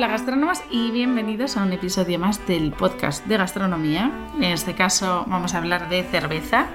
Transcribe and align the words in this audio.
Hola 0.00 0.08
gastrónomos 0.08 0.62
y 0.70 0.90
bienvenidos 0.92 1.58
a 1.58 1.62
un 1.62 1.74
episodio 1.74 2.18
más 2.18 2.46
del 2.46 2.72
podcast 2.72 3.26
de 3.26 3.36
gastronomía. 3.36 4.10
En 4.36 4.44
este 4.44 4.74
caso 4.74 5.26
vamos 5.28 5.52
a 5.52 5.58
hablar 5.58 5.90
de 5.90 6.04
cerveza, 6.04 6.68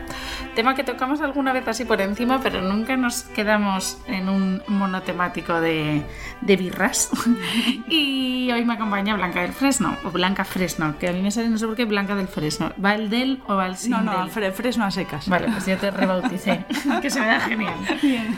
tema 0.55 0.73
que 0.73 0.83
tocamos 0.83 1.21
alguna 1.21 1.53
vez 1.53 1.67
así 1.67 1.85
por 1.85 2.01
encima, 2.01 2.39
pero 2.41 2.61
nunca 2.61 2.97
nos 2.97 3.23
quedamos 3.23 3.99
en 4.07 4.29
un 4.29 4.63
monotemático 4.67 5.61
de, 5.61 6.01
de 6.41 6.55
birras. 6.55 7.11
y 7.87 8.49
hoy 8.51 8.65
me 8.65 8.73
acompaña 8.73 9.15
Blanca 9.15 9.41
del 9.41 9.51
Fresno, 9.53 9.95
o 10.03 10.09
Blanca 10.11 10.43
Fresno, 10.45 10.97
que 10.97 11.07
a 11.09 11.11
mí 11.13 11.21
me 11.21 11.29
sale 11.31 11.49
no 11.49 11.57
sé 11.57 11.67
por 11.67 11.75
qué 11.75 11.85
Blanca 11.85 12.15
del 12.15 12.27
Fresno. 12.27 12.71
¿Va 12.83 12.95
el 12.95 13.09
del 13.09 13.41
o 13.47 13.55
va 13.55 13.67
el 13.67 13.75
sin 13.77 13.91
No, 13.91 14.01
no, 14.01 14.11
del? 14.23 14.31
fre- 14.31 14.51
fresno 14.51 14.85
a 14.85 14.91
secas. 14.91 15.29
Vale, 15.29 15.47
pues 15.49 15.65
yo 15.65 15.77
te 15.77 15.91
rebauticé, 15.91 16.65
que 17.01 17.09
se 17.09 17.19
me 17.19 17.27
da 17.27 17.39
genial. 17.41 17.75
Bien. 18.01 18.37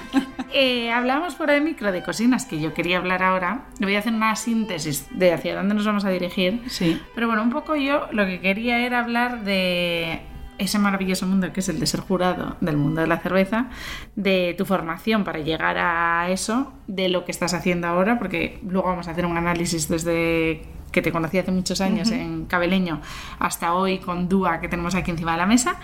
Eh, 0.54 0.91
hablamos 0.91 1.36
por 1.36 1.49
el 1.52 1.62
micro 1.62 1.91
de 1.91 2.02
cocinas 2.04 2.46
que 2.46 2.60
yo 2.60 2.74
quería 2.74 2.98
hablar 2.98 3.22
ahora. 3.24 3.66
Le 3.80 3.86
voy 3.86 3.96
a 3.96 3.99
hacer 3.99 4.13
una 4.13 4.36
síntesis 4.36 5.08
de 5.12 5.34
hacia 5.34 5.55
dónde 5.55 5.76
nos 5.76 5.86
vamos 5.86 6.05
a 6.05 6.10
dirigir. 6.10 6.63
Sí. 6.68 7.02
Pero 7.16 7.27
bueno, 7.27 7.44
un 7.44 7.52
poco 7.52 7.76
yo 7.76 8.08
lo 8.12 8.26
que 8.26 8.40
quería 8.40 8.80
era 8.80 8.99
hablar 8.99 9.44
de 9.44 10.22
ese 10.58 10.80
maravilloso 10.80 11.26
mundo 11.26 11.52
que 11.54 11.60
es 11.60 11.70
el 11.70 11.80
de 11.80 11.88
ser 11.88 12.00
jurado 12.02 12.58
del 12.62 12.78
mundo 12.78 13.02
de 13.02 13.08
la 13.08 13.20
cerveza, 13.20 13.68
de 14.16 14.56
tu 14.58 14.66
formación 14.66 15.24
para 15.24 15.40
llegar 15.40 15.78
a 15.78 16.30
eso, 16.30 16.74
de 16.88 17.10
lo 17.10 17.26
que 17.26 17.32
estás 17.32 17.54
haciendo 17.54 17.88
ahora, 17.88 18.18
porque 18.20 18.60
luego 18.68 18.88
vamos 18.88 19.08
a 19.08 19.12
hacer 19.12 19.26
un 19.26 19.38
análisis 19.38 19.88
desde 19.88 20.64
que 20.92 21.02
te 21.02 21.12
conocí 21.12 21.38
hace 21.38 21.52
muchos 21.52 21.82
años 21.82 22.12
en 22.12 22.46
Cabeleño 22.46 23.02
hasta 23.40 23.74
hoy 23.74 24.00
con 24.00 24.30
Dúa 24.30 24.62
que 24.62 24.68
tenemos 24.68 24.96
aquí 24.96 25.12
encima 25.12 25.34
de 25.34 25.38
la 25.38 25.46
mesa. 25.46 25.76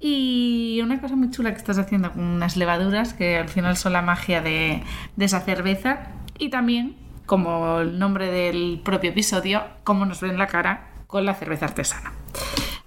Y 0.00 0.80
una 0.82 1.00
cosa 1.00 1.16
muy 1.16 1.30
chula 1.30 1.50
que 1.50 1.58
estás 1.58 1.76
haciendo 1.78 2.12
con 2.12 2.22
unas 2.22 2.56
levaduras 2.56 3.14
que 3.14 3.36
al 3.36 3.48
final 3.48 3.76
son 3.76 3.92
la 3.94 4.02
magia 4.02 4.40
de, 4.40 4.82
de 5.16 5.24
esa 5.24 5.40
cerveza. 5.40 6.12
Y 6.38 6.50
también, 6.50 6.94
como 7.26 7.80
el 7.80 7.98
nombre 7.98 8.30
del 8.30 8.80
propio 8.84 9.10
episodio, 9.10 9.64
cómo 9.82 10.06
nos 10.06 10.20
ven 10.20 10.38
la 10.38 10.46
cara 10.46 10.90
con 11.08 11.24
la 11.24 11.34
cerveza 11.34 11.66
artesana. 11.66 12.12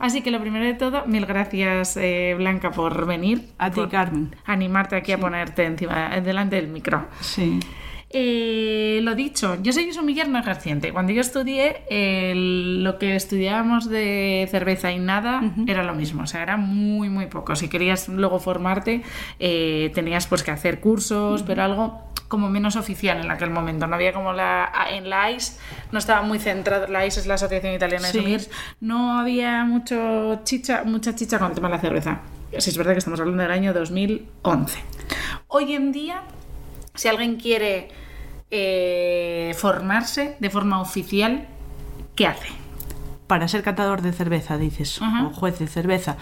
Así 0.01 0.21
que 0.21 0.31
lo 0.31 0.41
primero 0.41 0.65
de 0.65 0.73
todo, 0.73 1.05
mil 1.05 1.25
gracias 1.25 1.95
eh, 1.95 2.33
Blanca 2.35 2.71
por 2.71 3.05
venir. 3.05 3.49
A 3.59 3.69
ti, 3.69 3.81
Carmen. 3.89 4.35
Animarte 4.45 4.95
aquí 4.95 5.11
a 5.11 5.19
ponerte 5.19 5.63
encima, 5.63 6.19
delante 6.21 6.55
del 6.55 6.67
micro. 6.67 7.07
Sí. 7.19 7.59
Eh, 8.13 8.99
lo 9.03 9.15
dicho, 9.15 9.57
yo 9.61 9.71
soy 9.71 9.91
sumiller 9.93 10.27
no 10.27 10.37
ejerciente. 10.39 10.91
Cuando 10.91 11.13
yo 11.13 11.21
estudié, 11.21 11.83
lo 12.35 12.97
que 12.99 13.15
estudiábamos 13.15 13.89
de 13.89 14.47
cerveza 14.51 14.91
y 14.91 14.99
nada 14.99 15.41
era 15.67 15.83
lo 15.83 15.95
mismo. 15.95 16.23
O 16.23 16.27
sea, 16.27 16.43
era 16.43 16.57
muy, 16.57 17.09
muy 17.09 17.27
poco. 17.27 17.55
Si 17.55 17.69
querías 17.69 18.09
luego 18.09 18.39
formarte, 18.39 19.01
eh, 19.39 19.91
tenías 19.93 20.27
pues 20.27 20.43
que 20.43 20.51
hacer 20.51 20.79
cursos, 20.81 21.43
pero 21.43 21.63
algo 21.63 22.03
como 22.27 22.49
menos 22.49 22.75
oficial 22.77 23.19
en 23.23 23.31
aquel 23.31 23.49
momento. 23.49 23.87
No 23.87 23.95
había 23.95 24.13
como 24.13 24.33
la... 24.33 24.71
En 24.89 25.09
la 25.09 25.31
ICE 25.31 25.57
no 25.91 25.99
estaba 25.99 26.21
muy 26.21 26.39
centrado. 26.39 26.87
La 26.87 27.05
ICE 27.05 27.21
es 27.21 27.27
la 27.27 27.35
Asociación 27.35 27.73
Italiana 27.73 28.07
de 28.07 28.11
Sí. 28.13 28.17
Sommeliers. 28.19 28.49
No 28.79 29.19
había 29.19 29.63
mucho 29.65 30.41
chicha, 30.43 30.83
mucha 30.85 31.15
chicha 31.15 31.39
con 31.39 31.49
el 31.49 31.55
tema 31.55 31.67
de 31.69 31.75
la 31.75 31.81
cerveza. 31.81 32.21
Sí, 32.57 32.69
es 32.69 32.77
verdad 32.77 32.93
que 32.93 32.99
estamos 32.99 33.19
hablando 33.19 33.41
del 33.43 33.51
año 33.51 33.73
2011. 33.73 34.79
Hoy 35.47 35.73
en 35.73 35.91
día 35.91 36.23
si 36.95 37.07
alguien 37.07 37.37
quiere 37.37 37.89
eh, 38.51 39.55
formarse 39.57 40.35
de 40.39 40.49
forma 40.49 40.81
oficial, 40.81 41.47
¿qué 42.15 42.27
hace? 42.27 42.47
Para 43.27 43.47
ser 43.47 43.63
catador 43.63 44.01
de 44.01 44.11
cerveza, 44.11 44.57
dices, 44.57 45.01
o 45.01 45.29
juez 45.33 45.57
de 45.59 45.67
cerveza. 45.67 46.17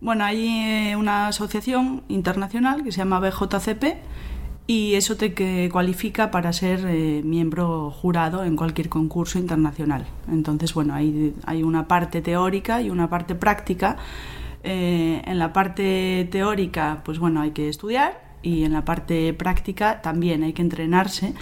Bueno, 0.00 0.24
hay 0.24 0.46
eh, 0.46 0.96
una 0.96 1.28
asociación 1.28 2.02
internacional 2.08 2.82
que 2.82 2.92
se 2.92 2.98
llama 2.98 3.20
BJCP 3.20 3.84
y 4.66 4.94
eso 4.94 5.16
te 5.16 5.32
que 5.32 5.68
cualifica 5.70 6.30
para 6.30 6.52
ser 6.52 6.84
eh, 6.86 7.22
miembro 7.24 7.90
jurado 7.90 8.44
en 8.44 8.56
cualquier 8.56 8.88
concurso 8.88 9.38
internacional. 9.38 10.06
Entonces, 10.30 10.74
bueno, 10.74 10.94
hay, 10.94 11.34
hay 11.44 11.62
una 11.62 11.86
parte 11.86 12.20
teórica 12.20 12.82
y 12.82 12.90
una 12.90 13.08
parte 13.08 13.34
práctica. 13.34 13.96
Eh, 14.64 15.22
en 15.24 15.38
la 15.38 15.52
parte 15.52 16.28
teórica, 16.32 17.02
pues 17.04 17.20
bueno, 17.20 17.40
hay 17.40 17.52
que 17.52 17.68
estudiar 17.68 18.25
y 18.46 18.64
en 18.64 18.72
la 18.72 18.84
parte 18.84 19.34
práctica 19.34 20.00
también 20.00 20.44
hay 20.44 20.52
que 20.52 20.62
entrenarse 20.62 21.34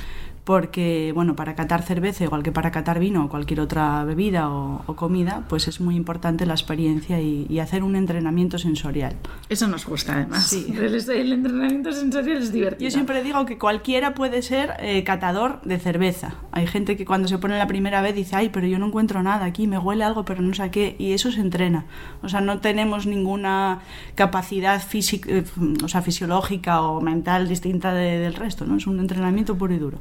porque, 0.44 1.12
bueno, 1.14 1.34
para 1.36 1.54
catar 1.54 1.82
cerveza, 1.82 2.22
igual 2.24 2.42
que 2.42 2.52
para 2.52 2.70
catar 2.70 2.98
vino 2.98 3.24
o 3.24 3.28
cualquier 3.30 3.60
otra 3.60 4.04
bebida 4.04 4.50
o, 4.50 4.82
o 4.86 4.94
comida, 4.94 5.44
pues 5.48 5.68
es 5.68 5.80
muy 5.80 5.96
importante 5.96 6.44
la 6.44 6.52
experiencia 6.52 7.18
y, 7.20 7.46
y 7.48 7.60
hacer 7.60 7.82
un 7.82 7.96
entrenamiento 7.96 8.58
sensorial. 8.58 9.16
Eso 9.48 9.66
nos 9.68 9.86
gusta 9.86 10.14
además. 10.14 10.46
Sí. 10.48 10.66
El, 10.78 10.94
el 10.94 11.32
entrenamiento 11.32 11.92
sensorial 11.92 12.38
es 12.42 12.52
divertido. 12.52 12.88
Yo 12.88 12.90
siempre 12.92 13.22
digo 13.22 13.46
que 13.46 13.56
cualquiera 13.58 14.14
puede 14.14 14.42
ser 14.42 14.74
eh, 14.80 15.02
catador 15.02 15.62
de 15.62 15.78
cerveza. 15.78 16.34
Hay 16.52 16.66
gente 16.66 16.96
que 16.96 17.06
cuando 17.06 17.26
se 17.26 17.38
pone 17.38 17.56
la 17.56 17.66
primera 17.66 18.02
vez 18.02 18.14
dice, 18.14 18.36
ay, 18.36 18.50
pero 18.50 18.66
yo 18.66 18.78
no 18.78 18.86
encuentro 18.88 19.22
nada 19.22 19.46
aquí, 19.46 19.66
me 19.66 19.78
huele 19.78 20.04
algo, 20.04 20.26
pero 20.26 20.42
no 20.42 20.52
sé 20.52 20.70
qué. 20.70 20.94
Y 20.98 21.12
eso 21.12 21.32
se 21.32 21.40
entrena. 21.40 21.86
O 22.22 22.28
sea, 22.28 22.42
no 22.42 22.60
tenemos 22.60 23.06
ninguna 23.06 23.80
capacidad 24.14 24.80
física, 24.82 25.30
eh, 25.30 25.44
o 25.82 25.88
sea, 25.88 26.02
fisiológica 26.02 26.82
o 26.82 27.00
mental 27.00 27.48
distinta 27.48 27.94
de- 27.94 28.18
del 28.18 28.34
resto, 28.34 28.66
¿no? 28.66 28.76
Es 28.76 28.86
un 28.86 29.00
entrenamiento 29.00 29.56
puro 29.56 29.72
y 29.74 29.78
duro. 29.78 29.98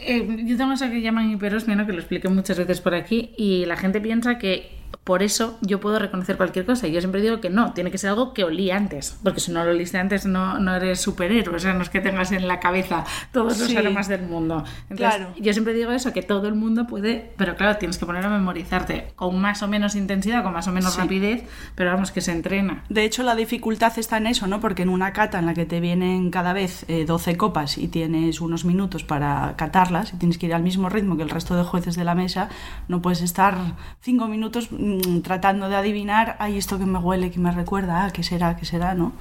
Eh, 0.00 0.44
yo 0.44 0.56
tengo 0.56 0.72
eso 0.72 0.90
que 0.90 1.00
llaman 1.00 1.30
hiperosmia, 1.30 1.76
¿no? 1.76 1.86
que 1.86 1.92
lo 1.92 1.98
expliqué 1.98 2.28
muchas 2.28 2.58
veces 2.58 2.80
por 2.80 2.94
aquí, 2.94 3.30
y 3.36 3.64
la 3.66 3.76
gente 3.76 4.00
piensa 4.00 4.38
que 4.38 4.79
por 5.04 5.22
eso 5.22 5.58
yo 5.62 5.80
puedo 5.80 5.98
reconocer 5.98 6.36
cualquier 6.36 6.66
cosa. 6.66 6.86
Y 6.86 6.92
yo 6.92 7.00
siempre 7.00 7.20
digo 7.20 7.40
que 7.40 7.50
no, 7.50 7.72
tiene 7.72 7.90
que 7.90 7.98
ser 7.98 8.10
algo 8.10 8.32
que 8.34 8.44
olí 8.44 8.70
antes, 8.70 9.18
porque 9.22 9.40
si 9.40 9.50
no 9.50 9.64
lo 9.64 9.70
oliste 9.70 9.98
antes 9.98 10.26
no, 10.26 10.58
no 10.58 10.74
eres 10.76 11.00
superhéroe, 11.00 11.56
o 11.56 11.58
sea, 11.58 11.72
no 11.74 11.82
es 11.82 11.90
que 11.90 12.00
tengas 12.00 12.32
en 12.32 12.46
la 12.46 12.60
cabeza 12.60 13.04
todos 13.32 13.58
los 13.58 13.68
Sí. 13.68 13.76
aromas 13.76 14.08
del 14.08 14.22
mundo. 14.22 14.64
Entonces, 14.90 15.16
Claro. 15.16 15.32
yo 15.40 15.52
siempre 15.52 15.72
digo 15.74 15.90
eso, 15.90 16.12
que 16.12 16.22
todo 16.22 16.46
el 16.48 16.54
mundo 16.54 16.86
puede, 16.86 17.32
pero 17.36 17.56
claro, 17.56 17.78
tienes 17.78 17.98
que 17.98 18.06
poner 18.06 18.24
a 18.24 18.28
memorizarte 18.30 19.12
con 19.16 19.40
más 19.40 19.62
o 19.62 19.68
menos 19.68 19.94
intensidad, 19.96 20.42
con 20.42 20.52
más 20.52 20.68
o 20.68 20.72
menos 20.72 20.94
Sí. 20.94 21.00
rapidez, 21.00 21.44
pero 21.74 21.90
vamos, 21.92 22.10
que 22.12 22.20
se 22.20 22.32
entrena. 22.32 22.84
De 22.88 23.04
hecho, 23.04 23.22
la 23.22 23.34
dificultad 23.34 23.98
está 23.98 24.18
en 24.18 24.26
eso, 24.26 24.46
¿no? 24.46 24.60
Porque 24.60 24.82
en 24.82 24.88
una 24.90 25.12
cata 25.12 25.38
en 25.38 25.46
la 25.46 25.54
que 25.54 25.66
te 25.66 25.80
vienen 25.80 26.30
cada 26.30 26.52
vez 26.52 26.84
eh, 26.88 27.04
12 27.06 27.36
copas 27.36 27.78
y 27.78 27.88
tienes 27.88 28.40
unos 28.40 28.64
minutos 28.64 29.02
para 29.04 29.54
catarlas 29.56 30.12
y 30.12 30.16
tienes 30.18 30.38
que 30.38 30.46
ir 30.46 30.54
al 30.54 30.62
mismo 30.62 30.88
ritmo 30.88 31.16
que 31.16 31.22
el 31.22 31.30
resto 31.30 31.56
de 31.56 31.64
jueces 31.64 31.96
de 31.96 32.04
la 32.04 32.14
mesa, 32.14 32.48
no 32.88 33.00
puedes 33.02 33.22
estar 33.22 33.56
cinco 34.00 34.28
minutos 34.28 34.68
mm, 34.98 35.22
tratando 35.22 35.68
de 35.68 35.76
adivinar, 35.76 36.36
ay, 36.38 36.58
esto 36.58 36.78
que 36.78 36.86
me 36.86 36.98
huele, 36.98 37.30
que 37.30 37.38
me 37.38 37.52
recuerda, 37.52 38.04
ah, 38.04 38.10
qué 38.10 38.22
será, 38.22 38.56
qué 38.56 38.64
será, 38.64 38.94
¿no? 38.94 39.12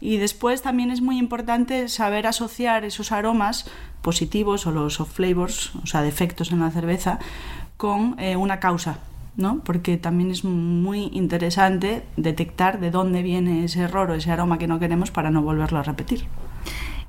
Y 0.00 0.18
después 0.18 0.62
también 0.62 0.90
es 0.90 1.00
muy 1.00 1.18
importante 1.18 1.88
saber 1.88 2.26
asociar 2.26 2.84
esos 2.84 3.10
aromas 3.10 3.66
positivos 4.02 4.66
o 4.66 4.70
los 4.70 5.00
off 5.00 5.12
flavors, 5.12 5.74
o 5.82 5.86
sea, 5.86 6.02
defectos 6.02 6.52
en 6.52 6.60
la 6.60 6.70
cerveza, 6.70 7.18
con 7.76 8.14
eh, 8.18 8.36
una 8.36 8.60
causa. 8.60 8.98
¿no? 9.36 9.60
Porque 9.60 9.96
también 9.96 10.32
es 10.32 10.42
muy 10.42 11.10
interesante 11.12 12.02
detectar 12.16 12.80
de 12.80 12.90
dónde 12.90 13.22
viene 13.22 13.64
ese 13.64 13.82
error 13.82 14.10
o 14.10 14.14
ese 14.14 14.32
aroma 14.32 14.58
que 14.58 14.66
no 14.66 14.80
queremos 14.80 15.12
para 15.12 15.30
no 15.30 15.42
volverlo 15.42 15.78
a 15.78 15.84
repetir. 15.84 16.26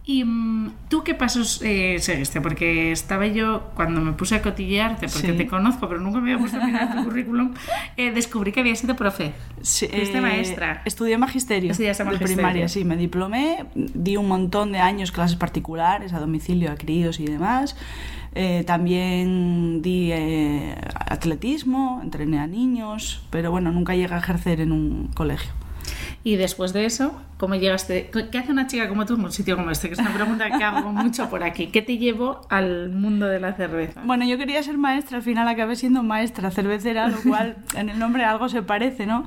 ¿Y 0.06 0.24
mm, 0.24 0.72
tú 0.90 1.04
qué 1.04 1.14
pasos 1.14 1.62
eh, 1.64 1.98
seguiste? 2.00 2.42
Porque 2.42 2.92
estaba 2.92 3.28
yo, 3.28 3.70
cuando 3.76 4.02
me 4.02 4.14
puse 4.14 4.36
a 4.36 4.42
cotillearte, 4.42 5.08
porque 5.08 5.32
Sí. 5.32 5.38
te 5.38 5.46
conozco, 5.46 5.88
pero 5.88 6.02
nunca 6.02 6.20
me 6.20 6.32
había 6.32 6.40
puesto 6.40 6.60
a 6.60 6.66
mirar 6.66 6.96
tu 6.96 7.04
currículum, 7.04 7.54
eh, 7.96 8.12
descubrí 8.12 8.52
que 8.52 8.62
había 8.62 8.76
sido 8.76 8.96
profe. 8.96 9.34
Sí, 9.62 9.88
Fuiste 9.88 10.18
eh, 10.18 10.22
maestra. 10.22 10.82
Estudié 10.86 11.18
magisterio. 11.20 11.72
Estudiaste 11.72 12.04
de 12.04 12.10
magisterio. 12.10 12.36
primaria, 12.38 12.68
sí, 12.68 12.84
me 12.86 12.98
diplomé, 12.98 13.66
di 13.76 14.18
un 14.18 14.28
montón 14.28 14.72
de 14.72 14.80
años 14.80 15.12
clases 15.12 15.36
particulares 15.38 16.12
a 16.14 16.20
domicilio 16.20 16.72
a 16.72 16.76
críos 16.76 17.20
y 17.20 17.26
demás. 17.26 17.76
Eh, 18.34 18.64
también 18.66 19.81
di 19.81 20.12
atletismo, 21.10 22.00
entrené 22.04 22.40
a 22.40 22.48
niños, 22.48 23.24
pero 23.30 23.52
bueno, 23.52 23.72
nunca 23.72 23.96
llegué 23.96 24.14
a 24.14 24.18
ejercer 24.20 24.62
en 24.62 24.72
un 24.72 25.08
colegio. 25.14 25.52
Y 26.24 26.36
después 26.36 26.74
de 26.74 26.86
eso, 26.86 27.13
¿cómo 27.38 27.56
llegaste? 27.56 28.10
¿Qué 28.31 28.38
hace 28.38 28.51
una 28.51 28.68
chica 28.68 28.89
como 28.89 29.06
tú 29.06 29.16
en 29.16 29.24
un 29.24 29.31
sitio 29.31 29.56
como 29.56 29.72
este? 29.72 29.88
Que 29.88 29.94
es 29.94 30.00
una 30.00 30.13
pregunta 30.13 30.50
que 30.57 30.63
hago 30.63 30.92
mucho 30.94 31.30
por 31.30 31.44
aquí. 31.44 31.68
¿Qué 31.68 31.81
te 31.81 31.98
llevó 31.98 32.42
al 32.50 32.89
mundo 32.89 33.28
de 33.28 33.39
la 33.39 33.54
cerveza? 33.54 34.01
Bueno, 34.04 34.25
yo 34.25 34.38
quería 34.38 34.62
ser 34.63 34.78
maestra, 34.78 35.18
al 35.18 35.24
final 35.24 35.48
acabé 35.48 35.75
siendo 35.75 36.04
maestra 36.04 36.51
cervecera, 36.51 37.07
lo 37.07 37.22
cual 37.22 37.57
en 37.75 37.89
el 37.89 38.00
nombre 38.00 38.24
algo 38.25 38.50
se 38.50 38.62
parece, 38.62 39.06
¿no? 39.06 39.25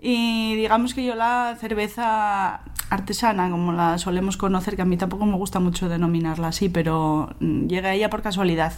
Y 0.00 0.54
digamos 0.56 0.94
que 0.94 1.04
yo 1.04 1.14
la 1.14 1.56
cerveza 1.58 2.60
artesana, 2.90 3.50
como 3.50 3.72
la 3.72 3.98
solemos 3.98 4.36
conocer, 4.36 4.76
que 4.76 4.82
a 4.82 4.84
mí 4.84 4.96
tampoco 4.96 5.26
me 5.26 5.36
gusta 5.36 5.58
mucho 5.58 5.88
denominarla 5.88 6.48
así, 6.48 6.68
pero 6.68 7.34
mm, 7.40 7.66
llegué 7.66 7.88
a 7.88 7.94
ella 7.94 8.10
por 8.10 8.22
casualidad. 8.22 8.72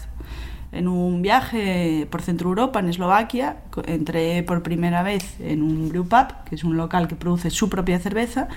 En 0.70 0.86
un 0.86 1.22
viaje 1.22 2.06
por 2.10 2.20
Centro 2.20 2.50
Europa, 2.50 2.80
en 2.80 2.88
Eslovaquia, 2.88 3.56
entré 3.86 4.42
por 4.42 4.62
primera 4.62 5.02
vez 5.02 5.40
en 5.40 5.62
un 5.62 5.88
brew 5.88 6.06
pub, 6.06 6.26
que 6.44 6.56
es 6.56 6.64
un 6.64 6.76
local 6.76 7.08
que 7.08 7.16
produce 7.16 7.50
su 7.50 7.70
propia 7.70 7.98
cerveza, 7.98 8.48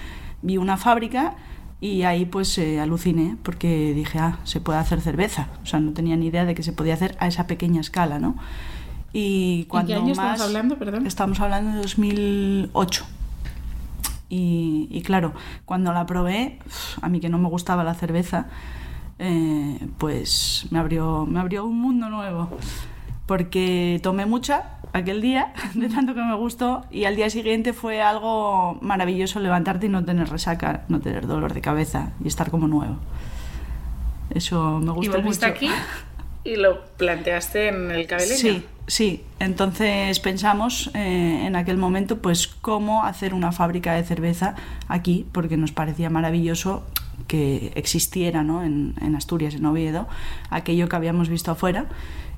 vi 0.42 0.58
una 0.58 0.75
fábrica 0.75 1.36
y 1.80 2.04
ahí 2.04 2.25
pues 2.25 2.58
eh, 2.58 2.80
aluciné 2.80 3.38
porque 3.44 3.94
dije, 3.94 4.19
ah, 4.19 4.40
se 4.44 4.60
puede 4.62 4.80
hacer 4.80 5.02
cerveza. 5.02 5.48
O 5.63 5.66
sea, 5.66 5.80
no 5.80 5.94
tenía 5.94 6.16
ni 6.18 6.28
idea 6.28 6.46
de 6.46 6.54
que 6.54 6.63
se 6.63 6.74
podía 6.74 6.94
hacer 6.94 7.16
a 7.19 7.28
esa 7.28 7.48
pequeña 7.48 7.81
escala, 7.81 8.19
¿no? 8.19 8.36
Y 9.13 9.66
cuando 9.66 9.94
¿En 9.94 10.00
qué 10.00 10.04
año 10.04 10.16
más... 10.16 10.34
estamos 10.34 10.42
hablando, 10.42 10.78
perdón? 10.78 11.08
Estamos 11.08 11.40
hablando 11.40 11.72
de 11.72 11.81
2008. 11.81 13.06
Y, 14.30 14.88
y 14.92 15.02
claro, 15.02 15.34
cuando 15.66 15.92
la 15.92 16.06
probé, 16.06 16.60
a 17.02 17.10
mí 17.10 17.19
que 17.19 17.30
no 17.30 17.38
me 17.38 17.50
gustaba 17.50 17.84
la 17.84 17.96
cerveza, 17.96 18.48
eh, 19.23 19.77
pues 20.00 20.65
me 20.71 20.79
abrió, 20.79 21.27
me 21.27 21.39
abrió 21.39 21.65
un 21.65 21.79
mundo 21.79 22.09
nuevo. 22.09 22.50
Porque 23.27 24.00
tomé 24.01 24.25
mucha 24.25 24.79
aquel 24.94 25.21
día, 25.21 25.53
de 25.75 25.89
tanto 25.89 26.15
que 26.15 26.21
me 26.21 26.35
gustó, 26.35 26.85
y 26.89 27.06
al 27.06 27.15
día 27.15 27.29
siguiente 27.29 27.71
fue 27.73 28.01
algo 28.01 28.79
maravilloso 28.81 29.39
levantarte 29.39 29.85
y 29.85 29.89
no 29.89 30.03
tener 30.03 30.27
resaca, 30.27 30.85
no 30.89 31.00
tener 31.00 31.27
dolor 31.27 31.53
de 31.53 31.62
cabeza 31.62 32.13
y 32.23 32.27
estar 32.27 32.50
como 32.50 32.68
nuevo. 32.68 32.97
Eso 34.31 34.79
me 34.79 34.91
gustó 34.91 35.19
¿Y 35.19 35.21
volviste 35.21 35.45
mucho. 35.45 35.56
aquí 35.56 35.69
y 36.44 36.56
lo 36.56 36.83
planteaste 36.97 37.67
en 37.67 37.91
el 37.91 38.07
cabeleño? 38.07 38.38
Sí, 38.38 38.65
sí. 38.88 39.24
Entonces 39.39 40.19
pensamos 40.19 40.89
eh, 40.95 41.44
en 41.45 41.56
aquel 41.56 41.77
momento 41.77 42.17
pues 42.17 42.47
cómo 42.47 43.03
hacer 43.03 43.35
una 43.35 43.51
fábrica 43.51 43.94
de 43.94 44.03
cerveza 44.03 44.56
aquí, 44.88 45.27
porque 45.31 45.57
nos 45.57 45.71
parecía 45.71 46.09
maravilloso 46.09 46.83
que 47.27 47.71
existiera 47.75 48.44
¿no? 48.44 48.63
en, 48.63 48.95
en 49.01 49.15
Asturias, 49.15 49.56
en 49.56 49.65
Oviedo, 49.65 50.07
aquello 50.50 50.88
que 50.89 50.95
habíamos 50.95 51.29
visto 51.29 51.51
afuera. 51.51 51.85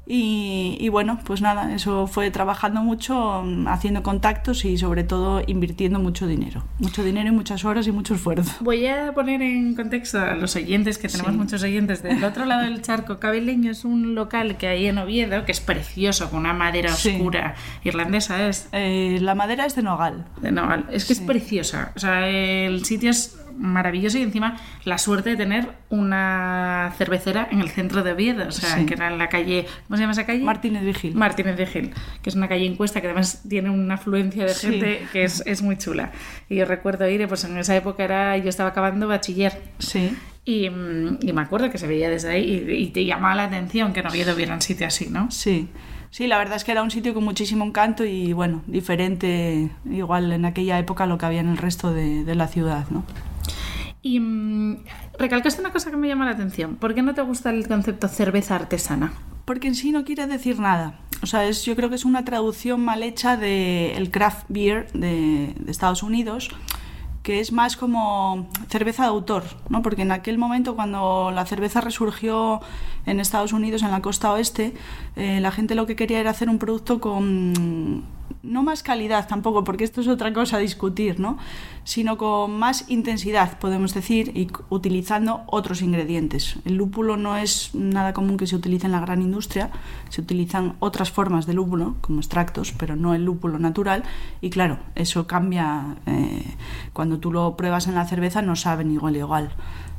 Y, 0.05 0.75
y, 0.81 0.89
bueno, 0.89 1.17
pues 1.23 1.41
nada, 1.41 1.73
eso 1.73 2.07
fue 2.07 2.29
trabajando 2.29 2.81
mucho, 2.81 3.41
mm, 3.41 3.69
haciendo 3.69 4.03
contactos 4.03 4.65
y 4.65 4.77
sobre 4.77 5.05
todo 5.05 5.41
invirtiendo 5.47 5.97
mucho 5.97 6.27
dinero. 6.27 6.61
Mucho 6.79 7.05
dinero 7.05 7.29
y 7.29 7.31
muchas 7.31 7.63
horas 7.63 7.87
y 7.87 7.93
mucho 7.93 8.13
esfuerzo. 8.15 8.51
Voy 8.59 8.85
a 8.85 9.13
poner 9.13 9.41
en 9.41 9.75
contexto 9.75 10.19
a 10.19 10.35
los 10.35 10.57
oyentes, 10.57 10.97
que 10.97 11.07
tenemos 11.07 11.31
Sí. 11.31 11.37
muchos 11.37 11.63
oyentes 11.63 12.03
del 12.03 12.21
otro 12.25 12.43
lado 12.43 12.63
del 12.63 12.81
charco. 12.81 13.17
Cabeleño 13.19 13.71
es 13.71 13.85
un 13.85 14.13
local 14.13 14.57
que 14.57 14.67
hay 14.67 14.87
en 14.87 14.97
Oviedo, 14.97 15.45
que 15.45 15.53
es 15.53 15.61
precioso, 15.61 16.29
con 16.29 16.39
una 16.41 16.53
madera 16.53 16.89
Sí. 16.91 17.11
oscura. 17.11 17.55
Irlandesa 17.85 18.49
es. 18.49 18.67
Eh, 18.73 19.19
la 19.21 19.35
madera 19.35 19.65
es 19.65 19.73
de 19.77 19.83
nogal. 19.83 20.25
De 20.41 20.51
Nogal. 20.51 20.85
Es 20.91 21.05
que 21.05 21.15
Sí. 21.15 21.21
es 21.21 21.25
preciosa. 21.27 21.93
O 21.95 21.99
sea, 21.99 22.27
el 22.27 22.83
sitio 22.83 23.09
es 23.09 23.39
maravilloso 23.57 24.17
y 24.17 24.21
encima 24.23 24.57
la 24.85 24.97
suerte 24.97 25.31
de 25.31 25.35
tener 25.35 25.69
una 25.89 26.93
cervecera 26.97 27.47
en 27.51 27.61
el 27.61 27.69
centro 27.69 28.03
de 28.03 28.11
Oviedo. 28.13 28.47
O 28.47 28.51
sea, 28.51 28.77
Sí. 28.77 28.85
que 28.85 28.93
era 28.95 29.07
en 29.07 29.17
la 29.17 29.29
calle. 29.29 29.65
¿Cómo 29.87 29.97
se 29.97 30.01
llama 30.03 30.13
esa 30.13 30.25
calle? 30.25 30.43
Martínez 30.43 30.83
Vigil. 30.83 31.15
Martínez 31.15 31.55
de 31.57 31.65
Gil, 31.65 31.93
que 32.21 32.29
es 32.29 32.35
una 32.35 32.47
calle 32.47 32.65
encuesta 32.65 33.01
que 33.01 33.07
además 33.07 33.43
tiene 33.47 33.69
una 33.69 33.95
afluencia 33.95 34.43
de 34.45 34.53
Sí. 34.53 34.67
gente 34.67 35.07
que 35.11 35.23
es, 35.23 35.43
es 35.45 35.61
muy 35.61 35.77
chula. 35.77 36.11
Y 36.49 36.55
yo 36.55 36.65
recuerdo 36.65 37.07
ir, 37.09 37.27
pues 37.27 37.43
en 37.43 37.57
esa 37.57 37.75
época 37.75 38.03
era, 38.03 38.37
yo 38.37 38.49
estaba 38.49 38.69
acabando 38.69 39.07
bachiller 39.07 39.53
sí. 39.79 40.15
y, 40.45 40.65
y 40.65 41.33
me 41.33 41.41
acuerdo 41.41 41.69
que 41.71 41.77
se 41.77 41.87
veía 41.87 42.09
desde 42.09 42.29
ahí 42.31 42.65
y, 42.67 42.71
y 42.71 42.87
te 42.91 43.05
llamaba 43.05 43.35
la 43.35 43.43
atención 43.45 43.93
que 43.93 44.01
en 44.01 44.07
Oviedo 44.07 44.33
hubiera 44.35 44.53
un 44.53 44.61
sitio 44.61 44.87
así, 44.87 45.07
¿no? 45.09 45.29
Sí, 45.31 45.67
sí, 46.11 46.27
la 46.27 46.37
verdad 46.37 46.55
es 46.57 46.63
que 46.63 46.71
era 46.71 46.83
un 46.83 46.91
sitio 46.91 47.13
con 47.13 47.23
muchísimo 47.23 47.63
encanto 47.65 48.03
y 48.05 48.33
bueno, 48.33 48.61
diferente 48.67 49.69
igual 49.89 50.31
en 50.31 50.45
aquella 50.45 50.77
época 50.79 51.05
a 51.05 51.07
lo 51.07 51.17
que 51.17 51.25
había 51.25 51.39
en 51.41 51.49
el 51.49 51.57
resto 51.57 51.93
de, 51.93 52.23
de 52.23 52.35
la 52.35 52.47
ciudad, 52.47 52.85
¿no? 52.89 53.03
Y 54.03 54.19
mm, 54.19 54.83
recalcaste 55.17 55.61
una 55.61 55.71
cosa 55.71 55.89
que 55.89 55.97
me 55.97 56.09
llama 56.09 56.25
la 56.25 56.31
atención. 56.31 56.75
¿Por 56.75 56.93
qué 56.93 57.01
no 57.01 57.15
te 57.15 57.21
gusta 57.21 57.49
el 57.49 57.67
concepto 57.67 58.09
cerveza 58.09 58.55
artesana? 58.55 59.13
Porque 59.45 59.69
en 59.69 59.75
sí 59.75 59.91
no 59.91 60.03
quiere 60.03 60.27
decir 60.27 60.59
nada. 60.59 60.99
O 61.21 61.25
sea, 61.25 61.45
es, 61.45 61.63
yo 61.63 61.75
creo 61.77 61.87
que 61.89 61.95
es 61.95 62.03
una 62.03 62.25
traducción 62.25 62.83
mal 62.83 63.01
hecha 63.01 63.37
del 63.37 64.11
craft 64.11 64.45
beer 64.49 64.91
de, 64.91 65.55
de 65.57 65.71
Estados 65.71 66.03
Unidos, 66.03 66.49
que 67.23 67.39
es 67.39 67.53
más 67.53 67.77
como 67.77 68.49
cerveza 68.67 69.03
de 69.03 69.09
autor, 69.09 69.43
¿no? 69.69 69.81
Porque 69.81 70.01
en 70.01 70.11
aquel 70.11 70.37
momento 70.37 70.75
cuando 70.75 71.31
la 71.31 71.45
cerveza 71.45 71.79
resurgió 71.79 72.59
en 73.05 73.21
Estados 73.21 73.53
Unidos, 73.53 73.83
en 73.83 73.91
la 73.91 74.01
costa 74.01 74.33
oeste, 74.33 74.73
eh, 75.15 75.39
la 75.39 75.51
gente 75.51 75.75
lo 75.75 75.85
que 75.85 75.95
quería 75.95 76.19
era 76.19 76.31
hacer 76.31 76.49
un 76.49 76.57
producto 76.57 76.99
con 76.99 78.03
no 78.43 78.61
más 78.61 78.83
calidad 78.83 79.27
tampoco, 79.27 79.63
porque 79.63 79.85
esto 79.85 80.01
es 80.01 80.07
otra 80.07 80.33
cosa 80.33 80.57
a 80.57 80.59
discutir, 80.59 81.19
¿no? 81.19 81.37
Sino 81.85 82.17
con 82.17 82.57
más 82.59 82.89
intensidad, 82.89 83.57
podemos 83.57 83.93
decir, 83.93 84.31
y 84.35 84.49
utilizando 84.69 85.43
otros 85.47 85.81
ingredientes. 85.81 86.57
El 86.65 86.75
lúpulo 86.75 87.15
no 87.15 87.37
es 87.37 87.73
nada 87.73 88.13
común 88.13 88.37
que 88.37 88.47
se 88.47 88.55
utilice 88.55 88.85
en 88.85 88.91
la 88.91 88.99
gran 88.99 89.21
industria, 89.21 89.69
se 90.09 90.21
utilizan 90.21 90.75
otras 90.79 91.09
formas 91.09 91.45
de 91.45 91.53
lúpulo, 91.53 91.95
como 92.01 92.19
extractos, 92.19 92.73
pero 92.77 92.95
no 92.95 93.13
el 93.13 93.23
lúpulo 93.23 93.59
natural, 93.59 94.03
y 94.41 94.49
claro, 94.49 94.77
eso 94.95 95.25
cambia, 95.25 95.95
eh, 96.05 96.43
cuando 96.91 97.19
tú 97.19 97.31
lo 97.31 97.55
pruebas 97.55 97.87
en 97.87 97.95
la 97.95 98.05
cerveza 98.05 98.41
no 98.41 98.55
saben 98.55 98.91
igual 98.91 99.15
igual. 99.15 99.51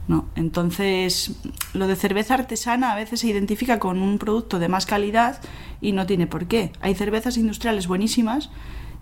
¿No? 0.09 0.27
Entonces, 0.37 1.37
lo 1.73 1.87
de 1.87 1.97
cerveza 1.97 2.35
artesana 2.35 2.93
a 2.93 2.97
veces 2.97 3.21
se 3.21 3.29
identifica 3.29 3.79
con 3.79 4.01
un 4.01 4.19
producto 4.19 4.59
de 4.59 4.69
más 4.69 4.87
calidad 4.87 5.41
y 5.81 5.93
no 5.93 6.07
tiene 6.07 6.27
por 6.27 6.47
qué. 6.47 6.73
Hay 6.81 6.95
cervezas 6.95 7.37
industriales 7.37 7.87
buenísimas 7.87 8.51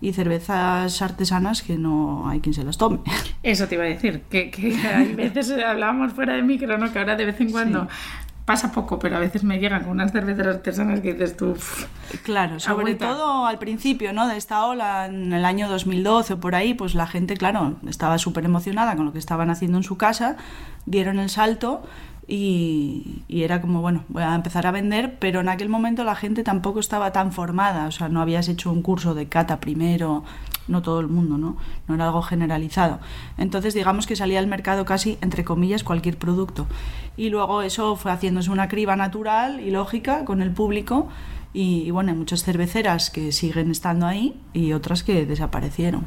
y 0.01 0.11
cervezas 0.11 1.01
artesanas 1.01 1.61
que 1.61 1.77
no 1.77 2.27
hay 2.27 2.41
quien 2.41 2.53
se 2.53 2.63
las 2.63 2.77
tome. 2.77 2.99
Eso 3.41 3.67
te 3.67 3.75
iba 3.75 3.85
a 3.85 3.87
decir, 3.87 4.23
que, 4.29 4.51
que 4.51 4.75
hay 4.85 5.13
veces 5.15 5.51
hablábamos 5.51 6.13
fuera 6.13 6.33
de 6.33 6.41
micro, 6.41 6.77
¿no? 6.77 6.91
Que 6.91 6.99
ahora 6.99 7.15
de 7.15 7.25
vez 7.25 7.39
en 7.39 7.51
cuando 7.51 7.87
pasa 8.45 8.71
poco, 8.71 8.99
pero 8.99 9.15
a 9.15 9.19
veces 9.19 9.43
me 9.43 9.59
llegan 9.59 9.83
con 9.83 9.91
unas 9.91 10.11
cervezas 10.11 10.47
artesanas 10.47 10.99
que 10.99 11.13
dices 11.13 11.37
tú. 11.37 11.55
Claro, 12.23 12.59
sobre 12.59 12.91
Agüita. 12.91 13.07
todo 13.07 13.45
al 13.45 13.57
principio 13.57 14.11
¿no? 14.11 14.27
de 14.27 14.37
esta 14.37 14.65
ola, 14.65 15.05
en 15.05 15.31
el 15.31 15.45
año 15.45 15.69
2012 15.69 16.33
o 16.33 16.39
por 16.39 16.55
ahí, 16.55 16.73
pues 16.73 16.93
la 16.95 17.07
gente, 17.07 17.37
claro, 17.37 17.75
estaba 17.87 18.17
súper 18.17 18.45
emocionada 18.45 18.95
con 18.95 19.05
lo 19.05 19.13
que 19.13 19.19
estaban 19.19 19.49
haciendo 19.49 19.77
en 19.77 19.83
su 19.83 19.97
casa, 19.97 20.35
dieron 20.85 21.19
el 21.19 21.29
salto 21.29 21.83
y, 22.27 23.23
y 23.27 23.43
era 23.43 23.61
como, 23.61 23.81
bueno, 23.81 24.03
voy 24.09 24.23
a 24.23 24.35
empezar 24.35 24.67
a 24.67 24.71
vender, 24.71 25.17
pero 25.19 25.39
en 25.39 25.49
aquel 25.49 25.69
momento 25.69 26.03
la 26.03 26.15
gente 26.15 26.43
tampoco 26.43 26.79
estaba 26.79 27.11
tan 27.11 27.31
formada, 27.31 27.87
o 27.87 27.91
sea, 27.91 28.09
no 28.09 28.21
habías 28.21 28.49
hecho 28.49 28.71
un 28.71 28.81
curso 28.81 29.13
de 29.13 29.27
cata 29.27 29.59
primero, 29.59 30.23
no 30.67 30.81
todo 30.81 30.99
el 30.99 31.07
mundo, 31.07 31.37
¿no? 31.37 31.57
No 31.87 31.95
era 31.95 32.05
algo 32.05 32.21
generalizado. 32.21 32.99
Entonces, 33.37 33.73
digamos 33.73 34.07
que 34.07 34.15
salía 34.15 34.39
al 34.39 34.47
mercado 34.47 34.85
casi, 34.85 35.17
entre 35.21 35.43
comillas, 35.43 35.83
cualquier 35.83 36.17
producto. 36.17 36.67
Y 37.15 37.29
luego 37.29 37.61
eso 37.61 37.95
fue 37.95 38.11
haciéndose 38.11 38.49
una 38.49 38.67
criba 38.67 38.95
natural 38.95 39.59
y 39.59 39.71
lógica 39.71 40.25
con 40.25 40.41
el 40.41 40.51
público. 40.51 41.09
Y, 41.53 41.83
y 41.83 41.91
bueno, 41.91 42.11
hay 42.11 42.17
muchas 42.17 42.43
cerveceras 42.43 43.09
que 43.09 43.31
siguen 43.31 43.69
estando 43.71 44.07
ahí 44.07 44.39
y 44.53 44.73
otras 44.73 45.03
que 45.03 45.25
desaparecieron. 45.25 46.05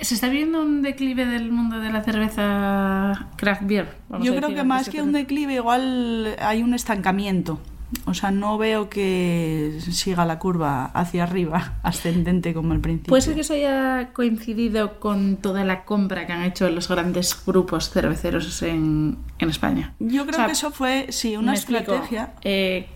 ¿Se 0.00 0.14
está 0.14 0.28
viendo 0.28 0.62
un 0.62 0.80
declive 0.80 1.26
del 1.26 1.52
mundo 1.52 1.78
de 1.78 1.92
la 1.92 2.02
cerveza 2.02 3.28
craft 3.36 3.62
beer? 3.64 3.96
Vamos 4.08 4.26
Yo 4.26 4.34
creo 4.34 4.54
que 4.54 4.64
más 4.64 4.88
que 4.88 5.02
un 5.02 5.12
declive, 5.12 5.54
igual 5.54 6.36
hay 6.40 6.62
un 6.62 6.72
estancamiento. 6.72 7.60
O 8.04 8.14
sea, 8.14 8.30
no 8.30 8.56
veo 8.56 8.88
que 8.88 9.78
siga 9.90 10.24
la 10.24 10.38
curva 10.38 10.84
hacia 10.86 11.24
arriba, 11.24 11.74
ascendente 11.82 12.54
como 12.54 12.72
el 12.72 12.80
principio. 12.80 13.08
¿Puede 13.10 13.22
ser 13.22 13.34
que 13.34 13.40
eso 13.40 13.54
haya 13.54 14.10
coincidido 14.12 15.00
con 15.00 15.36
toda 15.36 15.64
la 15.64 15.84
compra 15.84 16.26
que 16.26 16.32
han 16.32 16.42
hecho 16.44 16.68
los 16.70 16.88
grandes 16.88 17.36
grupos 17.44 17.90
cerveceros 17.90 18.62
en, 18.62 19.18
en 19.38 19.50
España? 19.50 19.94
Yo 19.98 20.22
creo 20.22 20.34
O 20.34 20.36
sea, 20.36 20.46
que 20.46 20.52
eso 20.52 20.70
fue, 20.70 21.06
sí, 21.10 21.36
una 21.36 21.52
explico. 21.52 21.94
estrategia. 21.94 22.32
Eh, 22.42 22.86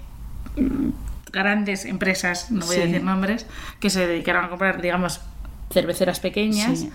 grandes 1.33 1.85
empresas, 1.85 2.51
no 2.51 2.65
voy 2.67 2.77
a 2.77 2.81
decir 2.87 3.03
nombres, 3.03 3.47
que 3.81 3.91
se 3.91 4.07
dedicaron 4.07 4.45
a 4.45 4.49
comprar, 4.49 4.81
digamos, 4.81 5.21
cerveceras 5.73 6.21
pequeñas. 6.21 6.79
Sí. 6.81 6.91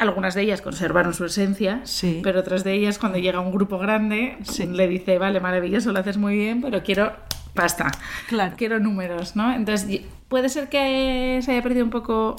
Algunas 0.00 0.34
de 0.34 0.42
ellas 0.42 0.62
conservaron 0.62 1.12
su 1.14 1.26
esencia, 1.26 1.80
Sí. 1.84 2.20
pero 2.22 2.40
otras 2.40 2.64
de 2.64 2.72
ellas, 2.72 2.98
cuando 2.98 3.18
llega 3.18 3.38
un 3.40 3.52
grupo 3.52 3.78
grande, 3.78 4.36
Sí. 4.42 4.66
le 4.66 4.88
dice, 4.88 5.18
vale, 5.18 5.40
maravilloso, 5.40 5.92
lo 5.92 5.98
haces 6.00 6.16
muy 6.16 6.34
bien, 6.36 6.62
pero 6.62 6.82
quiero 6.82 7.12
pasta, 7.54 7.90
Claro. 8.28 8.54
quiero 8.56 8.80
números, 8.80 9.36
¿no? 9.36 9.52
Entonces, 9.52 10.00
puede 10.28 10.48
ser 10.48 10.68
que 10.70 11.40
se 11.42 11.52
haya 11.52 11.62
perdido 11.62 11.84
un 11.84 11.90
poco 11.90 12.36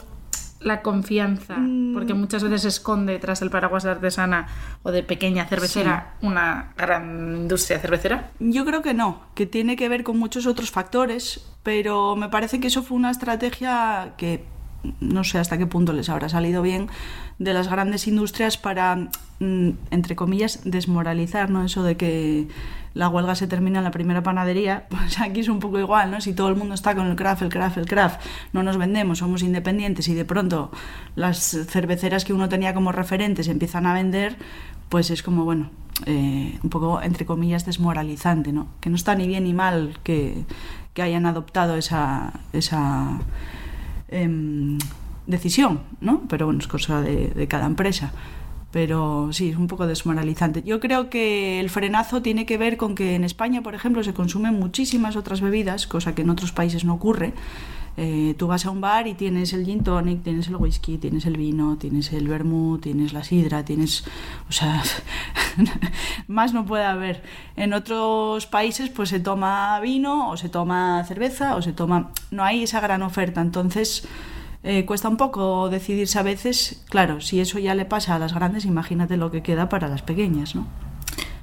la 0.60 0.82
confianza, 0.82 1.56
Mm. 1.58 1.94
porque 1.94 2.14
muchas 2.14 2.44
veces 2.44 2.62
se 2.64 2.68
esconde 2.68 3.18
tras 3.20 3.42
el 3.42 3.50
paraguas 3.50 3.84
de 3.84 3.90
artesana 3.92 4.48
o 4.84 4.92
de 4.92 5.02
pequeña 5.04 5.46
cervecera 5.46 6.14
una 6.22 6.74
gran 6.78 7.36
industria 7.42 7.80
cervecera. 7.80 8.30
Yo 8.40 8.64
creo 8.66 8.82
que 8.84 8.94
no, 8.94 9.22
que 9.36 9.46
tiene 9.48 9.76
que 9.76 9.90
ver 9.90 10.04
con 10.04 10.18
muchos 10.20 10.46
otros 10.48 10.70
factores, 10.72 11.46
pero 11.64 12.16
me 12.16 12.30
parece 12.30 12.60
que 12.60 12.68
eso 12.68 12.84
fue 12.84 12.96
una 12.98 13.10
estrategia 13.12 14.14
que 14.18 14.46
no 15.00 15.24
sé 15.24 15.38
hasta 15.38 15.58
qué 15.58 15.68
punto 15.68 15.94
les 15.94 16.10
habrá 16.10 16.30
salido 16.30 16.62
bien 16.62 16.88
de 17.40 17.54
las 17.54 17.68
grandes 17.70 18.08
industrias 18.08 18.58
para, 18.58 18.96
mm, 19.40 19.70
entre 19.92 20.16
comillas, 20.16 20.62
desmoralizar, 20.64 21.50
¿no? 21.50 21.64
Eso 21.64 21.84
de 21.84 21.98
que 21.98 22.48
la 22.94 23.08
huelga 23.10 23.36
se 23.36 23.48
termina 23.48 23.80
en 23.80 23.84
la 23.86 23.92
primera 23.92 24.22
panadería, 24.24 24.88
pues 24.90 25.20
aquí 25.20 25.42
es 25.42 25.48
un 25.48 25.60
poco 25.60 25.80
igual, 25.80 26.12
¿no? 26.12 26.22
Si 26.22 26.34
todo 26.34 26.50
el 26.50 26.56
mundo 26.56 26.76
está 26.76 26.96
con 26.96 27.08
el 27.08 27.16
craft, 27.16 27.44
el 27.44 27.50
craft, 27.50 27.78
el 27.78 27.86
craft, 27.86 28.22
no 28.54 28.64
nos 28.64 28.78
vendemos, 28.78 29.20
somos 29.20 29.44
independientes 29.44 30.08
y 30.08 30.14
de 30.14 30.26
pronto 30.26 30.72
las 31.16 31.58
cerveceras 31.68 32.26
que 32.26 32.34
uno 32.34 32.50
tenía 32.50 32.74
como 32.74 32.92
referentes 32.92 33.48
empiezan 33.48 33.86
a 33.86 33.94
vender, 33.94 34.36
pues 34.90 35.10
es 35.10 35.24
como, 35.24 35.46
bueno, 35.46 35.70
eh, 36.06 36.60
un 36.64 36.70
poco, 36.70 37.02
entre 37.02 37.26
comillas, 37.26 37.66
desmoralizante, 37.66 38.52
¿no? 38.52 38.68
Que 38.82 38.90
no 38.90 38.96
está 38.96 39.16
ni 39.16 39.28
bien 39.28 39.44
ni 39.44 39.54
mal 39.54 39.98
que, 40.04 40.46
que 40.94 41.02
hayan 41.02 41.26
adoptado 41.26 41.76
esa, 41.76 42.34
esa 42.54 43.20
em, 44.12 44.78
decisión, 45.28 45.82
¿no? 46.00 46.22
Pero 46.30 46.46
bueno, 46.46 46.60
es 46.60 46.68
cosa 46.68 47.02
de, 47.02 47.30
de 47.30 47.48
cada 47.48 47.66
empresa. 47.66 48.12
Pero 48.72 49.30
sí, 49.34 49.50
es 49.50 49.58
un 49.58 49.68
poco 49.68 49.86
desmoralizante. 49.86 50.64
Yo 50.64 50.80
creo 50.80 51.10
que 51.10 51.60
el 51.60 51.70
frenazo 51.70 52.22
tiene 52.22 52.46
que 52.46 52.58
ver 52.58 52.78
con 52.78 52.96
que 52.96 53.16
en 53.16 53.26
España, 53.26 53.62
por 53.62 53.76
ejemplo, 53.76 54.02
se 54.04 54.14
consumen 54.14 54.58
muchísimas 54.58 55.18
otras 55.18 55.42
bebidas, 55.42 55.88
cosa 55.88 56.16
que 56.16 56.22
en 56.22 56.30
otros 56.30 56.54
países 56.54 56.86
no 56.86 56.94
ocurre. 56.94 57.34
Eh, 57.98 58.36
tú 58.38 58.48
vas 58.48 58.66
a 58.66 58.70
un 58.70 58.80
bar 58.80 59.08
y 59.08 59.14
tienes 59.14 59.52
el 59.54 59.66
gin 59.66 59.84
tonic, 59.84 60.24
tienes 60.24 60.48
el 60.48 60.56
whisky, 60.56 60.98
tienes 60.98 61.26
el 61.26 61.38
vino, 61.38 61.78
tienes 61.78 62.14
el 62.14 62.28
vermouth, 62.28 62.82
tienes 62.82 63.14
la 63.14 63.24
sidra, 63.24 63.66
tienes... 63.66 64.06
O 64.50 64.52
sea, 64.52 64.82
más 66.28 66.54
no 66.54 66.66
puede 66.66 66.86
haber. 66.86 67.24
En 67.56 67.74
otros 67.74 68.48
países 68.48 68.90
pues 68.90 69.10
se 69.10 69.20
toma 69.20 69.80
vino 69.82 70.30
o 70.30 70.38
se 70.38 70.50
toma 70.50 71.04
cerveza 71.06 71.56
o 71.56 71.62
se 71.62 71.74
toma... 71.74 72.12
No 72.32 72.44
hay 72.44 72.64
esa 72.64 72.80
gran 72.80 73.02
oferta, 73.02 73.42
entonces 73.42 74.08
eh, 74.64 74.86
cuesta 74.86 75.10
un 75.10 75.18
poco 75.18 75.70
decidirse 75.70 76.18
a 76.20 76.24
veces. 76.24 76.84
Claro, 76.90 77.20
si 77.20 77.40
eso 77.42 77.60
ya 77.60 77.76
le 77.76 77.86
pasa 77.86 78.16
a 78.16 78.20
las 78.20 78.34
grandes, 78.34 78.66
imagínate 78.66 79.18
lo 79.18 79.32
que 79.32 79.44
queda 79.44 79.70
para 79.70 79.88
las 79.88 80.02
pequeñas, 80.02 80.56
¿no? 80.56 80.66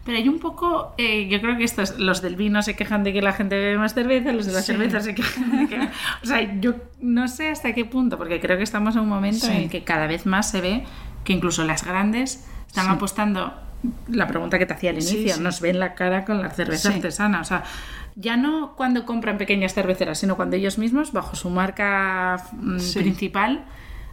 Pero 0.09 0.17
hay 0.21 0.29
un 0.31 0.38
poco, 0.38 0.95
eh, 0.97 1.29
yo 1.29 1.38
creo 1.43 1.59
que 1.59 1.65
estos, 1.65 1.99
los 1.99 2.23
del 2.23 2.35
vino 2.35 2.62
se 2.62 2.75
quejan 2.75 3.05
de 3.05 3.12
que 3.12 3.21
la 3.21 3.35
gente 3.35 3.57
bebe 3.59 3.77
más 3.77 3.93
cerveza, 3.93 4.33
los 4.33 4.47
de 4.47 4.53
la 4.55 4.61
Sí. 4.62 4.69
cerveza 4.73 5.00
se 5.03 5.15
quejan 5.15 5.59
de 5.59 5.69
que... 5.69 5.77
O 6.23 6.27
sea, 6.27 6.59
yo 6.61 6.77
no 7.03 7.29
sé 7.29 7.50
hasta 7.50 7.75
qué 7.75 7.85
punto, 7.85 8.17
porque 8.17 8.41
creo 8.41 8.57
que 8.57 8.62
estamos 8.62 8.95
en 8.97 9.03
un 9.03 9.11
momento 9.11 9.45
Sí. 9.45 9.53
en 9.53 9.62
el 9.65 9.69
que 9.69 9.85
cada 9.85 10.07
vez 10.07 10.25
más 10.25 10.50
se 10.50 10.62
ve 10.62 10.85
que 11.25 11.35
incluso 11.35 11.62
las 11.65 11.85
grandes 11.85 12.49
están 12.67 12.87
Sí. 12.87 12.91
apostando, 12.93 13.53
la 14.09 14.27
pregunta 14.27 14.59
que 14.59 14.65
te 14.65 14.73
hacía 14.73 14.88
al 14.88 14.97
inicio, 14.97 15.37
nos 15.43 15.61
ven 15.61 15.79
la 15.79 15.95
cara 15.95 16.25
con 16.25 16.41
la 16.41 16.49
cerveza 16.49 16.88
artesana, 16.88 17.43
o 17.43 17.45
sea... 17.45 17.65
Ya 18.17 18.38
no 18.38 18.75
cuando 18.77 19.05
compran 19.05 19.37
pequeñas 19.37 19.75
cerveceras, 19.75 20.19
sino 20.19 20.37
cuando 20.37 20.57
ellos 20.57 20.79
mismos, 20.79 21.12
bajo 21.12 21.37
su 21.37 21.50
marca 21.50 22.43
mm, 22.53 22.79
principal, 22.95 23.65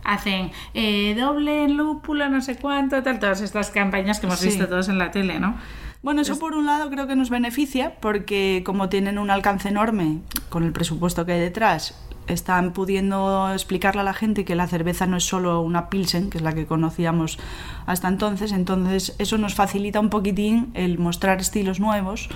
hacen 0.03 0.51
eh, 0.75 1.15
doble 1.17 1.63
en 1.63 1.77
lúpulo, 1.77 2.27
no 2.29 2.41
sé 2.41 2.57
cuánto, 2.57 3.01
tal, 3.01 3.17
todas 3.19 3.39
estas 3.41 3.71
campañas 3.71 4.19
que 4.19 4.27
hemos 4.27 4.43
visto 4.43 4.67
todos 4.67 4.89
en 4.89 4.99
la 4.99 5.09
tele, 5.09 5.39
¿no? 5.39 5.55
Bueno, 6.01 6.21
eso 6.21 6.37
por 6.37 6.55
un 6.55 6.65
lado 6.65 6.89
creo 6.89 7.07
que 7.07 7.15
nos 7.15 7.29
beneficia 7.29 7.95
porque 7.99 8.61
como 8.65 8.89
tienen 8.89 9.17
un 9.17 9.31
alcance 9.31 9.69
enorme 9.69 10.19
con 10.49 10.63
el 10.63 10.71
presupuesto 10.71 11.25
que 11.25 11.33
hay 11.33 11.39
detrás, 11.39 11.95
están 12.27 12.73
pudiendo 12.73 13.51
explicarle 13.51 14.01
a 14.01 14.03
la 14.03 14.13
gente 14.13 14.45
que 14.45 14.55
la 14.55 14.67
cerveza 14.67 15.05
no 15.05 15.17
es 15.17 15.23
solo 15.23 15.61
una 15.61 15.89
pilsen, 15.89 16.29
que 16.29 16.37
es 16.37 16.43
la 16.43 16.53
que 16.53 16.65
conocíamos 16.65 17.37
hasta 17.85 18.07
entonces, 18.07 18.51
entonces 18.51 19.15
eso 19.19 19.37
nos 19.37 19.55
facilita 19.55 19.99
un 19.99 20.09
poquitín 20.09 20.71
el 20.73 20.97
mostrar 20.97 21.39
estilos 21.39 21.79
nuevos. 21.79 22.29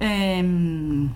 Em, 0.00 1.10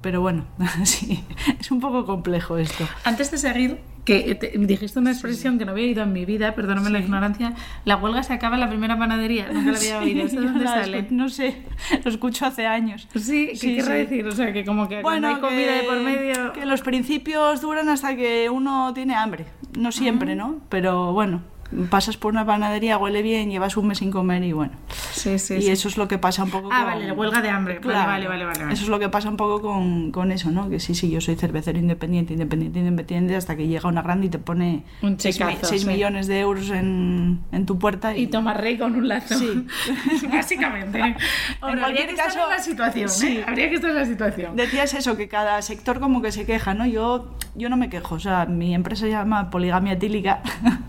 pero 0.00 0.20
bueno, 0.20 0.44
sí, 0.84 1.24
es 1.58 1.70
un 1.70 1.80
poco 1.80 2.04
complejo 2.04 2.56
esto. 2.58 2.86
Antes 3.04 3.30
de 3.30 3.38
seguir, 3.38 3.80
que 4.04 4.34
te- 4.34 4.52
dijiste 4.58 4.98
una 4.98 5.12
expresión 5.12 5.58
que 5.58 5.64
no 5.64 5.72
había 5.72 5.84
oído 5.84 6.02
en 6.02 6.12
mi 6.12 6.24
vida, 6.24 6.54
perdóname 6.54 6.90
la 6.90 6.98
Sí. 6.98 7.04
ignorancia, 7.04 7.54
la 7.84 7.96
huelga 7.96 8.22
se 8.22 8.32
acaba 8.34 8.56
en 8.56 8.60
la 8.60 8.68
primera 8.68 8.98
panadería, 8.98 9.48
nunca 9.52 9.72
la 9.72 9.78
había 9.78 9.98
oído, 10.00 10.26
¿esto 10.26 10.40
de 10.40 10.46
dónde 10.50 10.66
sale? 10.66 11.06
No 11.10 11.28
sé, 11.28 11.62
lo 12.04 12.10
escucho 12.10 12.46
hace 12.46 12.66
años. 12.66 13.08
Sí, 13.14 13.48
¿qué 13.52 13.56
Sí, 13.56 13.80
sí. 13.80 13.92
decir? 13.92 14.26
O 14.26 14.32
sea, 14.32 14.52
que 14.52 14.64
como 14.64 14.88
que 14.88 15.00
cuando 15.02 15.28
hay 15.28 15.36
comida 15.36 15.72
de 15.76 15.82
por 15.84 16.00
medio... 16.00 16.52
que 16.52 16.66
los 16.66 16.82
principios 16.82 17.60
duran 17.62 17.88
hasta 17.88 18.14
que 18.16 18.50
uno 18.50 18.92
tiene 18.94 19.14
hambre. 19.14 19.46
No 19.78 19.90
siempre, 19.90 20.32
Ah. 20.32 20.36
¿no? 20.36 20.60
Pero 20.68 21.12
bueno, 21.12 21.40
pasas 21.90 22.16
por 22.16 22.32
una 22.32 22.44
panadería, 22.46 22.98
huele 22.98 23.22
bien, 23.22 23.50
llevas 23.50 23.76
un 23.76 23.88
mes 23.88 23.98
sin 23.98 24.10
comer 24.10 24.42
y 24.44 24.52
bueno. 24.52 24.72
Sí, 25.12 25.38
sí, 25.38 25.54
y 25.54 25.62
sí. 25.62 25.70
eso 25.70 25.88
es 25.88 25.96
lo 25.96 26.08
que 26.08 26.18
pasa 26.18 26.44
un 26.44 26.50
poco 26.50 26.68
Ah, 26.72 26.78
con... 26.82 26.86
vale, 26.92 27.06
la 27.06 27.12
huelga 27.12 27.40
de 27.42 27.48
hambre. 27.50 27.78
Claro, 27.80 28.08
Vale, 28.10 28.26
vale, 28.28 28.44
vale, 28.44 28.60
vale. 28.60 28.72
Eso 28.74 28.82
es 28.84 28.88
lo 28.88 28.98
que 28.98 29.08
pasa 29.08 29.28
un 29.28 29.36
poco 29.36 29.60
con, 29.62 30.10
con 30.12 30.32
eso, 30.32 30.50
¿no? 30.50 30.68
Que 30.68 30.80
sí, 30.80 30.94
sí, 30.94 31.10
yo 31.10 31.20
soy 31.20 31.36
cervecero 31.36 31.78
independiente, 31.78 32.32
independiente, 32.34 32.78
independiente, 32.80 33.36
hasta 33.36 33.56
que 33.56 33.66
llega 33.66 33.88
una 33.88 34.02
grande 34.02 34.26
y 34.26 34.30
te 34.30 34.38
pone 34.38 34.84
Un 35.02 35.18
6 35.18 35.36
checazo, 35.38 35.78
sí. 35.78 35.86
millones 35.86 36.26
de 36.26 36.40
euros 36.40 36.70
en, 36.70 37.40
en 37.52 37.66
tu 37.66 37.78
puerta. 37.78 38.16
Y 38.16 38.26
toma 38.26 38.54
rey 38.54 38.76
con 38.78 38.94
un 38.94 39.08
lazo. 39.08 39.34
Sí. 39.38 39.66
Básicamente. 40.32 41.00
Hombre, 41.60 41.80
cualquier 41.80 41.84
habría 41.84 42.06
que 42.06 42.10
estar 42.12 42.26
caso- 42.26 42.44
en 42.44 42.50
la 42.50 42.58
situación, 42.58 43.06
¿eh? 43.06 43.08
Sí. 43.08 43.40
Habría 43.46 43.68
que 43.68 43.74
estar 43.76 43.90
en 43.90 43.96
la 43.96 44.04
situación. 44.04 44.56
Decías 44.56 44.94
eso, 44.94 45.16
que 45.16 45.28
cada 45.28 45.60
sector 45.62 46.00
como 46.00 46.22
que 46.22 46.32
se 46.32 46.44
queja, 46.46 46.74
¿no? 46.74 46.86
Yo, 46.86 47.34
yo 47.54 47.68
no 47.68 47.76
me 47.76 47.88
quejo, 47.88 48.14
o 48.16 48.20
sea, 48.20 48.46
mi 48.46 48.74
empresa 48.74 49.02
se 49.06 49.10
llama 49.10 49.50
Poligamia 49.50 49.94
Etílica, 49.94 50.42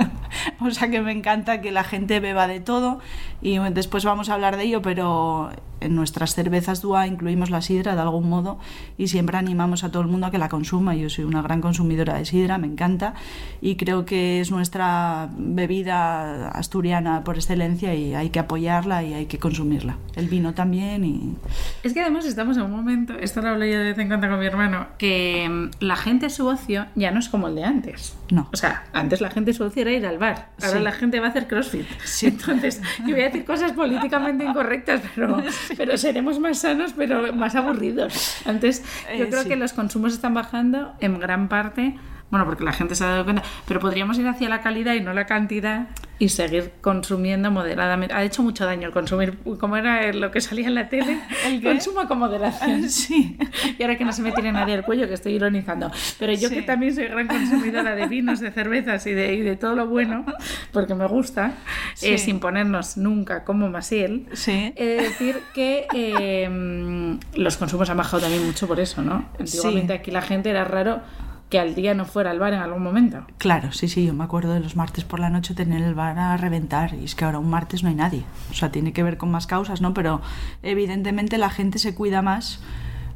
o 0.60 0.72
sea 0.76 0.90
que 0.90 1.02
me 1.02 1.12
encanta 1.12 1.62
que 1.62 1.72
la 1.72 1.84
gente 1.84 2.20
beba 2.20 2.48
de 2.48 2.60
todo 2.60 3.00
y 3.42 3.58
después 3.58 4.06
vamos 4.06 4.30
a 4.30 4.36
hablar 4.36 4.58
de 4.58 4.64
ello, 4.64 4.82
pero 4.82 5.52
en 5.82 5.96
nuestras 5.96 6.34
cervezas 6.34 6.82
DUA 6.82 7.08
incluimos 7.08 7.50
la 7.50 7.62
sidra 7.62 7.96
de 7.96 8.02
algún 8.02 8.30
modo 8.30 8.58
y 8.98 9.08
siempre 9.08 9.38
animamos 9.38 9.84
a 9.84 9.92
todo 9.92 10.02
el 10.02 10.08
mundo 10.08 10.28
a 10.28 10.32
que 10.32 10.38
la 10.38 10.50
consuma. 10.50 10.96
Yo 10.96 11.10
soy 11.10 11.26
una 11.26 11.42
gran 11.42 11.62
consumidora 11.62 12.16
de 12.16 12.26
sidra, 12.26 12.58
me 12.58 12.68
encanta 12.68 13.14
y 13.62 13.76
creo 13.76 14.06
que 14.06 14.42
es 14.42 14.52
nuestra 14.52 15.30
bebida 15.38 16.50
asturiana 16.50 17.24
por 17.24 17.36
excelencia 17.36 17.94
y 17.94 18.16
hay 18.16 18.30
que 18.30 18.40
apoyarla 18.40 19.04
y 19.04 19.14
hay 19.14 19.26
que 19.28 19.38
consumirla. 19.38 19.98
El 20.16 20.28
vino 20.28 20.54
también 20.54 21.06
y... 21.06 21.36
Es 21.84 21.94
que 21.94 22.02
además 22.02 22.26
estamos 22.26 22.58
en 22.58 22.64
un 22.64 22.72
momento, 22.72 23.14
esto 23.20 23.42
lo 23.42 23.50
hablo 23.50 23.66
yo 23.66 23.78
de 23.78 23.86
vez 23.86 24.00
en 24.00 24.08
cuando 24.08 24.28
con 24.28 24.40
mi 24.40 24.46
hermano, 24.46 24.88
que 24.98 25.48
mm, 25.50 25.84
la 25.84 25.96
gente 25.96 26.30
su 26.30 26.48
ocio 26.48 26.88
ya 26.96 27.12
no 27.12 27.20
es 27.20 27.30
como 27.30 27.48
el 27.48 27.56
de 27.56 27.64
antes. 27.64 28.16
No. 28.32 28.50
O 28.52 28.58
sea, 28.58 28.86
antes 28.94 29.22
la 29.22 29.30
gente 29.30 29.54
su 29.54 29.64
ocio 29.64 29.84
era 29.84 29.92
ir 29.92 30.06
al 30.06 30.18
bar, 30.18 30.50
ahora 30.62 30.78
Sí. 30.78 30.84
la 30.84 30.92
gente 30.92 31.20
va 31.20 31.28
a 31.28 31.30
hacer 31.30 31.48
crossfit. 31.48 31.86
Sí. 32.04 32.28
Entonces, 32.28 32.82
yo 33.00 33.12
voy 33.16 33.22
a 33.22 33.26
decir 33.26 33.46
cosas 33.46 33.72
políticamente 33.74 34.44
incorrectas, 34.46 35.02
pero, 35.16 35.42
pero 35.78 35.98
seremos 35.98 36.40
más 36.40 36.60
sanos, 36.60 36.94
pero 36.96 37.34
más 37.34 37.56
aburridos. 37.56 38.38
Antes, 38.46 38.84
yo 39.18 39.26
Eh, 39.26 39.30
creo 39.30 39.44
que 39.46 39.56
los 39.56 39.74
consumos 39.74 40.14
están 40.14 40.34
bajando 40.34 40.94
en 41.00 41.20
gran 41.20 41.48
parte. 41.50 41.96
Bueno, 42.32 42.46
porque 42.46 42.64
la 42.64 42.74
gente 42.74 42.96
se 42.96 43.04
ha 43.04 43.08
dado 43.10 43.24
cuenta, 43.24 43.44
pero 43.68 43.80
podríamos 43.80 44.18
ir 44.18 44.28
hacia 44.28 44.50
la 44.50 44.62
calidad 44.62 44.94
y 44.96 45.00
no 45.02 45.14
la 45.14 45.26
cantidad 45.26 45.88
y 46.18 46.30
seguir 46.30 46.72
consumiendo 46.82 47.52
moderadamente. 47.52 48.16
Ha 48.16 48.24
hecho 48.24 48.42
mucho 48.42 48.66
daño 48.66 48.88
el 48.88 48.94
consumir, 48.94 49.38
como 49.60 49.78
era 49.78 50.12
lo 50.12 50.32
que 50.32 50.42
salía 50.42 50.68
en 50.68 50.74
la 50.76 50.90
tele, 50.90 51.20
¿El 51.46 51.62
consumo 51.62 52.08
con 52.08 52.18
moderación. 52.20 52.90
Sí. 52.90 53.38
Y 53.78 53.84
ahora 53.84 53.96
que 53.98 54.06
no 54.06 54.12
se 54.12 54.22
me 54.24 54.32
tire 54.32 54.52
nadie 54.52 54.74
al 54.74 54.84
cuello, 54.84 55.08
que 55.08 55.14
estoy 55.14 55.34
ironizando. 55.34 55.92
Pero 56.18 56.34
yo 56.34 56.50
Sí. 56.50 56.56
que 56.56 56.62
también 56.64 56.96
soy 56.96 57.06
gran 57.06 57.28
consumidora 57.28 57.96
de 57.96 58.08
vinos, 58.08 58.40
de 58.40 58.52
cervezas 58.52 59.06
y 59.08 59.12
de, 59.14 59.34
y 59.36 59.42
de 59.42 59.56
todo 59.56 59.76
lo 59.76 59.86
bueno, 59.88 60.26
porque 60.74 60.96
me 60.96 61.06
gusta, 61.08 61.54
eh, 62.02 62.18
Sí. 62.18 62.18
sin 62.18 62.40
ponernos 62.40 62.98
nunca 62.98 63.44
como 63.44 63.70
Masiel, 63.70 64.26
Sí. 64.34 64.74
de 64.76 64.86
decir 64.96 65.40
que 65.54 65.86
eh, 65.94 67.18
los 67.36 67.58
consumos 67.58 67.90
han 67.90 67.98
bajado 67.98 68.22
también 68.24 68.46
mucho 68.46 68.68
por 68.68 68.80
eso, 68.80 69.02
¿no? 69.04 69.30
Antiguamente 69.40 69.94
aquí 69.94 70.10
la 70.12 70.22
gente 70.24 70.50
era 70.50 70.64
raro 70.64 71.02
que 71.50 71.60
al 71.60 71.76
día 71.76 71.94
no 71.94 72.06
fuera 72.06 72.32
al 72.32 72.40
bar 72.40 72.54
en 72.54 72.60
algún 72.60 72.82
momento. 72.82 73.26
Claro, 73.38 73.72
sí, 73.72 73.88
sí, 73.88 74.06
yo 74.06 74.14
me 74.14 74.24
acuerdo 74.24 74.54
de 74.54 74.60
los 74.60 74.76
martes 74.76 75.04
por 75.04 75.20
la 75.20 75.30
noche 75.30 75.54
tener 75.54 75.84
el 75.84 75.94
bar 75.94 76.18
a 76.18 76.36
reventar 76.38 76.96
y 76.96 77.06
es 77.06 77.16
que 77.16 77.26
ahora 77.26 77.40
un 77.40 77.50
martes 77.50 77.84
no 77.84 77.90
hay 77.90 77.96
nadie. 77.96 78.24
O 78.50 78.54
sea, 78.54 78.72
tiene 78.72 78.94
que 78.94 79.04
ver 79.04 79.18
con 79.18 79.30
más 79.30 79.46
causas, 79.46 79.82
¿no? 79.82 79.94
Pero 79.94 80.22
evidentemente 80.64 81.38
la 81.38 81.50
gente 81.50 81.78
se 81.78 81.94
cuida 81.94 82.22
más, 82.22 82.62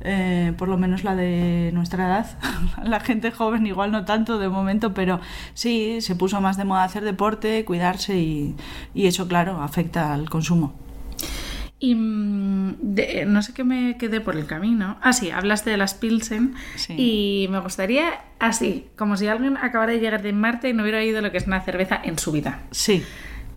eh, 0.01 0.53
por 0.57 0.67
lo 0.67 0.77
menos 0.77 1.03
la 1.03 1.15
de 1.15 1.71
nuestra 1.73 2.05
edad. 2.05 2.37
la 2.83 2.99
gente 2.99 3.31
joven 3.31 3.65
igual 3.65 3.91
no 3.91 4.05
tanto 4.05 4.37
de 4.37 4.47
momento, 4.47 4.93
pero 4.93 5.19
sí, 5.55 6.01
se 6.01 6.15
puso 6.15 6.39
más 6.39 6.55
de 6.55 6.65
moda 6.65 6.83
hacer 6.83 7.03
deporte, 7.03 7.65
cuidarse 7.65 8.19
y, 8.19 8.55
y 8.93 9.07
eso, 9.07 9.27
claro, 9.27 9.61
afecta 9.61 10.13
al 10.13 10.29
consumo. 10.29 10.73
Y 11.79 11.95
mm, 11.95 12.75
de- 12.81 13.25
no 13.25 13.41
sé 13.41 13.53
qué 13.53 13.63
me 13.63 13.97
quedé 13.97 14.19
por 14.21 14.35
el 14.35 14.45
camino. 14.45 14.97
Ah, 15.01 15.13
sí, 15.13 15.31
hablaste 15.31 15.69
de 15.69 15.77
las 15.77 15.93
Pilsen. 15.93 16.53
Sí. 16.75 16.93
Y 16.97 17.47
me 17.49 17.59
gustaría, 17.59 18.19
así, 18.39 18.87
como 18.97 19.15
si 19.15 19.27
alguien 19.27 19.55
acabara 19.57 19.93
de 19.93 19.99
llegar 19.99 20.21
de 20.21 20.33
Marte 20.33 20.69
y 20.69 20.73
no 20.73 20.83
hubiera 20.83 20.97
oído 20.99 21.21
lo 21.21 21.31
que 21.31 21.37
es 21.37 21.47
una 21.47 21.61
cerveza 21.61 21.99
en 22.03 22.17
su 22.19 22.31
vida. 22.31 22.61
Sí, 22.71 23.03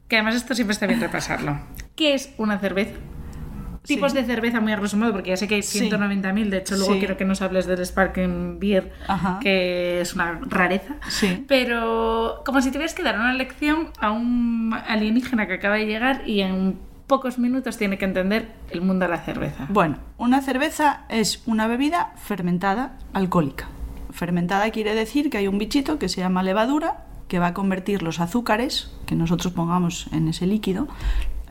Que 0.08 0.16
además 0.16 0.34
esto 0.36 0.54
siempre 0.54 0.72
está 0.72 0.86
bien 0.86 1.00
repasarlo. 1.00 1.58
¿Qué 1.96 2.14
es 2.14 2.32
una 2.36 2.58
cerveza? 2.58 2.92
Sí. 3.84 3.94
Tipos 3.96 4.14
de 4.14 4.22
cerveza 4.24 4.60
muy 4.60 4.70
a 4.70 4.76
grosso 4.76 4.96
modo, 4.96 5.10
porque 5.10 5.30
ya 5.30 5.36
sé 5.36 5.48
que 5.48 5.56
hay 5.56 5.62
Sí. 5.62 5.80
190.000. 5.90 6.50
De 6.50 6.58
hecho, 6.58 6.76
luego 6.76 6.92
Sí. 6.92 6.98
quiero 7.00 7.16
que 7.16 7.24
nos 7.24 7.42
hables 7.42 7.66
del 7.66 7.84
Sparkling 7.84 8.60
Beer, 8.60 8.92
Ajá. 9.08 9.40
que 9.42 10.00
es 10.00 10.14
una 10.14 10.38
rareza. 10.42 10.94
Sí. 11.08 11.44
Pero 11.48 12.42
como 12.46 12.60
si 12.62 12.68
tuvieras 12.70 12.94
que 12.94 13.02
dar 13.02 13.18
una 13.18 13.32
lección 13.34 13.88
a 13.98 14.12
un 14.12 14.72
alienígena 14.86 15.48
que 15.48 15.54
acaba 15.54 15.74
de 15.76 15.86
llegar 15.86 16.22
y 16.28 16.42
en 16.42 16.78
pocos 17.12 17.38
minutos 17.38 17.76
tiene 17.76 17.98
que 17.98 18.06
entender 18.06 18.54
el 18.70 18.80
mundo 18.80 19.04
de 19.04 19.10
la 19.10 19.18
cerveza. 19.18 19.66
Bueno, 19.68 19.98
una 20.16 20.40
cerveza 20.40 21.02
es 21.10 21.42
una 21.44 21.66
bebida 21.66 22.14
fermentada 22.16 22.96
alcohólica. 23.12 23.68
Fermentada 24.12 24.70
quiere 24.70 24.94
decir 24.94 25.28
que 25.28 25.36
hay 25.36 25.46
un 25.46 25.58
bichito 25.58 25.98
que 25.98 26.08
se 26.08 26.22
llama 26.22 26.42
levadura 26.42 27.04
que 27.28 27.38
va 27.38 27.48
a 27.48 27.52
convertir 27.52 28.02
los 28.02 28.18
azúcares 28.18 28.90
que 29.04 29.14
nosotros 29.14 29.52
pongamos 29.52 30.06
en 30.10 30.26
ese 30.26 30.46
líquido 30.46 30.88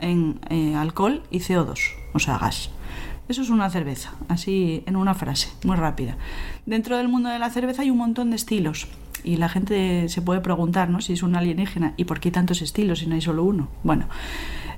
en 0.00 0.40
eh, 0.50 0.74
alcohol 0.74 1.22
y 1.30 1.38
CO2, 1.38 1.78
o 2.12 2.18
sea, 2.18 2.38
gas. 2.38 2.70
Eso 3.28 3.42
es 3.42 3.48
una 3.48 3.70
cerveza, 3.70 4.14
así 4.26 4.82
en 4.86 4.96
una 4.96 5.14
frase, 5.14 5.48
muy 5.62 5.76
rápida. 5.76 6.16
Dentro 6.66 6.96
del 6.96 7.06
mundo 7.06 7.28
de 7.28 7.38
la 7.38 7.50
cerveza 7.50 7.82
hay 7.82 7.90
un 7.90 7.98
montón 7.98 8.30
de 8.30 8.36
estilos 8.36 8.88
y 9.22 9.36
la 9.36 9.48
gente 9.48 10.08
se 10.08 10.22
puede 10.22 10.40
preguntar 10.40 10.90
¿no? 10.90 11.00
si 11.00 11.12
es 11.12 11.22
un 11.22 11.36
alienígena 11.36 11.94
y 11.96 12.04
por 12.04 12.18
qué 12.18 12.32
tantos 12.32 12.62
estilos 12.62 12.98
si 12.98 13.06
no 13.06 13.14
hay 13.14 13.20
solo 13.20 13.44
uno. 13.44 13.68
Bueno, 13.84 14.06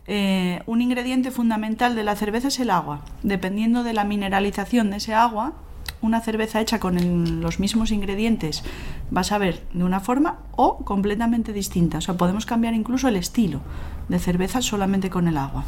eh, 0.06 0.62
un 0.66 0.82
ingrediente 0.82 1.30
fundamental 1.30 1.94
de 1.94 2.04
la 2.04 2.16
cerveza 2.16 2.48
es 2.48 2.60
el 2.60 2.70
agua. 2.70 3.00
Dependiendo 3.22 3.84
de 3.84 3.94
la 3.94 4.04
mineralización 4.04 4.90
de 4.90 4.98
ese 4.98 5.14
agua, 5.14 5.54
una 6.02 6.20
cerveza 6.20 6.60
hecha 6.60 6.80
con 6.80 7.40
los 7.40 7.60
mismos 7.60 7.90
ingredientes 7.90 8.62
va 9.14 9.22
a 9.22 9.24
saber 9.24 9.62
de 9.72 9.84
una 9.84 10.00
forma 10.00 10.38
o 10.52 10.78
completamente 10.78 11.52
distinta. 11.52 11.98
O 11.98 12.00
sea, 12.00 12.16
podemos 12.16 12.44
cambiar 12.44 12.74
incluso 12.74 13.08
el 13.08 13.16
estilo 13.16 13.60
de 14.08 14.18
cerveza 14.18 14.60
solamente 14.60 15.08
con 15.08 15.28
el 15.28 15.38
agua. 15.38 15.64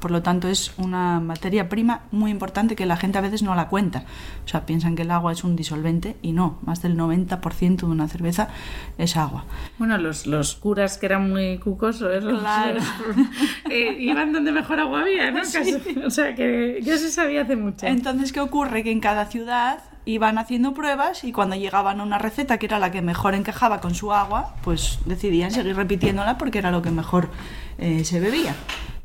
Por 0.00 0.10
lo 0.10 0.22
tanto, 0.22 0.48
es 0.48 0.72
una 0.78 1.20
materia 1.20 1.68
prima 1.68 2.02
muy 2.10 2.30
importante 2.30 2.76
que 2.76 2.86
la 2.86 2.96
gente 2.96 3.18
a 3.18 3.20
veces 3.20 3.42
no 3.42 3.54
la 3.54 3.68
cuenta. 3.68 4.04
O 4.44 4.48
sea, 4.48 4.66
piensan 4.66 4.96
que 4.96 5.02
el 5.02 5.10
agua 5.10 5.32
es 5.32 5.44
un 5.44 5.56
disolvente 5.56 6.16
y 6.22 6.32
no, 6.32 6.58
más 6.64 6.82
del 6.82 6.96
90% 6.96 7.76
de 7.76 7.86
una 7.86 8.08
cerveza 8.08 8.48
es 8.96 9.16
agua. 9.16 9.44
Bueno, 9.78 9.98
los, 9.98 10.26
los 10.26 10.54
curas 10.54 10.98
que 10.98 11.06
eran 11.06 11.30
muy 11.30 11.58
cucosos, 11.58 12.14
esos, 12.14 12.40
Claro. 12.40 12.80
eh, 13.70 13.96
iban 13.98 14.32
donde 14.32 14.52
mejor 14.52 14.80
agua 14.80 15.02
había, 15.02 15.30
¿no? 15.30 15.40
Casi. 15.40 15.76
O 16.04 16.10
sea, 16.10 16.34
que 16.34 16.80
ya 16.82 16.96
se 16.98 17.10
sabía 17.10 17.42
hace 17.42 17.56
mucho. 17.56 17.86
Entonces, 17.86 18.32
¿qué 18.32 18.40
ocurre? 18.40 18.82
Que 18.82 18.92
en 18.92 19.00
cada 19.00 19.26
ciudad 19.26 19.80
iban 20.04 20.38
haciendo 20.38 20.72
pruebas 20.72 21.22
y 21.24 21.32
cuando 21.32 21.54
llegaban 21.54 22.00
a 22.00 22.02
una 22.02 22.18
receta 22.18 22.56
que 22.58 22.66
era 22.66 22.78
la 22.78 22.90
que 22.90 23.02
mejor 23.02 23.34
encajaba 23.34 23.80
con 23.80 23.94
su 23.94 24.12
agua, 24.12 24.54
pues 24.64 24.98
decidían 25.04 25.50
seguir 25.50 25.76
repitiéndola 25.76 26.38
porque 26.38 26.58
era 26.58 26.70
lo 26.70 26.80
que 26.80 26.90
mejor 26.90 27.28
eh, 27.76 28.04
se 28.04 28.18
bebía. 28.18 28.54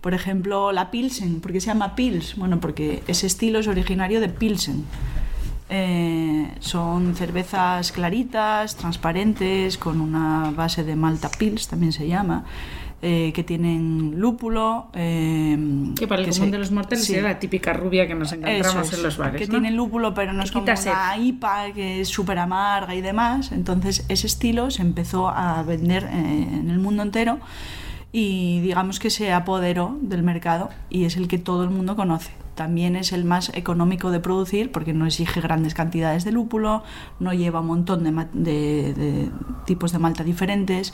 Por 0.04 0.14
ejemplo, 0.14 0.74
la 0.74 0.92
Pilsen, 0.92 1.40
¿por 1.40 1.54
qué 1.54 1.62
se 1.62 1.68
llama 1.68 1.96
Pils? 1.96 2.36
Bueno, 2.36 2.60
porque 2.60 3.02
ese 3.08 3.26
estilo 3.26 3.60
es 3.60 3.68
originario 3.68 4.20
de 4.20 4.28
Pilsen. 4.28 4.84
Eh, 5.70 6.50
son 6.60 7.16
cervezas 7.16 7.94
claritas, 7.94 8.76
transparentes, 8.76 9.78
con 9.78 10.02
una 10.02 10.52
base 10.52 10.84
de 10.84 10.98
malta 10.98 11.30
Pils, 11.30 11.70
también 11.70 11.94
se 11.94 12.06
llama, 12.06 12.44
eh, 13.02 13.32
que 13.34 13.44
tienen 13.46 14.20
lúpulo. 14.20 14.88
eh, 14.94 15.58
que 15.98 16.06
para 16.06 16.20
el 16.22 16.26
que 16.28 16.32
común 16.34 16.48
se- 16.48 16.52
de 16.52 16.58
los 16.60 16.72
mortales 16.72 17.06
sí. 17.06 17.16
era 17.16 17.30
la 17.30 17.40
típica 17.40 17.72
rubia 17.72 18.06
que 18.06 18.14
nos 18.14 18.34
encontramos 18.34 18.88
es, 18.92 18.98
en 18.98 19.04
los 19.04 19.18
bares. 19.18 19.40
Que 19.42 19.48
¿no? 19.48 19.52
tiene 19.52 19.72
lúpulo, 19.72 20.14
pero 20.14 20.34
no 20.34 20.44
es 20.44 20.52
como 20.52 20.66
una 20.66 21.18
IPA 21.18 21.72
que 21.74 22.02
es 22.02 22.10
súper 22.10 22.40
amarga 22.40 22.94
y 22.94 23.00
demás. 23.00 23.54
Entonces, 23.54 24.06
ese 24.10 24.28
estilo 24.28 24.70
se 24.70 24.82
empezó 24.82 25.30
a 25.30 25.64
vender 25.64 26.04
eh, 26.04 26.48
en 26.60 26.70
el 26.70 26.80
mundo 26.80 27.04
entero 27.04 27.40
y 28.16 28.62
digamos 28.62 29.00
que 29.00 29.10
se 29.10 29.34
apoderó 29.34 29.98
del 30.02 30.22
mercado 30.22 30.70
y 30.90 31.06
es 31.06 31.18
el 31.18 31.28
que 31.28 31.40
todo 31.40 31.64
el 31.64 31.72
mundo 31.72 31.96
conoce. 31.96 32.32
También 32.54 32.96
es 32.96 33.12
el 33.12 33.26
más 33.26 33.52
económico 33.56 34.12
de 34.12 34.20
producir 34.20 34.72
porque 34.72 34.94
no 34.94 35.08
exige 35.08 35.42
grandes 35.42 35.74
cantidades 35.74 36.24
de 36.24 36.32
lúpulo, 36.32 36.84
no 37.20 37.34
lleva 37.34 37.62
un 37.62 37.68
montón 37.68 38.04
de, 38.04 38.94
de 38.94 39.30
tipos 39.66 39.92
de 39.92 39.98
malta 39.98 40.24
diferentes 40.24 40.94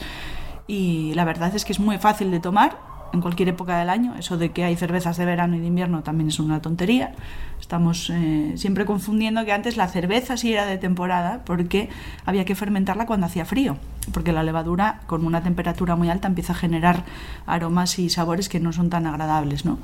y 0.66 1.14
la 1.14 1.26
verdad 1.26 1.54
es 1.54 1.66
que 1.66 1.74
es 1.74 1.80
muy 1.82 1.98
fácil 1.98 2.32
de 2.32 2.40
tomar 2.40 2.89
en 3.14 3.22
cualquier 3.22 3.50
época 3.50 3.78
del 3.80 3.90
año. 3.90 4.16
Eso 4.18 4.38
de 4.38 4.52
que 4.52 4.64
hay 4.64 4.76
cervezas 4.76 5.18
de 5.18 5.26
verano 5.26 5.56
y 5.56 5.60
de 5.60 5.68
invierno 5.68 6.04
también 6.04 6.30
es 6.30 6.40
una 6.40 6.62
tontería. 6.62 7.14
Estamos 7.60 8.10
eh, 8.10 8.54
siempre 8.56 8.86
confundiendo 8.86 9.44
que 9.46 9.52
antes 9.52 9.78
la 9.78 9.88
cerveza 9.88 10.38
sí 10.38 10.54
era 10.54 10.66
de 10.66 10.78
temporada 10.78 11.42
porque 11.46 11.90
había 12.26 12.46
que 12.46 12.56
fermentarla 12.56 13.06
cuando 13.06 13.26
hacía 13.28 13.46
frío, 13.46 13.78
porque 14.14 14.32
la 14.32 14.44
levadura 14.44 15.02
con 15.08 15.26
una 15.26 15.44
temperatura 15.44 15.96
muy 15.96 16.10
alta 16.10 16.28
empieza 16.28 16.54
a 16.54 16.56
generar 16.56 17.04
aromas 17.46 18.00
y 18.00 18.10
sabores 18.10 18.50
que 18.50 18.60
no 18.60 18.72
son 18.74 18.90
tan 18.90 19.06
agradables, 19.08 19.66
¿no? 19.66 19.78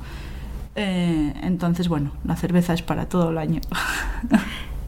Eh, 0.74 1.32
entonces, 1.42 1.88
bueno, 1.88 2.12
la 2.24 2.36
cerveza 2.36 2.72
es 2.74 2.82
para 2.82 3.08
todo 3.08 3.30
el 3.30 3.38
año. 3.38 3.60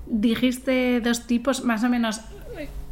Dijiste 0.06 1.00
dos 1.00 1.26
tipos, 1.26 1.64
más 1.64 1.84
o 1.84 1.88
menos 1.88 2.22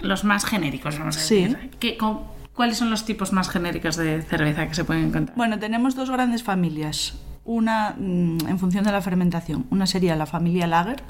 los 0.01 0.25
más 0.25 0.45
genéricos, 0.45 0.99
vamos 0.99 1.17
a 1.17 1.21
Sí. 1.21 1.43
decir. 1.45 1.71
¿Qué- 1.81 1.97
con- 1.97 2.21
¿Cuáles 2.57 2.79
son 2.79 2.89
los 2.89 3.05
tipos 3.05 3.35
más 3.35 3.51
genéricos 3.51 3.97
de 3.97 4.23
cerveza 4.23 4.67
que 4.67 4.75
se 4.75 4.85
pueden 4.85 5.09
encontrar? 5.09 5.37
Bueno, 5.37 5.59
tenemos 5.59 5.95
dos 5.95 6.11
grandes 6.11 6.43
familias. 6.43 7.15
Una 7.45 7.95
mm, 7.99 8.49
en 8.49 8.59
función 8.59 8.83
de 8.85 8.93
la 8.93 9.03
fermentación. 9.03 9.67
Una 9.71 9.87
sería 9.87 10.17
la 10.17 10.25
familia 10.25 10.67
Lager 10.67 11.03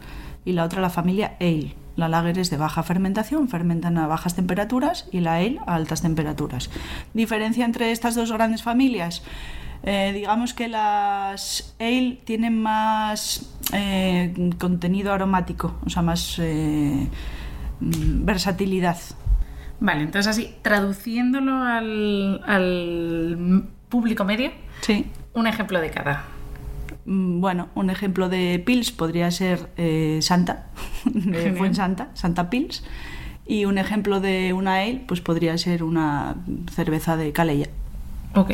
y 0.45 0.53
la 0.53 0.65
otra 0.65 0.83
la 0.83 0.91
familia 0.91 1.37
Ale. 1.41 1.77
La 1.95 2.09
Lager 2.09 2.41
es 2.41 2.51
de 2.51 2.57
baja 2.57 2.83
fermentación, 2.83 3.49
fermentan 3.49 3.97
a 3.97 4.09
bajas 4.09 4.35
temperaturas 4.35 5.09
y 5.13 5.21
la 5.21 5.37
Ale 5.37 5.61
a 5.67 5.77
altas 5.77 6.03
temperaturas. 6.03 6.69
Diferencia 7.15 7.65
entre 7.65 7.93
estas 7.93 8.17
dos 8.17 8.33
grandes 8.33 8.65
familias. 8.65 9.23
Eh, 9.85 10.11
digamos 10.13 10.53
que 10.53 10.67
las 10.67 11.77
Ale 11.79 12.19
tienen 12.25 12.61
más 12.61 13.49
eh, 13.73 14.35
contenido 14.59 15.13
aromático, 15.13 15.77
o 15.87 15.91
sea, 15.91 16.03
más 16.03 16.41
eh, 16.41 17.07
mm, 17.79 18.25
versatilidad. 18.25 18.99
Vale, 19.81 20.03
entonces 20.03 20.27
así, 20.29 20.55
traduciéndolo 20.63 21.55
al, 21.63 22.41
al 22.47 23.65
público 23.89 24.25
medio, 24.25 24.51
Sí. 24.81 25.07
un 25.35 25.47
ejemplo 25.47 25.81
de 25.81 25.91
cada. 25.91 26.25
Mm, 27.05 27.41
Bueno, 27.41 27.69
un 27.75 27.91
ejemplo 27.91 28.29
de 28.29 28.63
Pils 28.65 28.91
podría 28.91 29.31
ser 29.31 29.69
eh, 29.77 30.19
Santa, 30.23 30.67
de. 31.05 31.53
Fuensanta, 31.57 32.09
Santa 32.15 32.51
Pils. 32.51 32.85
Y 33.49 33.65
un 33.65 33.79
ejemplo 33.79 34.19
de 34.21 34.53
una 34.53 34.77
ale, 34.81 35.05
pues 35.07 35.21
podría 35.21 35.57
ser 35.57 35.85
una 35.85 36.35
cerveza 36.75 37.17
de 37.17 37.33
Calella. 37.33 37.69
Ok. 38.35 38.51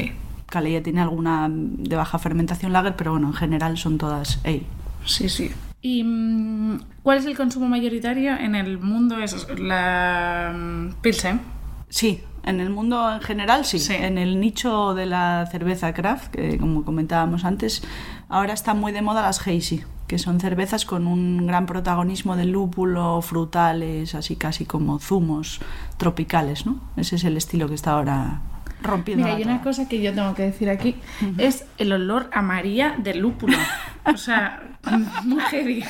Calella 0.46 0.82
tiene 0.82 1.00
alguna 1.00 1.48
de 1.50 1.96
baja 1.96 2.18
fermentación 2.18 2.74
lager, 2.74 2.94
pero 2.94 3.12
bueno, 3.12 3.28
en 3.28 3.32
general 3.32 3.78
son 3.78 3.96
todas 3.96 4.38
ale. 4.44 4.64
Sí, 5.06 5.30
sí. 5.30 5.50
¿Y 5.82 6.04
mm, 6.04 6.80
cuál 7.02 7.18
es 7.18 7.26
el 7.26 7.36
consumo 7.36 7.68
mayoritario 7.68 8.36
en 8.36 8.54
el 8.54 8.78
mundo? 8.78 9.18
Es 9.18 9.46
la 9.58 10.54
mm, 10.56 10.92
Pilsen. 11.02 11.40
Sí, 11.88 12.22
en 12.44 12.60
el 12.60 12.70
mundo 12.70 13.12
en 13.12 13.20
general 13.20 13.64
sí. 13.64 13.80
Sí. 13.80 13.94
En 13.94 14.16
el 14.16 14.40
nicho 14.40 14.94
de 14.94 15.06
la 15.06 15.46
cerveza 15.50 15.92
craft, 15.92 16.28
que 16.28 16.56
como 16.56 16.84
comentábamos 16.84 17.44
antes, 17.44 17.82
ahora 18.28 18.54
están 18.54 18.78
muy 18.78 18.92
de 18.92 19.02
moda 19.02 19.22
las 19.22 19.40
hazy, 19.46 19.82
que 20.06 20.18
son 20.18 20.38
cervezas 20.38 20.86
con 20.86 21.08
un 21.08 21.46
gran 21.48 21.66
protagonismo 21.66 22.36
de 22.36 22.44
lúpulo, 22.44 23.20
frutales, 23.20 24.14
así 24.14 24.36
casi 24.36 24.64
como 24.64 25.00
zumos 25.00 25.60
tropicales, 25.96 26.64
¿no? 26.64 26.80
Ese 26.96 27.16
es 27.16 27.24
el 27.24 27.36
estilo 27.36 27.68
que 27.68 27.74
está 27.74 27.92
ahora 27.92 28.40
rompiendo. 28.82 29.24
Mira, 29.24 29.36
hay 29.36 29.42
una 29.44 29.60
cosa 29.62 29.88
que 29.88 30.00
yo 30.02 30.12
tengo 30.14 30.34
que 30.34 30.42
decir 30.42 30.68
aquí, 30.70 30.96
es 31.38 31.64
el 31.78 31.92
olor 31.92 32.28
a 32.32 32.42
María 32.42 32.96
del 32.98 33.18
lúpulo. 33.20 33.56
O 34.04 34.16
sea, 34.16 34.62
muy 35.24 35.40
heavy. 35.42 35.84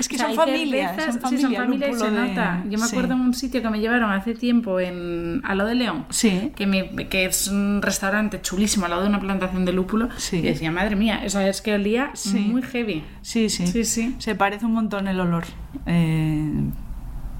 Es 0.00 0.08
que 0.08 0.16
O 0.16 0.18
sea, 0.18 0.26
son 0.28 0.36
familias, 0.36 0.96
son 0.96 1.12
sí, 1.12 1.20
son 1.20 1.20
familia, 1.54 1.60
familia 1.60 1.88
y 1.90 1.94
se 1.94 2.10
de- 2.10 2.28
nota. 2.28 2.62
Yo 2.68 2.78
me 2.78 2.86
sí. 2.86 2.90
acuerdo 2.96 3.14
en 3.14 3.20
un 3.20 3.34
sitio 3.34 3.62
que 3.62 3.70
me 3.70 3.78
llevaron 3.78 4.10
hace 4.10 4.34
tiempo 4.34 4.80
en 4.80 5.40
a 5.44 5.54
lo 5.54 5.64
de 5.64 5.76
León. 5.76 6.04
Sí. 6.10 6.50
Que, 6.56 6.66
me- 6.66 6.90
que 7.08 7.24
es 7.26 7.46
un 7.48 7.80
restaurante 7.82 8.40
chulísimo 8.40 8.86
al 8.86 8.90
lado 8.90 9.02
de 9.02 9.08
una 9.08 9.20
plantación 9.20 9.64
de 9.64 9.72
lúpulo. 9.72 10.08
Sí. 10.16 10.38
Y 10.38 10.42
decía, 10.42 10.72
madre 10.72 10.96
mía, 10.96 11.20
eso 11.24 11.40
es 11.40 11.62
que 11.62 11.74
olía 11.74 12.10
Sí. 12.14 12.40
muy 12.40 12.62
heavy. 12.62 13.04
Sí, 13.22 13.48
sí, 13.48 13.66
Sí, 13.68 13.84
sí. 13.84 14.16
Se 14.18 14.34
parece 14.34 14.66
un 14.66 14.72
montón 14.72 15.06
el 15.06 15.20
olor. 15.20 15.44
Eh, 15.86 16.50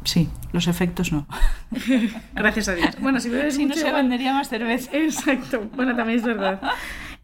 sí, 0.05 0.29
los 0.53 0.69
efectos 0.69 1.13
no. 1.13 1.27
Gracias 2.35 2.69
a 2.69 2.75
Dios. 2.75 2.97
Bueno, 3.01 3.21
si 3.21 3.29
bebes 3.29 3.55
si 3.55 3.63
no 3.63 3.69
mucho 3.69 3.81
se 3.81 3.89
igual- 3.89 4.03
vendería 4.03 4.33
más 4.33 4.49
cerveza. 4.49 4.91
Exacto, 4.97 5.69
bueno, 5.75 5.95
también 5.97 6.19
es 6.19 6.25
verdad. 6.25 6.61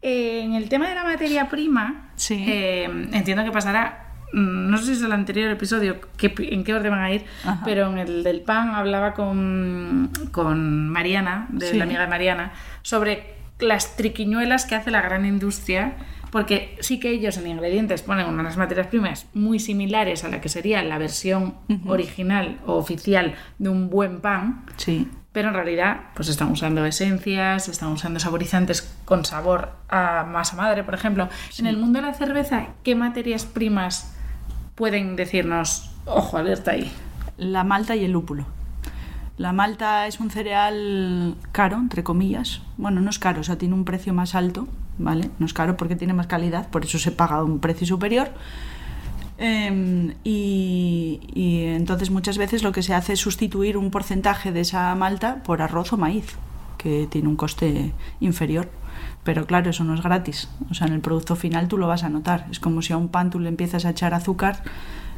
Eh, 0.01 0.41
en 0.43 0.53
el 0.53 0.69
tema 0.69 0.87
de 0.87 0.95
la 0.95 1.03
materia 1.03 1.49
prima, 1.49 2.09
Sí. 2.15 2.45
eh, 2.47 2.85
entiendo 3.11 3.43
que 3.43 3.51
pasará, 3.51 4.13
mm, 4.33 4.69
no 4.69 4.77
sé 4.77 4.85
si 4.85 4.91
es 4.93 5.01
el 5.01 5.11
anterior 5.11 5.51
episodio, 5.51 5.99
en 6.21 6.63
qué 6.63 6.73
orden 6.73 6.91
van 6.91 7.01
a 7.01 7.11
ir, 7.11 7.25
Ajá. 7.43 7.61
pero 7.65 7.89
en 7.91 7.97
el 7.97 8.23
del 8.23 8.41
pan 8.41 8.69
hablaba 8.75 9.13
con, 9.13 10.09
con 10.31 10.89
Mariana, 10.89 11.47
de 11.49 11.71
Sí. 11.71 11.77
la 11.77 11.83
amiga 11.83 12.01
de 12.01 12.07
Mariana, 12.07 12.53
sobre 12.81 13.33
las 13.59 13.97
triquiñuelas 13.97 14.65
que 14.65 14.75
hace 14.75 14.89
la 14.89 15.01
gran 15.01 15.25
industria. 15.25 15.95
Porque 16.31 16.77
sí 16.79 16.99
que 16.99 17.09
ellos 17.09 17.37
en 17.37 17.47
ingredientes 17.47 18.01
ponen 18.03 18.27
unas 18.27 18.55
materias 18.57 18.87
primas 18.87 19.25
muy 19.33 19.59
similares 19.59 20.23
a 20.23 20.29
la 20.29 20.41
que 20.41 20.49
sería 20.49 20.83
la 20.83 20.97
versión 20.97 21.55
original 21.87 22.59
o 22.65 22.73
oficial 22.75 23.33
de 23.57 23.69
un 23.69 23.89
buen 23.89 24.21
pan, 24.21 24.63
Sí. 24.77 25.07
pero 25.31 25.47
en 25.49 25.53
realidad 25.55 26.01
pues 26.15 26.29
están 26.29 26.51
usando 26.51 26.85
esencias, 26.85 27.67
están 27.67 27.89
usando 27.91 28.19
saborizantes 28.19 28.95
con 29.05 29.25
sabor 29.25 29.71
a 29.89 30.23
masa 30.23 30.55
madre, 30.55 30.83
por 30.83 30.93
ejemplo. 30.93 31.29
En 31.57 31.65
el 31.67 31.77
mundo 31.77 31.99
de 31.99 32.05
la 32.07 32.13
cerveza, 32.13 32.67
¿qué 32.83 32.93
materias 32.95 33.45
primas 33.45 34.15
pueden 34.75 35.15
decirnos, 35.15 35.91
ojo, 36.05 36.37
alerta 36.37 36.71
ahí? 36.71 36.91
La 37.37 37.63
malta 37.63 37.95
y 37.95 38.05
el 38.05 38.11
lúpulo. 38.11 38.45
La 39.37 39.53
malta 39.53 40.05
es 40.07 40.19
un 40.19 40.29
cereal 40.29 41.35
caro, 41.53 41.77
entre 41.77 42.03
comillas. 42.03 42.61
Bueno, 42.77 42.99
no 43.01 43.09
es 43.09 43.19
caro, 43.19 43.39
o 43.41 43.43
sea, 43.43 43.57
tiene 43.57 43.73
un 43.73 43.85
precio 43.85 44.13
más 44.13 44.35
alto, 44.35 44.67
¿vale? 44.99 45.31
No 45.39 45.47
es 45.47 45.53
caro 45.53 45.75
porque 45.75 45.95
tiene 45.95 46.13
más 46.13 46.27
calidad, 46.27 46.69
por 46.69 46.85
eso 46.85 46.99
se 46.99 47.11
paga 47.11 47.43
un 47.43 47.59
precio 47.59 47.87
superior. 47.87 48.29
Eh, 49.39 50.13
y, 50.23 51.21
y 51.33 51.63
entonces 51.67 52.11
muchas 52.11 52.37
veces 52.37 52.61
lo 52.61 52.71
que 52.71 52.83
se 52.83 52.93
hace 52.93 53.13
es 53.13 53.19
sustituir 53.19 53.77
un 53.77 53.89
porcentaje 53.89 54.51
de 54.51 54.59
esa 54.61 54.93
malta 54.95 55.41
por 55.43 55.61
arroz 55.61 55.93
o 55.93 55.97
maíz, 55.97 56.35
que 56.77 57.07
tiene 57.09 57.29
un 57.29 57.35
coste 57.35 57.93
inferior. 58.19 58.69
Pero 59.23 59.45
claro, 59.45 59.69
eso 59.69 59.83
no 59.83 59.93
es 59.93 60.01
gratis. 60.01 60.49
O 60.69 60.73
sea, 60.73 60.87
en 60.87 60.93
el 60.93 61.01
producto 61.01 61.35
final 61.35 61.67
tú 61.67 61.77
lo 61.77 61.87
vas 61.87 62.03
a 62.03 62.09
notar. 62.09 62.47
Es 62.51 62.59
como 62.59 62.81
si 62.81 62.93
a 62.93 62.97
un 62.97 63.09
pan 63.09 63.29
tú 63.29 63.39
le 63.39 63.49
empiezas 63.49 63.85
a 63.85 63.91
echar 63.91 64.13
azúcar. 64.13 64.63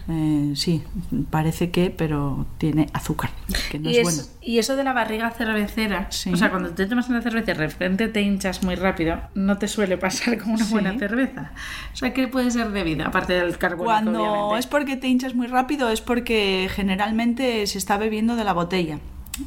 Eh, 0.09 0.53
sí, 0.55 0.83
parece 1.29 1.69
que, 1.71 1.89
pero 1.91 2.45
tiene 2.57 2.87
azúcar, 2.93 3.29
que 3.69 3.77
no 3.79 3.89
y, 3.89 3.97
es, 3.97 4.03
bueno. 4.03 4.21
y 4.41 4.57
eso 4.57 4.75
de 4.75 4.83
la 4.83 4.93
barriga 4.93 5.29
cervecera, 5.31 6.07
Sí. 6.09 6.31
o 6.33 6.35
sea, 6.37 6.49
cuando 6.49 6.71
te 6.71 6.85
tomas 6.87 7.07
una 7.09 7.21
cerveza 7.21 7.51
y 7.51 7.55
de 7.55 7.67
repente 7.67 8.07
te 8.07 8.21
hinchas 8.21 8.63
muy 8.63 8.75
rápido, 8.75 9.21
no 9.35 9.57
te 9.57 9.67
suele 9.67 9.97
pasar 9.97 10.37
con 10.39 10.51
una 10.51 10.65
Sí. 10.65 10.71
buena 10.71 10.97
cerveza. 10.97 11.51
O 11.93 11.95
sea, 11.95 12.13
¿qué 12.13 12.27
puede 12.27 12.49
ser 12.51 12.71
debido? 12.71 13.05
Aparte 13.05 13.33
del 13.33 13.57
carbonato, 13.57 13.85
Cuando 14.11 14.23
obviamente. 14.23 14.59
es 14.59 14.67
porque 14.67 14.97
te 14.97 15.07
hinchas 15.07 15.35
muy 15.35 15.47
rápido 15.47 15.89
es 15.89 16.01
porque 16.01 16.67
generalmente 16.73 17.65
se 17.67 17.77
está 17.77 17.97
bebiendo 17.97 18.35
de 18.35 18.43
la 18.43 18.53
botella. 18.53 18.99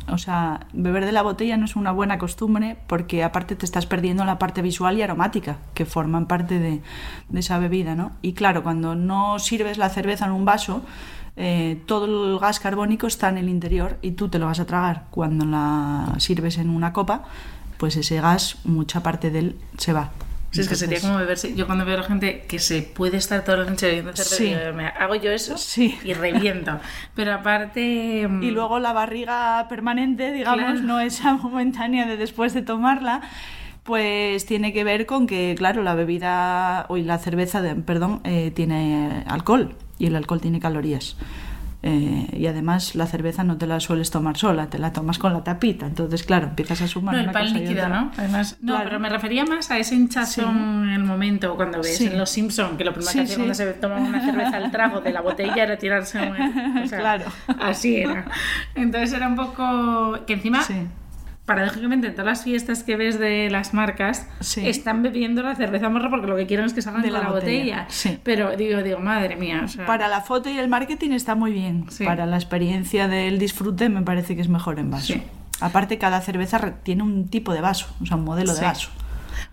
O 0.08 0.18
sea, 0.18 0.66
beber 0.72 1.04
de 1.04 1.12
la 1.12 1.22
botella 1.22 1.56
no 1.56 1.64
es 1.64 1.76
una 1.76 1.92
buena 1.92 2.18
costumbre 2.18 2.76
porque 2.86 3.24
aparte 3.24 3.56
te 3.56 3.64
estás 3.64 3.86
perdiendo 3.86 4.24
la 4.24 4.38
parte 4.38 4.62
visual 4.62 4.98
y 4.98 5.02
aromática 5.02 5.58
que 5.74 5.84
forman 5.86 6.26
parte 6.26 6.58
de, 6.58 6.80
de 7.28 7.40
esa 7.40 7.58
bebida, 7.58 7.94
¿no? 7.94 8.12
Y 8.22 8.32
claro, 8.32 8.62
cuando 8.62 8.94
no 8.94 9.38
sirves 9.38 9.78
la 9.78 9.88
cerveza 9.88 10.26
en 10.26 10.32
un 10.32 10.44
vaso, 10.44 10.82
eh, 11.36 11.82
todo 11.86 12.04
el 12.04 12.38
gas 12.38 12.60
carbónico 12.60 13.06
está 13.08 13.28
en 13.28 13.38
el 13.38 13.48
interior 13.48 13.98
y 14.02 14.12
tú 14.12 14.28
te 14.28 14.38
lo 14.38 14.46
vas 14.46 14.60
a 14.60 14.66
tragar. 14.66 15.06
Cuando 15.10 15.44
la 15.44 16.14
sirves 16.18 16.58
en 16.58 16.70
una 16.70 16.92
copa, 16.92 17.24
pues 17.78 17.96
ese 17.96 18.20
gas, 18.20 18.58
mucha 18.64 19.02
parte 19.02 19.30
de 19.30 19.38
él 19.40 19.56
se 19.78 19.92
va. 19.92 20.10
Sí, 20.54 20.60
es 20.60 20.68
que 20.68 20.76
sería 20.76 21.00
como 21.00 21.16
beberse. 21.16 21.54
Yo 21.54 21.66
cuando 21.66 21.84
veo 21.84 21.96
a 21.96 22.00
la 22.02 22.04
gente 22.06 22.44
que 22.48 22.58
se 22.58 22.82
puede 22.82 23.16
estar 23.16 23.44
toda 23.44 23.58
la 23.58 23.64
noche 23.70 23.86
bebiendo 23.86 24.12
cerveza, 24.16 24.36
Sí. 24.36 24.84
hago 25.00 25.14
yo 25.16 25.30
eso 25.32 25.58
Sí. 25.58 25.98
y 26.04 26.14
reviento. 26.14 26.78
Pero 27.14 27.34
aparte. 27.34 28.26
mm, 28.28 28.42
Y 28.42 28.50
luego 28.52 28.78
la 28.78 28.92
barriga 28.92 29.66
permanente, 29.68 30.32
digamos, 30.32 30.58
Claro. 30.64 30.80
no 30.80 31.00
esa 31.00 31.34
momentánea 31.42 32.06
de 32.06 32.16
después 32.16 32.54
de 32.54 32.62
tomarla, 32.62 33.20
pues 33.82 34.46
tiene 34.46 34.72
que 34.72 34.84
ver 34.84 35.06
con 35.06 35.26
que, 35.26 35.54
claro, 35.58 35.82
la 35.82 35.94
bebida, 35.94 36.86
o 36.88 36.96
la 36.96 37.18
cerveza, 37.18 37.60
de- 37.60 37.74
perdón, 37.74 38.20
eh, 38.24 38.50
tiene 38.54 39.24
alcohol 39.26 39.74
y 39.98 40.06
el 40.06 40.16
alcohol 40.16 40.40
tiene 40.40 40.60
calorías. 40.60 41.16
Eh, 41.86 42.28
y 42.38 42.46
además 42.46 42.94
la 42.94 43.06
cerveza 43.06 43.44
no 43.44 43.58
te 43.58 43.66
la 43.66 43.78
sueles 43.78 44.10
tomar 44.10 44.38
sola, 44.38 44.68
te 44.68 44.78
la 44.78 44.94
tomas 44.94 45.18
con 45.18 45.34
la 45.34 45.44
tapita. 45.44 45.84
Entonces, 45.84 46.22
claro, 46.22 46.46
empiezas 46.46 46.80
a 46.80 46.88
sumar 46.88 47.14
No, 47.14 47.20
el 47.20 47.24
una 47.26 47.32
pan 47.34 47.42
cosa 47.48 47.58
líquido. 47.58 47.88
¿no? 47.90 48.10
Además, 48.16 48.56
no, 48.62 48.72
Claro. 48.72 48.84
pero 48.88 49.00
me 49.00 49.10
refería 49.10 49.44
más 49.44 49.70
a 49.70 49.76
ese 49.78 49.94
hinchazón 49.94 50.84
en 50.88 50.94
el 50.94 51.04
momento 51.04 51.54
cuando 51.56 51.78
ves 51.82 51.98
Sí. 51.98 52.06
en 52.06 52.16
Los 52.16 52.30
Simpson 52.30 52.78
que 52.78 52.84
lo 52.84 52.92
primero 52.94 53.12
Sí, 53.12 53.18
que 53.18 53.24
hacían 53.24 53.36
sí. 53.36 53.42
cuando 53.42 53.54
se 53.54 53.72
toma 53.74 53.96
una 53.96 54.24
cerveza 54.24 54.56
al 54.56 54.70
trago 54.70 55.02
de 55.02 55.12
la 55.12 55.20
botella 55.20 55.62
era 55.62 55.76
tirarse 55.76 56.18
un... 56.22 56.78
o 56.84 56.86
sea, 56.88 56.98
Claro. 57.00 57.24
Así 57.60 57.96
era. 57.96 58.24
Entonces 58.74 59.12
era 59.12 59.28
un 59.28 59.36
poco... 59.36 60.20
Que 60.26 60.32
encima. 60.32 60.62
Paradójicamente, 61.44 62.06
en 62.06 62.14
todas 62.14 62.26
las 62.26 62.44
fiestas 62.44 62.82
que 62.82 62.96
ves 62.96 63.18
de 63.18 63.50
las 63.50 63.74
marcas 63.74 64.26
Sí. 64.40 64.66
están 64.66 65.02
bebiendo 65.02 65.42
la 65.42 65.54
cerveza 65.54 65.88
morra 65.90 66.08
porque 66.10 66.26
lo 66.26 66.36
que 66.36 66.46
quieren 66.46 66.64
es 66.66 66.72
que 66.72 66.80
salgan 66.82 67.02
De 67.02 67.10
la 67.10 67.20
la 67.20 67.28
botella. 67.28 67.82
botella, 67.82 67.86
sí. 67.88 68.18
Pero 68.22 68.56
digo, 68.56 68.82
digo, 68.82 68.98
madre 68.98 69.36
mía. 69.36 69.62
o 69.64 69.68
sea, 69.68 69.84
Para 69.86 70.08
la 70.08 70.22
foto 70.22 70.48
y 70.48 70.58
el 70.58 70.68
marketing 70.68 71.10
está 71.10 71.34
muy 71.34 71.52
bien. 71.52 71.84
Sí. 71.90 72.04
Para 72.04 72.24
la 72.26 72.36
experiencia 72.36 73.08
del 73.08 73.38
disfrute 73.38 73.88
me 73.88 74.02
parece 74.02 74.34
que 74.36 74.40
es 74.42 74.48
mejor 74.48 74.78
en 74.78 74.90
vaso. 74.90 75.14
Aparte, 75.60 75.98
cada 75.98 76.20
cerveza 76.20 76.58
tiene 76.82 77.02
un 77.02 77.28
tipo 77.28 77.52
de 77.54 77.60
vaso, 77.60 77.86
o 78.02 78.06
sea, 78.06 78.16
un 78.16 78.24
modelo 78.24 78.54
de 78.54 78.60
vaso. 78.62 78.88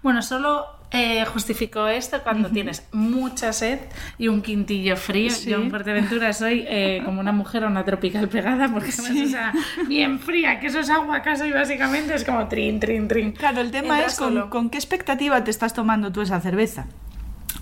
Bueno, 0.02 0.22
solo 0.22 0.66
eh, 0.92 1.24
justifico 1.26 1.88
esto 1.88 2.22
cuando 2.22 2.50
tienes 2.50 2.84
mucha 2.92 3.54
sed 3.54 3.80
y 4.18 4.28
un 4.28 4.42
quintillo 4.42 4.98
frío. 4.98 5.30
Sí. 5.32 5.50
Yo 5.50 5.58
en 5.58 5.70
Fuerteventura 5.70 6.34
soy 6.34 6.66
eh, 6.68 7.02
como 7.06 7.22
una 7.22 7.32
mujer 7.32 7.64
a 7.64 7.68
una 7.68 7.86
tropical 7.86 8.28
pegada 8.28 8.68
porque 8.72 8.92
además, 8.92 9.28
o 9.28 9.30
sea, 9.30 9.54
bien 9.88 10.20
fría, 10.20 10.60
que 10.60 10.68
eso 10.68 10.80
es 10.80 10.90
agua 10.90 11.18
acaso 11.18 11.46
y 11.46 11.52
básicamente 11.52 12.14
es 12.14 12.26
como 12.26 12.48
trin, 12.48 12.80
trin, 12.80 13.08
trin. 13.08 13.32
Claro, 13.32 13.62
el 13.62 13.72
tema 13.72 13.96
Entra 13.96 14.08
es 14.08 14.18
con, 14.18 14.50
con 14.50 14.70
qué 14.70 14.78
expectativa 14.78 15.44
te 15.44 15.52
estás 15.52 15.74
tomando 15.74 16.12
tú 16.12 16.22
esa 16.22 16.42
cerveza. 16.42 16.88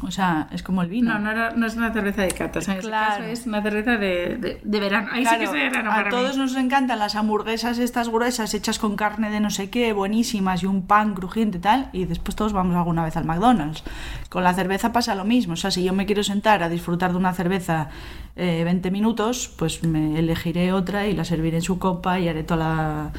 O 0.02 0.12
sea, 0.12 0.48
es 0.52 0.64
como 0.64 0.82
el 0.82 0.88
vino. 0.88 1.12
No, 1.14 1.20
no, 1.20 1.32
era- 1.32 1.52
no 1.52 1.66
es 1.66 1.76
una 1.76 1.92
cerveza 1.92 2.22
de 2.22 2.30
cata, 2.32 2.60
o 2.60 2.62
sea, 2.62 2.76
en 2.76 2.80
Claro. 2.80 3.06
este 3.16 3.20
caso 3.24 3.34
es 3.34 3.46
una 3.48 3.62
cerveza 3.62 3.92
de, 3.98 4.38
de- 4.38 4.62
de 4.64 4.80
verano. 4.80 5.10
Ahí 5.12 5.26
sí 5.26 5.36
que 5.38 5.44
es 5.44 5.52
de 5.52 5.60
verano 5.60 5.92
a 5.92 5.96
para 5.96 6.10
todos 6.10 6.38
mí. 6.38 6.44
nos 6.44 6.56
encantan 6.56 7.00
las 7.00 7.16
hamburguesas 7.16 7.80
estas 7.80 8.08
gruesas 8.08 8.54
hechas 8.54 8.80
con 8.80 8.96
carne 8.96 9.30
de 9.30 9.42
no 9.42 9.50
sé 9.50 9.70
qué, 9.70 9.92
buenísimas 9.92 10.64
y 10.64 10.68
un 10.68 10.88
pan 10.88 11.16
crujiente 11.16 11.58
y 11.58 11.62
tal, 11.62 11.90
y 11.92 12.06
después 12.06 12.36
todos 12.38 12.54
vamos 12.54 12.78
alguna 12.78 13.04
vez 13.04 13.18
al 13.18 13.26
McDonald's. 13.26 13.84
Con 14.30 14.44
la 14.46 14.54
cerveza 14.54 14.94
pasa 14.94 15.16
lo 15.16 15.26
mismo, 15.26 15.54
o 15.54 15.58
sea, 15.58 15.70
si 15.70 15.84
yo 15.84 15.92
me 15.92 16.06
quiero 16.06 16.24
sentar 16.24 16.64
a 16.64 16.70
disfrutar 16.70 17.12
de 17.12 17.18
una 17.18 17.34
cerveza 17.34 17.90
eh, 18.38 18.62
20 18.64 18.92
minutos, 18.92 19.54
pues 19.58 19.84
me 19.84 20.18
elegiré 20.18 20.72
otra 20.72 21.08
y 21.08 21.14
la 21.14 21.26
serviré 21.26 21.58
en 21.58 21.64
su 21.64 21.78
copa 21.78 22.20
y 22.20 22.30
haré 22.30 22.44
toda 22.44 22.60
la 22.66 23.12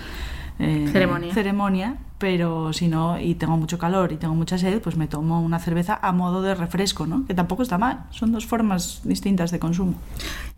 eh, 0.61 0.89
Ceremonia. 0.93 1.35
ceremonia, 1.35 1.97
pero 2.19 2.73
si 2.73 2.89
no, 2.89 3.19
y 3.19 3.35
tengo 3.35 3.57
mucho 3.57 3.79
calor 3.79 4.13
y 4.13 4.17
tengo 4.17 4.35
mucha 4.35 4.59
sed, 4.59 4.81
pues 4.81 4.97
me 4.97 5.07
tomo 5.07 5.41
una 5.41 5.59
cerveza 5.59 5.99
a 6.03 6.13
modo 6.13 6.43
de 6.43 6.55
refresco, 6.55 7.07
¿no? 7.07 7.27
Que 7.27 7.35
tampoco 7.35 7.63
está 7.63 7.79
mal, 7.79 8.05
son 8.11 8.31
dos 8.33 8.47
formas 8.47 9.01
distintas 9.05 9.51
de 9.51 9.59
consumo. 9.59 9.95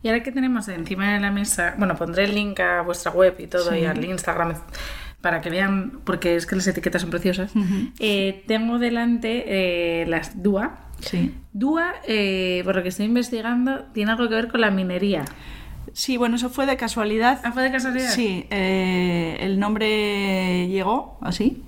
Y 0.02 0.08
ahora 0.08 0.22
que 0.22 0.32
tenemos 0.32 0.66
encima 0.68 1.12
de 1.14 1.20
la 1.20 1.30
mesa, 1.30 1.74
bueno, 1.78 1.94
pondré 1.96 2.24
el 2.24 2.34
link 2.34 2.58
a 2.60 2.82
vuestra 2.82 3.12
web 3.12 3.36
y 3.38 3.46
todo 3.46 3.70
Sí. 3.70 3.78
y 3.78 3.84
al 3.84 4.04
Instagram 4.04 4.54
para 5.20 5.40
que 5.40 5.50
vean, 5.50 6.00
porque 6.04 6.34
es 6.34 6.46
que 6.46 6.56
las 6.56 6.66
etiquetas 6.66 7.02
son 7.02 7.10
preciosas. 7.10 7.52
Eh, 8.00 8.42
tengo 8.48 8.80
delante 8.80 9.44
eh, 10.02 10.06
las 10.06 10.42
DUA. 10.42 10.78
Sí. 10.98 11.32
DUA, 11.52 11.92
por 12.64 12.74
lo 12.74 12.82
que 12.82 12.88
estoy 12.88 13.06
investigando, 13.06 13.84
tiene 13.92 14.10
algo 14.10 14.28
que 14.28 14.34
ver 14.34 14.48
con 14.48 14.60
la 14.60 14.72
minería. 14.72 15.24
Sí, 15.94 16.16
bueno, 16.16 16.36
eso 16.36 16.48
fue 16.50 16.66
de 16.66 16.76
casualidad. 16.76 17.40
¿Ah, 17.44 17.52
fue 17.52 17.62
de 17.62 17.70
casualidad? 17.70 18.10
Sí, 18.10 18.46
eh, 18.50 19.36
el 19.40 19.58
nombre 19.58 20.66
llegó 20.68 21.18
así 21.20 21.62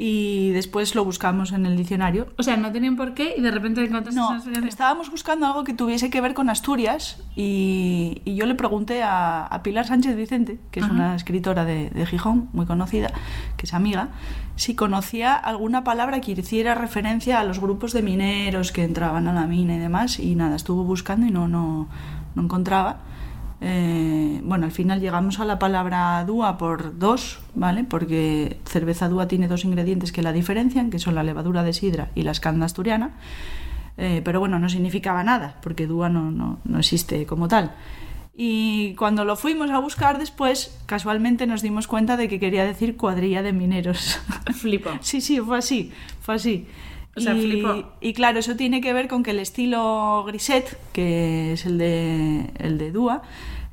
y 0.00 0.50
después 0.50 0.94
lo 0.94 1.04
buscamos 1.04 1.50
en 1.52 1.66
el 1.66 1.76
diccionario. 1.76 2.28
O 2.38 2.44
sea, 2.44 2.56
no 2.56 2.70
tenían 2.70 2.94
por 2.94 3.14
qué 3.14 3.34
y 3.36 3.40
de 3.40 3.50
repente 3.50 3.80
encontraste 3.82 4.20
No, 4.20 4.32
explicación. 4.34 4.68
estábamos 4.68 5.10
buscando 5.10 5.46
algo 5.46 5.64
que 5.64 5.74
tuviese 5.74 6.08
que 6.08 6.20
ver 6.20 6.34
con 6.34 6.50
Asturias 6.50 7.20
y, 7.34 8.22
y 8.24 8.36
yo 8.36 8.46
le 8.46 8.54
pregunté 8.54 9.02
a, 9.02 9.44
a 9.46 9.62
Pilar 9.64 9.86
Sánchez 9.88 10.14
Vicente, 10.14 10.60
que 10.70 10.78
es 10.80 10.84
Ajá. 10.86 10.94
una 10.94 11.16
escritora 11.16 11.64
de, 11.64 11.90
de 11.90 12.06
Gijón, 12.06 12.48
muy 12.52 12.64
conocida, 12.64 13.10
que 13.56 13.66
es 13.66 13.74
amiga, 13.74 14.10
si 14.54 14.76
conocía 14.76 15.34
alguna 15.34 15.82
palabra 15.82 16.20
que 16.20 16.30
hiciera 16.32 16.76
referencia 16.76 17.40
a 17.40 17.44
los 17.44 17.58
grupos 17.58 17.92
de 17.92 18.02
mineros 18.02 18.70
que 18.70 18.84
entraban 18.84 19.26
a 19.26 19.32
la 19.32 19.46
mina 19.48 19.74
y 19.74 19.78
demás, 19.78 20.20
y 20.20 20.36
nada, 20.36 20.54
estuvo 20.54 20.84
buscando 20.84 21.26
y 21.26 21.30
no, 21.32 21.48
no, 21.48 21.88
no 22.36 22.42
encontraba. 22.42 23.00
Eh, 23.60 24.40
bueno, 24.44 24.66
al 24.66 24.72
final 24.72 25.00
llegamos 25.00 25.40
a 25.40 25.44
la 25.44 25.58
palabra 25.58 26.24
dúa 26.24 26.58
por 26.58 26.98
dos, 26.98 27.40
¿vale? 27.54 27.84
Porque 27.84 28.58
cerveza 28.64 29.08
dúa 29.08 29.26
tiene 29.28 29.48
dos 29.48 29.64
ingredientes 29.64 30.12
que 30.12 30.22
la 30.22 30.32
diferencian, 30.32 30.90
que 30.90 30.98
son 30.98 31.14
la 31.14 31.24
levadura 31.24 31.62
de 31.62 31.72
sidra 31.72 32.10
y 32.14 32.22
la 32.22 32.30
escanda 32.30 32.66
asturiana. 32.66 33.12
Eh, 33.96 34.22
pero 34.24 34.38
bueno, 34.38 34.60
no 34.60 34.68
significaba 34.68 35.24
nada, 35.24 35.56
porque 35.60 35.88
dúa 35.88 36.08
no, 36.08 36.30
no, 36.30 36.60
no 36.64 36.78
existe 36.78 37.26
como 37.26 37.48
tal. 37.48 37.74
Y 38.40 38.94
cuando 38.94 39.24
lo 39.24 39.34
fuimos 39.34 39.68
a 39.72 39.80
buscar 39.80 40.18
después, 40.20 40.78
casualmente 40.86 41.48
nos 41.48 41.60
dimos 41.60 41.88
cuenta 41.88 42.16
de 42.16 42.28
que 42.28 42.38
quería 42.38 42.64
decir 42.64 42.96
cuadrilla 42.96 43.42
de 43.42 43.52
mineros. 43.52 44.20
Flipo. 44.54 44.90
Sí, 45.00 45.20
sí, 45.20 45.40
fue 45.40 45.58
así, 45.58 45.90
fue 46.20 46.36
así. 46.36 46.68
O 47.18 47.20
sea, 47.20 47.34
y, 47.34 47.40
flipo. 47.42 47.92
y 48.00 48.12
claro, 48.14 48.38
eso 48.38 48.56
tiene 48.56 48.80
que 48.80 48.92
ver 48.92 49.08
con 49.08 49.22
que 49.22 49.32
el 49.32 49.38
estilo 49.40 50.24
griset, 50.26 50.78
que 50.92 51.52
es 51.52 51.66
el 51.66 51.78
de, 51.78 52.50
el 52.58 52.78
de 52.78 52.90
Dúa, 52.92 53.22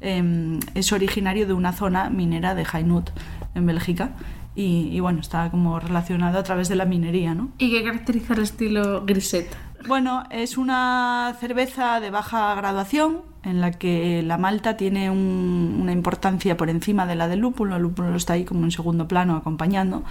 em, 0.02 0.60
es 0.76 0.92
originario 0.92 1.48
de 1.48 1.54
una 1.54 1.72
zona 1.74 2.10
minera 2.10 2.54
de 2.56 2.66
Hainut, 2.72 3.10
en 3.56 3.66
Bélgica. 3.66 4.12
Y, 4.58 4.90
y 4.94 5.00
bueno, 5.02 5.20
está 5.20 5.50
como 5.52 5.80
relacionado 5.80 6.40
a 6.40 6.44
través 6.44 6.70
de 6.70 6.76
la 6.76 6.86
minería, 6.86 7.34
¿no? 7.34 7.50
¿Y 7.58 7.72
qué 7.72 7.84
caracteriza 7.84 8.34
el 8.36 8.44
estilo 8.44 9.04
griset? 9.06 9.54
Bueno, 9.88 10.24
es 10.32 10.58
una 10.58 11.36
cerveza 11.40 12.00
de 12.00 12.10
baja 12.10 12.56
graduación 12.56 13.18
en 13.44 13.60
la 13.62 13.72
que 13.72 14.24
la 14.24 14.38
malta 14.38 14.78
tiene 14.78 15.12
un- 15.12 15.78
una 15.82 15.92
importancia 15.92 16.56
por 16.58 16.70
encima 16.70 17.06
de 17.06 17.16
la 17.16 17.28
del 17.28 17.40
lúpulo. 17.40 17.76
El 17.76 17.84
lúpulo 17.84 18.16
está 18.16 18.34
ahí 18.34 18.46
como 18.46 18.64
en 18.64 18.72
segundo 18.72 19.08
plano 19.08 19.36
acompañando. 19.36 20.04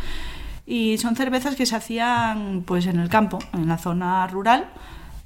Y 0.66 0.96
son 0.98 1.14
cervezas 1.16 1.56
que 1.56 1.66
se 1.66 1.76
hacían 1.76 2.62
pues 2.66 2.86
en 2.86 2.98
el 2.98 3.08
campo, 3.08 3.38
en 3.52 3.68
la 3.68 3.76
zona 3.78 4.26
rural, 4.26 4.66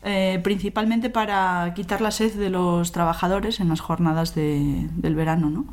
eh, 0.02 0.40
principalmente 0.42 1.10
para 1.10 1.72
quitar 1.74 2.00
la 2.00 2.10
sed 2.10 2.32
de 2.34 2.50
los 2.50 2.92
trabajadores 2.92 3.60
en 3.60 3.68
las 3.68 3.80
jornadas 3.80 4.34
de- 4.34 4.88
del 4.96 5.14
verano, 5.14 5.48
¿no? 5.50 5.64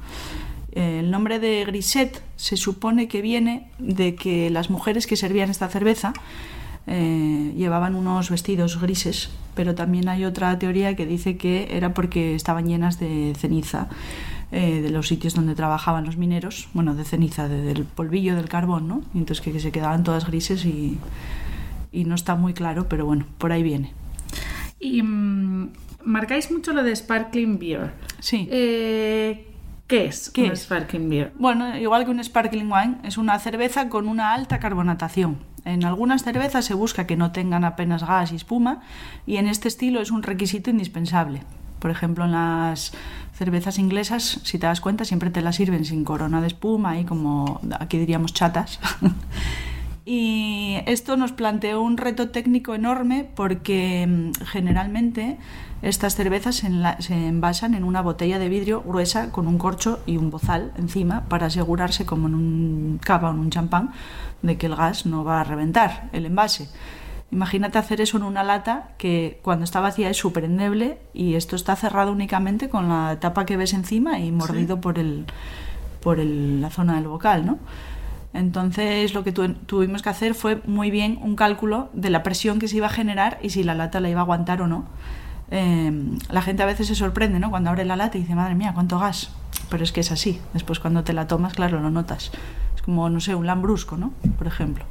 Eh, 0.71 0.99
El 0.99 1.09
nombre 1.09 1.39
de 1.39 1.63
griset 1.65 2.21
se 2.35 2.57
supone 2.57 3.07
que 3.07 3.21
viene 3.21 3.69
de 3.79 4.13
que 4.15 4.49
las 4.49 4.69
mujeres 4.69 5.07
que 5.07 5.15
servían 5.15 5.49
esta 5.49 5.67
cerveza 5.69 6.13
eh, 6.87 7.51
llevaban 7.57 7.95
unos 7.95 8.29
vestidos 8.29 8.79
grises, 8.79 9.29
pero 9.55 9.73
también 9.73 10.07
hay 10.09 10.23
otra 10.25 10.59
teoría 10.59 10.95
que 10.95 11.07
dice 11.07 11.35
que 11.37 11.69
era 11.75 11.95
porque 11.95 12.35
estaban 12.35 12.67
llenas 12.67 12.99
de 12.99 13.33
ceniza 13.39 13.87
eh, 14.57 14.81
de 14.81 14.89
los 14.89 15.07
sitios 15.09 15.33
donde 15.35 15.53
trabajaban 15.53 16.05
los 16.05 16.15
mineros, 16.17 16.69
bueno, 16.73 16.95
de 16.95 17.03
ceniza, 17.03 17.47
de- 17.49 17.61
del 17.61 17.83
polvillo 17.83 18.35
del 18.37 18.47
carbón, 18.47 18.87
¿no? 18.87 19.01
Y 19.13 19.17
entonces 19.19 19.43
que, 19.43 19.51
que 19.51 19.59
se 19.59 19.71
quedaban 19.71 20.03
todas 20.03 20.25
grises 20.25 20.63
y, 20.65 20.97
y 21.91 22.05
no 22.05 22.15
está 22.15 22.35
muy 22.35 22.53
claro, 22.53 22.87
pero 22.87 23.05
bueno, 23.05 23.25
por 23.37 23.51
ahí 23.51 23.63
viene. 23.63 23.91
Y 24.79 25.01
mm, 25.03 25.69
marcáis 26.05 26.51
mucho 26.51 26.71
lo 26.73 26.83
de 26.83 26.95
Sparkling 26.95 27.59
Beer. 27.59 27.93
Sí. 28.19 28.47
Eh, 28.51 29.47
¿Qué 29.87 30.05
es 30.05 30.29
¿Qué 30.31 30.45
un 30.45 30.51
es? 30.53 30.61
Sparkling 30.63 31.09
Beer? 31.09 31.31
Bueno, 31.37 31.77
igual 31.77 32.05
que 32.05 32.11
un 32.11 32.23
sparkling 32.23 32.71
wine, 32.71 32.97
es 33.03 33.17
una 33.17 33.37
cerveza 33.39 33.89
con 33.89 34.07
una 34.07 34.33
alta 34.33 34.59
carbonatación. 34.59 35.37
En 35.63 35.83
algunas 35.83 36.23
cervezas 36.23 36.63
se 36.65 36.73
busca 36.75 37.05
que 37.07 37.15
no 37.17 37.31
tengan 37.31 37.63
apenas 37.65 38.03
gas 38.07 38.31
y 38.31 38.35
espuma 38.35 38.81
y 39.27 39.37
en 39.37 39.47
este 39.47 39.67
estilo 39.67 39.99
es 39.99 40.11
un 40.11 40.23
requisito 40.23 40.69
indispensable. 40.69 41.41
Por 41.79 41.91
ejemplo, 41.91 42.25
en 42.25 42.31
las 42.31 42.93
cervezas 43.37 43.77
inglesas, 43.77 44.39
si 44.43 44.57
te 44.57 44.67
das 44.67 44.81
cuenta, 44.81 45.05
siempre 45.05 45.29
te 45.29 45.41
las 45.41 45.57
sirven 45.57 45.85
sin 45.85 46.03
corona 46.03 46.41
de 46.41 46.47
espuma 46.47 46.99
y 46.99 47.05
como 47.05 47.59
aquí 47.79 47.97
diríamos 47.97 48.33
chatas. 48.33 48.79
Y 50.07 50.77
esto 50.85 51.17
nos 51.17 51.31
planteó 51.31 51.81
un 51.81 51.97
reto 51.97 52.29
técnico 52.29 52.75
enorme 52.75 53.27
porque 53.35 54.05
mm, 54.07 54.45
generalmente 54.45 55.39
estas 55.81 56.15
cervezas 56.15 56.57
se, 56.57 57.27
envasan 57.27 57.73
en 57.73 57.83
una 57.83 58.03
botella 58.03 58.37
de 58.37 58.47
vidrio 58.47 58.83
gruesa 58.83 59.31
con 59.31 59.47
un 59.47 59.57
corcho 59.57 59.99
y 60.05 60.17
un 60.17 60.29
bozal 60.29 60.71
encima 60.77 61.25
para 61.27 61.47
asegurarse, 61.47 62.05
como 62.05 62.27
en 62.27 62.35
un 62.35 62.99
cava 63.03 63.29
o 63.29 63.33
en 63.33 63.39
un 63.39 63.49
champán, 63.49 63.93
de 64.43 64.57
que 64.59 64.67
el 64.67 64.75
gas 64.75 65.07
no 65.07 65.23
va 65.23 65.41
a 65.41 65.43
reventar 65.43 66.09
el 66.13 66.27
envase. 66.27 66.69
Imagínate 67.31 67.77
hacer 67.77 68.01
eso 68.01 68.17
en 68.17 68.23
una 68.23 68.43
lata 68.43 68.89
que 68.97 69.39
cuando 69.41 69.65
está 69.65 69.79
vacía 69.81 70.09
es 70.09 70.17
súper 70.17 70.43
endeble 70.45 70.99
y 71.13 71.35
esto 71.35 71.55
está 71.55 71.75
cerrado 71.75 72.11
únicamente 72.11 72.69
con 72.69 72.87
la 72.87 73.17
tapa 73.19 73.45
que 73.45 73.57
ves 73.57 73.73
encima 73.73 74.19
y 74.19 74.31
mordido 74.31 74.79
por, 74.79 74.99
el, 74.99 75.25
por 76.01 76.19
el- 76.19 76.61
la 76.61 76.69
zona 76.69 76.95
del 76.95 77.07
bocal, 77.07 77.45
¿no? 77.45 77.57
Entonces 78.33 79.13
lo 79.13 79.23
que 79.23 79.31
tu- 79.31 79.53
tuvimos 79.53 80.01
que 80.01 80.09
hacer 80.09 80.35
fue 80.35 80.61
muy 80.65 80.91
bien 80.91 81.17
un 81.21 81.35
cálculo 81.35 81.89
de 81.93 82.09
la 82.09 82.21
presión 82.21 82.59
que 82.59 82.67
se 82.67 82.77
iba 82.77 82.87
a 82.87 82.91
generar 82.91 83.39
y 83.41 83.49
si 83.49 83.63
la 83.63 83.73
lata 83.75 83.99
la 83.99 84.09
iba 84.09 84.19
a 84.19 84.23
aguantar 84.23 84.61
o 84.61 84.67
no. 84.67 84.85
Eh, 85.51 85.91
la 86.29 86.41
gente 86.41 86.63
a 86.63 86.65
veces 86.65 86.87
se 86.87 86.95
sorprende, 86.95 87.39
¿no? 87.39 87.49
Cuando 87.49 87.69
abre 87.69 87.85
la 87.85 87.95
lata 87.95 88.17
y 88.17 88.21
dice, 88.21 88.35
madre 88.35 88.55
mía, 88.55 88.71
cuánto 88.73 88.99
gas. 88.99 89.29
Pero 89.69 89.83
es 89.83 89.91
que 89.91 90.01
es 90.01 90.11
así. 90.11 90.39
Después 90.53 90.79
cuando 90.79 91.03
te 91.03 91.13
la 91.13 91.27
tomas, 91.27 91.53
claro, 91.53 91.79
lo 91.79 91.89
notas. 91.89 92.31
Es 92.75 92.81
como, 92.81 93.09
no 93.09 93.19
sé, 93.19 93.35
un 93.35 93.45
lambrusco, 93.47 93.95
¿no? 93.97 94.11
Por 94.37 94.47
ejemplo. 94.47 94.85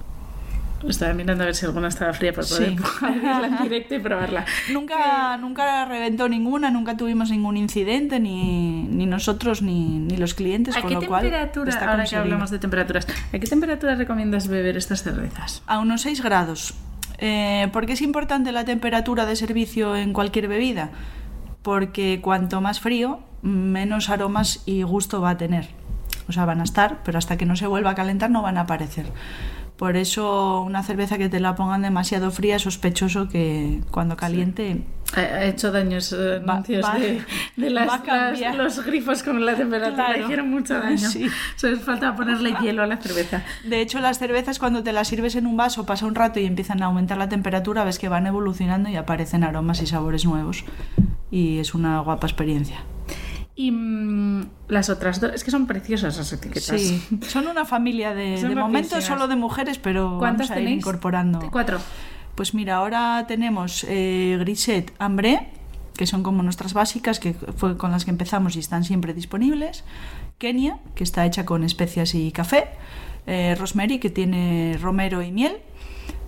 Estaba 0.89 1.15
mirando 1.15 1.43
a 1.45 1.47
ver 1.47 1.55
si 1.55 1.67
alguna 1.67 1.89
estaba 1.89 2.13
fría 2.13 2.33
para 2.33 2.47
poder 2.47 2.77
Sí. 2.77 2.77
abrirla 3.05 3.47
en 3.47 3.63
directo 3.63 3.95
y 3.95 3.99
probarla. 3.99 4.45
Nunca, 4.73 5.37
nunca 5.37 5.85
reventó 5.85 6.29
ninguna, 6.29 6.71
nunca 6.71 6.97
tuvimos 6.97 7.31
ningún 7.31 7.57
incidente, 7.57 8.21
ni, 8.21 8.85
ni 8.85 9.07
nosotros 9.07 9.63
ni, 9.63 9.99
ni 9.99 10.17
los 10.17 10.35
clientes, 10.35 10.77
¿A 10.77 10.81
con 10.81 10.89
qué 10.89 10.95
lo 10.95 11.01
temperatura, 11.01 11.91
ahora 11.91 12.05
que 12.05 12.17
hablamos 12.17 12.51
de 12.51 12.59
temperaturas, 12.59 13.07
¿a 13.33 13.39
qué 13.39 13.47
temperatura 13.47 13.95
recomiendas 13.95 14.49
beber 14.49 14.77
estas 14.77 15.03
cervezas? 15.03 15.63
A 15.67 15.79
unos 15.79 16.03
6 16.03 16.23
grados. 16.23 16.75
Eh, 17.19 17.69
¿Por 17.73 17.87
qué 17.87 17.93
es 17.93 18.03
importante 18.03 18.53
la 18.53 18.65
temperatura 18.65 19.25
de 19.27 19.37
servicio 19.37 19.97
en 19.97 20.13
cualquier 20.13 20.49
bebida? 20.49 20.91
Porque 21.63 22.21
cuanto 22.21 22.61
más 22.61 22.81
frío, 22.81 23.21
menos 23.43 24.11
aromas 24.11 24.63
y 24.67 24.83
gusto 24.83 25.21
va 25.21 25.31
a 25.31 25.37
tener. 25.37 25.69
O 26.29 26.33
sea, 26.33 26.45
van 26.45 26.61
a 26.61 26.65
estar, 26.65 27.03
pero 27.05 27.19
hasta 27.19 27.37
que 27.37 27.47
no 27.47 27.57
se 27.57 27.67
vuelva 27.67 27.91
a 27.91 27.95
calentar 27.95 28.31
no 28.31 28.43
van 28.43 28.59
a 28.59 28.63
aparecer. 28.63 29.07
Por 29.77 29.97
eso 29.97 30.61
una 30.63 30.83
cerveza 30.85 31.19
que 31.19 31.29
te 31.29 31.41
la 31.41 31.57
pongan 31.57 31.83
demasiado 31.83 32.31
fría 32.31 32.57
es 32.57 32.63
sospechoso 32.63 33.29
que 33.29 33.81
cuando 33.91 34.17
caliente... 34.17 34.83
Ha, 35.17 35.21
ha 35.21 35.45
hecho 35.45 35.71
daños 35.73 36.13
eh, 36.13 36.39
Va- 36.39 36.55
anuncios 36.55 36.85
va- 36.85 36.95
de, 36.99 37.23
de 37.57 37.71
las, 37.71 37.87
las- 38.07 38.57
los 38.57 38.85
grifos 38.85 39.23
con 39.25 39.45
la 39.45 39.55
temperatura. 39.57 40.07
Claro. 40.07 40.23
Hicieron 40.25 40.51
mucho 40.51 40.75
daño. 40.79 40.97
Sí. 41.11 41.27
Solo 41.57 41.77
falta 41.79 42.15
ponerle 42.15 42.55
hielo 42.63 42.83
a 42.83 42.87
la 42.87 42.97
cerveza. 42.99 43.43
De 43.65 43.81
hecho, 43.81 43.99
las 44.01 44.19
cervezas 44.19 44.59
cuando 44.61 44.83
te 44.85 44.93
las 44.93 45.09
sirves 45.09 45.35
en 45.35 45.47
un 45.47 45.57
vaso 45.57 45.85
pasa 45.87 46.07
un 46.07 46.15
rato 46.15 46.39
y 46.41 46.47
empiezan 46.47 46.83
a 46.83 46.87
aumentar 46.87 47.19
la 47.19 47.29
temperatura, 47.29 47.83
ves 47.85 47.99
que 47.99 48.09
van 48.09 48.27
evolucionando 48.29 48.89
y 48.91 48.97
aparecen 48.97 49.43
aromas 49.45 49.83
y 49.83 49.87
sabores 49.87 50.25
nuevos. 50.25 50.65
Y 51.33 51.59
es 51.59 51.75
una 51.75 51.99
guapa 52.01 52.27
experiencia. 52.29 52.79
Y 53.57 53.71
mm, 53.71 54.49
las 54.69 54.91
otras 54.91 55.21
dos, 55.21 55.33
es 55.35 55.45
que 55.45 55.51
son 55.51 55.67
preciosas 55.67 56.17
las 56.17 56.33
etiquetas. 56.33 56.81
Sí, 56.81 57.03
son 57.29 57.47
una 57.47 57.65
familia 57.65 58.15
de, 58.15 58.43
de 58.43 58.55
momento 58.55 59.01
solo 59.01 59.29
de 59.29 59.37
mujeres, 59.37 59.79
pero 59.79 60.17
¿Cuántas 60.19 60.49
vamos 60.49 60.57
a 60.57 60.61
ir 60.61 60.67
tenéis? 60.67 60.81
incorporando. 60.83 61.51
Cuatro. 61.51 61.79
Pues 62.35 62.53
mira, 62.53 62.77
ahora 62.77 63.27
tenemos 63.29 63.85
eh, 63.89 64.37
Grisette 64.41 64.93
Ambré, 64.99 65.51
que 65.97 66.07
son 66.07 66.25
como 66.25 66.43
nuestras 66.43 66.75
básicas, 66.75 67.21
que 67.21 67.35
fue 67.35 67.77
con 67.77 67.93
las 67.93 68.05
que 68.05 68.11
empezamos 68.11 68.57
y 68.57 68.59
están 68.59 68.83
siempre 68.83 69.15
disponibles. 69.15 69.85
Kenia, 70.39 70.79
que 70.97 71.05
está 71.05 71.25
hecha 71.25 71.47
con 71.47 71.63
especias 71.63 72.15
y 72.17 72.33
café. 72.33 72.71
Eh, 73.27 73.55
Rosemary, 73.57 74.01
que 74.01 74.11
tiene 74.11 74.77
romero 74.83 75.23
y 75.23 75.31
miel. 75.31 75.59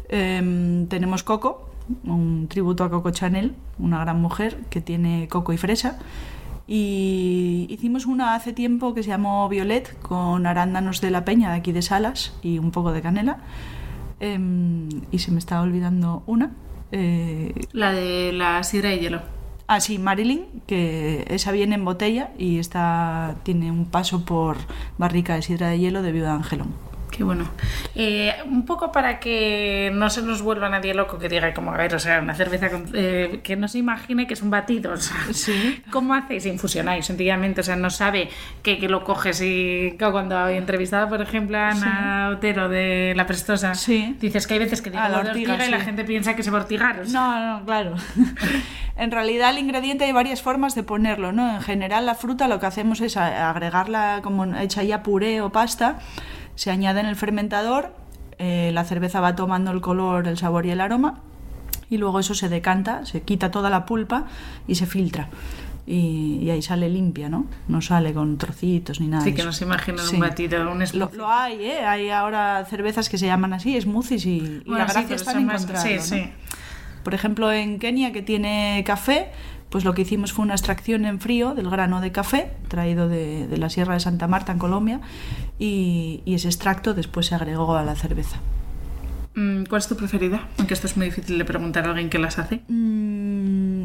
Em, 0.09 0.87
tenemos 0.87 1.25
Coco, 1.25 1.69
un 2.05 2.47
tributo 2.49 2.85
a 2.85 2.91
Coco 2.91 3.11
Chanel, 3.11 3.55
una 3.81 3.99
gran 3.99 4.21
mujer 4.21 4.59
que 4.71 4.81
tiene 4.81 5.27
coco 5.29 5.53
y 5.53 5.57
fresa. 5.57 5.99
Y 6.69 7.67
hicimos 7.71 8.07
una 8.07 8.35
hace 8.35 8.53
tiempo 8.53 8.93
que 8.93 9.03
se 9.03 9.11
llamó 9.11 9.49
Violet 9.49 9.99
con 10.01 10.47
arándanos 10.47 11.01
de 11.01 11.11
la 11.11 11.25
peña 11.25 11.51
de 11.53 11.59
aquí 11.59 11.73
de 11.73 11.83
Salas 11.83 12.35
y 12.43 12.59
un 12.59 12.71
poco 12.73 12.93
de 12.93 13.03
canela. 13.03 13.39
Em, 14.19 14.89
y 15.13 15.19
se 15.19 15.31
me 15.31 15.39
estaba 15.39 15.63
olvidando 15.63 16.23
una. 16.27 16.51
Eh, 16.93 17.53
La 17.73 17.93
de 17.93 18.33
la 18.33 18.63
sidra 18.65 18.95
y 18.95 19.01
hielo. 19.01 19.21
ah, 19.69 19.81
sí, 19.81 19.99
Marilyn, 19.99 20.45
que 20.67 21.25
esa 21.29 21.53
viene 21.53 21.75
en 21.75 21.85
botella 21.85 22.31
y 22.39 22.59
está, 22.59 23.37
tiene 23.43 23.71
un 23.71 23.87
paso 23.87 24.25
por 24.25 24.57
barrica 24.99 25.35
de 25.35 25.43
sidra 25.43 25.69
de 25.69 25.79
hielo 25.79 26.03
de 26.03 26.13
Viuda 26.13 26.35
Angelón. 26.35 26.73
Qué 27.11 27.25
bueno. 27.25 27.49
Eh, 27.95 28.35
un 28.45 28.67
poco 28.67 28.93
para 28.93 29.21
que 29.21 29.91
no 29.95 30.11
se 30.11 30.21
nos 30.23 30.43
vuelva 30.43 30.69
nadie 30.69 30.93
loco 30.93 31.19
que 31.19 31.29
diga 31.31 31.55
como, 31.55 31.73
a 31.73 31.77
ver, 31.77 31.95
o 31.95 31.99
sea, 31.99 32.21
una 32.21 32.35
cerveza 32.35 32.69
con- 32.71 32.91
eh, 32.95 33.41
que 33.43 33.57
no 33.57 33.69
se 33.69 33.79
imagine 33.79 34.27
que 34.27 34.35
es 34.35 34.43
un 34.43 34.51
batido. 34.51 34.93
o 34.93 34.97
sea, 34.99 35.17
Sí. 35.33 35.83
¿Cómo 35.91 36.13
hacéis? 36.15 36.45
Infusionáis, 36.47 37.07
sencillamente. 37.07 37.61
O 37.63 37.65
sea, 37.65 37.77
no 37.77 37.89
sabe 37.89 38.29
que, 38.63 38.79
que 38.79 38.89
lo 38.89 39.03
coges 39.05 39.41
y 39.43 39.97
cuando 39.99 40.47
he 40.49 40.57
entrevistado, 40.59 41.09
por 41.09 41.23
ejemplo, 41.23 41.57
a 41.57 41.71
Ana 41.71 42.31
Otero 42.35 42.69
de 42.69 43.15
La 43.17 43.25
Prestosa, 43.27 43.75
Sí. 43.75 44.17
dices 44.21 44.47
que 44.47 44.55
hay 44.55 44.61
veces 44.61 44.83
que 44.83 44.91
digo 44.91 45.03
Ah, 45.03 45.09
la 45.09 45.19
ortiga, 45.21 45.53
ortiga 45.55 45.67
y 45.69 45.71
la 45.71 45.79
sí. 45.79 45.85
gente 45.87 46.05
piensa 46.05 46.35
que 46.35 46.43
es 46.43 46.49
ortigar. 46.49 47.01
o 47.01 47.05
sea, 47.07 47.21
No, 47.21 47.59
no, 47.61 47.65
claro. 47.65 47.95
en 48.97 49.11
realidad 49.11 49.51
el 49.51 49.59
ingrediente 49.59 50.05
hay 50.05 50.13
varias 50.13 50.43
formas 50.43 50.75
de 50.75 50.83
ponerlo, 50.83 51.33
¿no? 51.33 51.55
En 51.55 51.63
general 51.63 52.05
la 52.05 52.15
fruta 52.15 52.49
lo 52.49 52.61
que 52.61 52.67
hacemos 52.67 53.01
es 53.01 53.17
a- 53.17 53.49
agregarla 53.51 54.21
como 54.23 54.45
hecha 54.57 54.83
ya 54.83 55.03
puré 55.03 55.41
o 55.41 55.51
pasta, 55.51 55.99
se 56.57 56.71
añade 56.73 56.99
en 57.01 57.07
el 57.07 57.15
fermentador, 57.17 57.95
eh, 58.39 58.71
la 58.75 58.85
cerveza 58.85 59.21
va 59.21 59.37
tomando 59.37 59.71
el 59.71 59.81
color, 59.81 60.27
el 60.27 60.37
sabor 60.37 60.67
y 60.67 60.71
el 60.71 60.81
aroma 60.81 61.21
y 61.89 61.99
luego 61.99 62.19
eso 62.19 62.35
se 62.35 62.49
decanta, 62.49 63.07
se 63.07 63.23
quita 63.23 63.51
toda 63.51 63.71
la 63.71 63.87
pulpa 63.87 64.25
y 64.67 64.75
se 64.75 64.87
filtra. 64.87 65.29
Y, 65.87 66.41
y 66.43 66.51
ahí 66.51 66.63
sale 66.63 66.89
limpia, 66.89 67.29
¿no? 67.29 67.47
No 67.69 67.81
sale 67.81 68.13
con 68.13 68.39
trocitos 68.39 69.01
ni 69.01 69.07
nada. 69.07 69.23
Sí, 69.23 69.33
que 69.33 69.45
no 69.45 69.53
se 69.53 69.65
imaginan 69.65 70.05
Sí. 70.05 70.17
un 70.17 70.21
batido, 70.21 70.69
un 70.73 70.83
Lo, 70.95 71.11
lo 71.15 71.31
hay, 71.31 71.65
¿eh? 71.65 71.87
Hay 71.87 72.11
ahora 72.11 72.65
cervezas 72.69 73.09
que 73.09 73.19
se 73.19 73.27
llaman 73.27 73.53
así, 73.53 73.81
smoothies, 73.81 74.27
y, 74.27 74.63
la 74.67 74.85
gracia 74.85 75.15
está 75.15 75.31
en 75.33 75.49
encontrarlo, 75.49 75.89
Sí, 75.89 75.95
¿no? 75.95 76.03
sí. 76.03 76.33
Por 77.05 77.15
ejemplo, 77.15 77.53
en 77.53 77.79
Kenia, 77.79 78.13
que 78.13 78.21
tiene 78.23 78.83
café, 78.85 79.31
pues 79.71 79.85
lo 79.85 79.95
que 79.95 80.03
hicimos 80.03 80.33
fue 80.33 80.45
una 80.45 80.55
extracción 80.55 81.05
en 81.05 81.21
frío 81.21 81.55
del 81.55 81.69
grano 81.71 82.01
de 82.01 82.13
café, 82.13 82.53
traído 82.69 83.09
de, 83.09 83.47
de 83.47 83.57
la 83.59 83.69
Sierra 83.69 83.95
de 83.95 84.01
Santa 84.01 84.27
Marta, 84.29 84.53
en 84.53 84.59
Colombia, 84.59 85.01
y, 85.59 86.23
y 86.25 86.35
ese 86.35 86.49
extracto 86.49 86.95
después 86.95 87.27
se 87.27 87.35
agregó 87.35 87.75
a 87.77 87.83
la 87.83 87.95
cerveza. 87.97 88.39
Mm, 89.35 89.65
¿Cuál 89.65 89.81
es 89.81 89.89
tu 89.89 89.97
preferida? 89.97 90.49
Aunque 90.59 90.73
esto 90.75 90.87
es 90.87 90.97
muy 90.97 91.07
difícil 91.07 91.37
de 91.37 91.45
preguntar 91.45 91.85
a 91.85 91.91
alguien 91.91 92.09
que 92.09 92.19
las 92.19 92.39
hace. 92.39 92.63
Mm, 92.69 93.85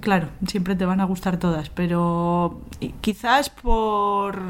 claro, 0.00 0.28
siempre 0.46 0.76
te 0.76 0.86
van 0.86 1.00
a 1.00 1.04
gustar 1.04 1.36
todas, 1.38 1.68
pero 1.68 2.62
quizás 3.02 3.50
por 3.50 4.40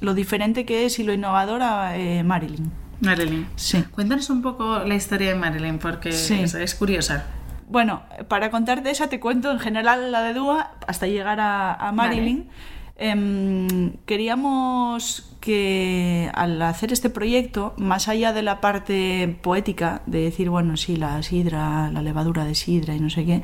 lo 0.00 0.14
diferente 0.14 0.64
que 0.64 0.86
es 0.86 0.98
y 0.98 1.04
lo 1.04 1.12
innovadora, 1.12 1.98
eh, 1.98 2.22
Marilyn. 2.22 2.70
Marilyn. 3.00 3.46
Sí. 3.56 3.82
Cuéntanos 3.90 4.30
un 4.30 4.40
poco 4.40 4.78
la 4.78 4.94
historia 4.94 5.28
de 5.30 5.34
Marilyn, 5.34 5.78
porque 5.78 6.12
Sí. 6.12 6.34
es, 6.40 6.54
es 6.54 6.74
curiosa. 6.74 7.26
Bueno, 7.68 8.02
para 8.28 8.50
contarte 8.50 8.90
esa 8.90 9.08
te 9.08 9.20
cuento 9.20 9.50
en 9.50 9.58
general 9.58 10.12
la 10.12 10.22
de 10.22 10.34
Dúa 10.34 10.72
hasta 10.86 11.06
llegar 11.06 11.40
a, 11.40 11.74
a 11.74 11.92
Marilyn. 11.92 12.48
Em, 12.96 13.94
queríamos 14.06 15.36
que 15.40 16.30
al 16.32 16.62
hacer 16.62 16.92
este 16.92 17.10
proyecto, 17.10 17.74
más 17.76 18.08
allá 18.08 18.32
de 18.32 18.42
la 18.42 18.60
parte 18.60 19.36
poética, 19.42 20.02
de 20.06 20.22
decir, 20.22 20.48
bueno, 20.48 20.76
sí, 20.76 20.96
la 20.96 21.22
sidra, 21.22 21.90
la 21.90 22.02
levadura 22.02 22.44
de 22.44 22.54
sidra 22.54 22.94
y 22.94 23.00
no 23.00 23.10
sé 23.10 23.24
qué, 23.24 23.42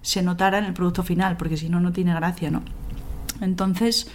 se 0.00 0.22
notara 0.22 0.58
en 0.58 0.64
el 0.64 0.74
producto 0.74 1.02
final, 1.02 1.36
porque 1.36 1.56
si 1.56 1.68
no, 1.68 1.80
no 1.80 1.92
tiene 1.92 2.14
gracia, 2.14 2.50
¿no? 2.50 2.62
Entonces, 3.40 4.10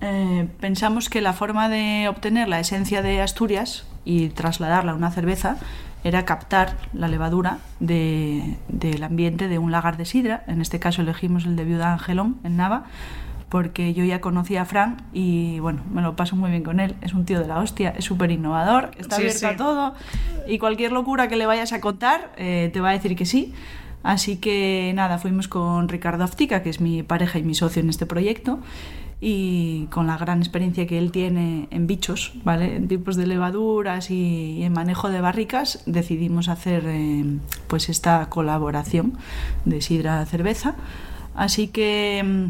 eh, 0.00 0.48
pensamos 0.60 1.10
que 1.10 1.20
la 1.20 1.34
forma 1.34 1.68
de 1.68 2.08
obtener 2.08 2.48
la 2.48 2.58
esencia 2.58 3.02
de 3.02 3.20
Asturias 3.20 3.86
y 4.04 4.30
trasladarla 4.30 4.92
a 4.92 4.94
una 4.94 5.10
cerveza 5.10 5.58
era 6.04 6.24
captar 6.24 6.76
la 6.92 7.08
levadura 7.08 7.58
de- 7.80 8.56
del 8.68 9.02
ambiente 9.02 9.48
de 9.48 9.58
un 9.58 9.70
lagar 9.70 9.96
de 9.96 10.04
sidra. 10.04 10.44
En 10.46 10.60
este 10.60 10.78
caso 10.78 11.02
elegimos 11.02 11.44
el 11.44 11.56
de 11.56 11.64
Viuda 11.64 11.92
Angelón, 11.92 12.38
en 12.44 12.56
Nava, 12.56 12.84
porque 13.48 13.92
yo 13.94 14.02
ya 14.04 14.20
conocía 14.20 14.62
a 14.62 14.64
Fran 14.64 14.96
y 15.12 15.58
bueno, 15.60 15.82
me 15.92 16.00
lo 16.02 16.16
paso 16.16 16.36
muy 16.36 16.50
bien 16.50 16.62
con 16.62 16.80
él. 16.80 16.94
Es 17.02 17.12
un 17.12 17.24
tío 17.26 17.38
de 17.40 17.46
la 17.46 17.58
hostia, 17.58 17.92
es 17.96 18.04
súper 18.04 18.30
innovador, 18.30 18.90
está 18.98 19.16
Sí, 19.16 19.22
abierto 19.22 19.38
sí. 19.40 19.46
a 19.46 19.56
todo 19.56 19.94
y 20.48 20.58
cualquier 20.58 20.92
locura 20.92 21.28
que 21.28 21.36
le 21.36 21.46
vayas 21.46 21.72
a 21.72 21.80
contar 21.80 22.32
eh, 22.36 22.70
te 22.72 22.80
va 22.80 22.88
a 22.90 22.92
decir 22.92 23.14
que 23.14 23.26
sí. 23.26 23.52
Así 24.02 24.38
que 24.38 24.90
nada, 24.96 25.18
fuimos 25.18 25.46
con 25.46 25.88
Ricardo 25.88 26.24
Aftica, 26.24 26.62
que 26.64 26.70
es 26.70 26.80
mi 26.80 27.04
pareja 27.04 27.38
y 27.38 27.44
mi 27.44 27.54
socio 27.54 27.80
en 27.82 27.88
este 27.88 28.04
proyecto, 28.04 28.58
y 29.24 29.86
con 29.92 30.08
la 30.08 30.18
gran 30.18 30.40
experiencia 30.40 30.84
que 30.88 30.98
él 30.98 31.12
tiene 31.12 31.68
en 31.70 31.86
bichos, 31.86 32.32
¿vale? 32.42 32.74
En 32.74 32.88
tipos 32.88 33.14
de 33.14 33.28
levaduras 33.28 34.10
y, 34.10 34.64
en 34.64 34.72
manejo 34.72 35.10
de 35.10 35.20
barricas, 35.20 35.80
decidimos 35.86 36.48
hacer 36.48 36.82
eh, 36.88 37.24
pues 37.68 37.88
esta 37.88 38.28
colaboración 38.28 39.16
de 39.64 39.80
sidra 39.80 40.26
cerveza. 40.26 40.74
Así 41.36 41.68
que 41.68 42.20
mm, 42.24 42.46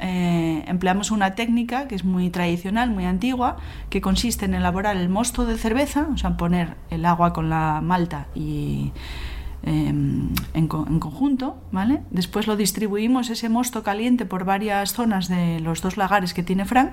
eh, 0.00 0.64
empleamos 0.68 1.10
una 1.10 1.34
técnica 1.34 1.88
que 1.88 1.96
es 1.96 2.04
muy 2.04 2.30
tradicional, 2.30 2.88
muy 2.90 3.04
antigua, 3.04 3.56
que 3.90 4.00
consiste 4.00 4.44
en 4.44 4.54
elaborar 4.54 4.96
el 4.96 5.08
mosto 5.08 5.44
de 5.44 5.58
cerveza, 5.58 6.06
o 6.14 6.16
sea, 6.18 6.36
poner 6.36 6.76
el 6.88 7.04
agua 7.04 7.32
con 7.32 7.50
la 7.50 7.80
malta 7.82 8.28
y 8.32 8.92
en, 9.66 10.68
co- 10.68 10.86
en 10.88 11.00
conjunto, 11.00 11.56
¿vale? 11.72 12.02
Después 12.10 12.46
lo 12.46 12.56
distribuimos 12.56 13.28
ese 13.30 13.48
mosto 13.48 13.82
caliente 13.82 14.24
por 14.24 14.44
varias 14.44 14.92
zonas 14.92 15.28
de 15.28 15.60
los 15.60 15.82
dos 15.82 15.96
lagares 15.96 16.32
que 16.34 16.42
tiene 16.42 16.64
Frank, 16.64 16.92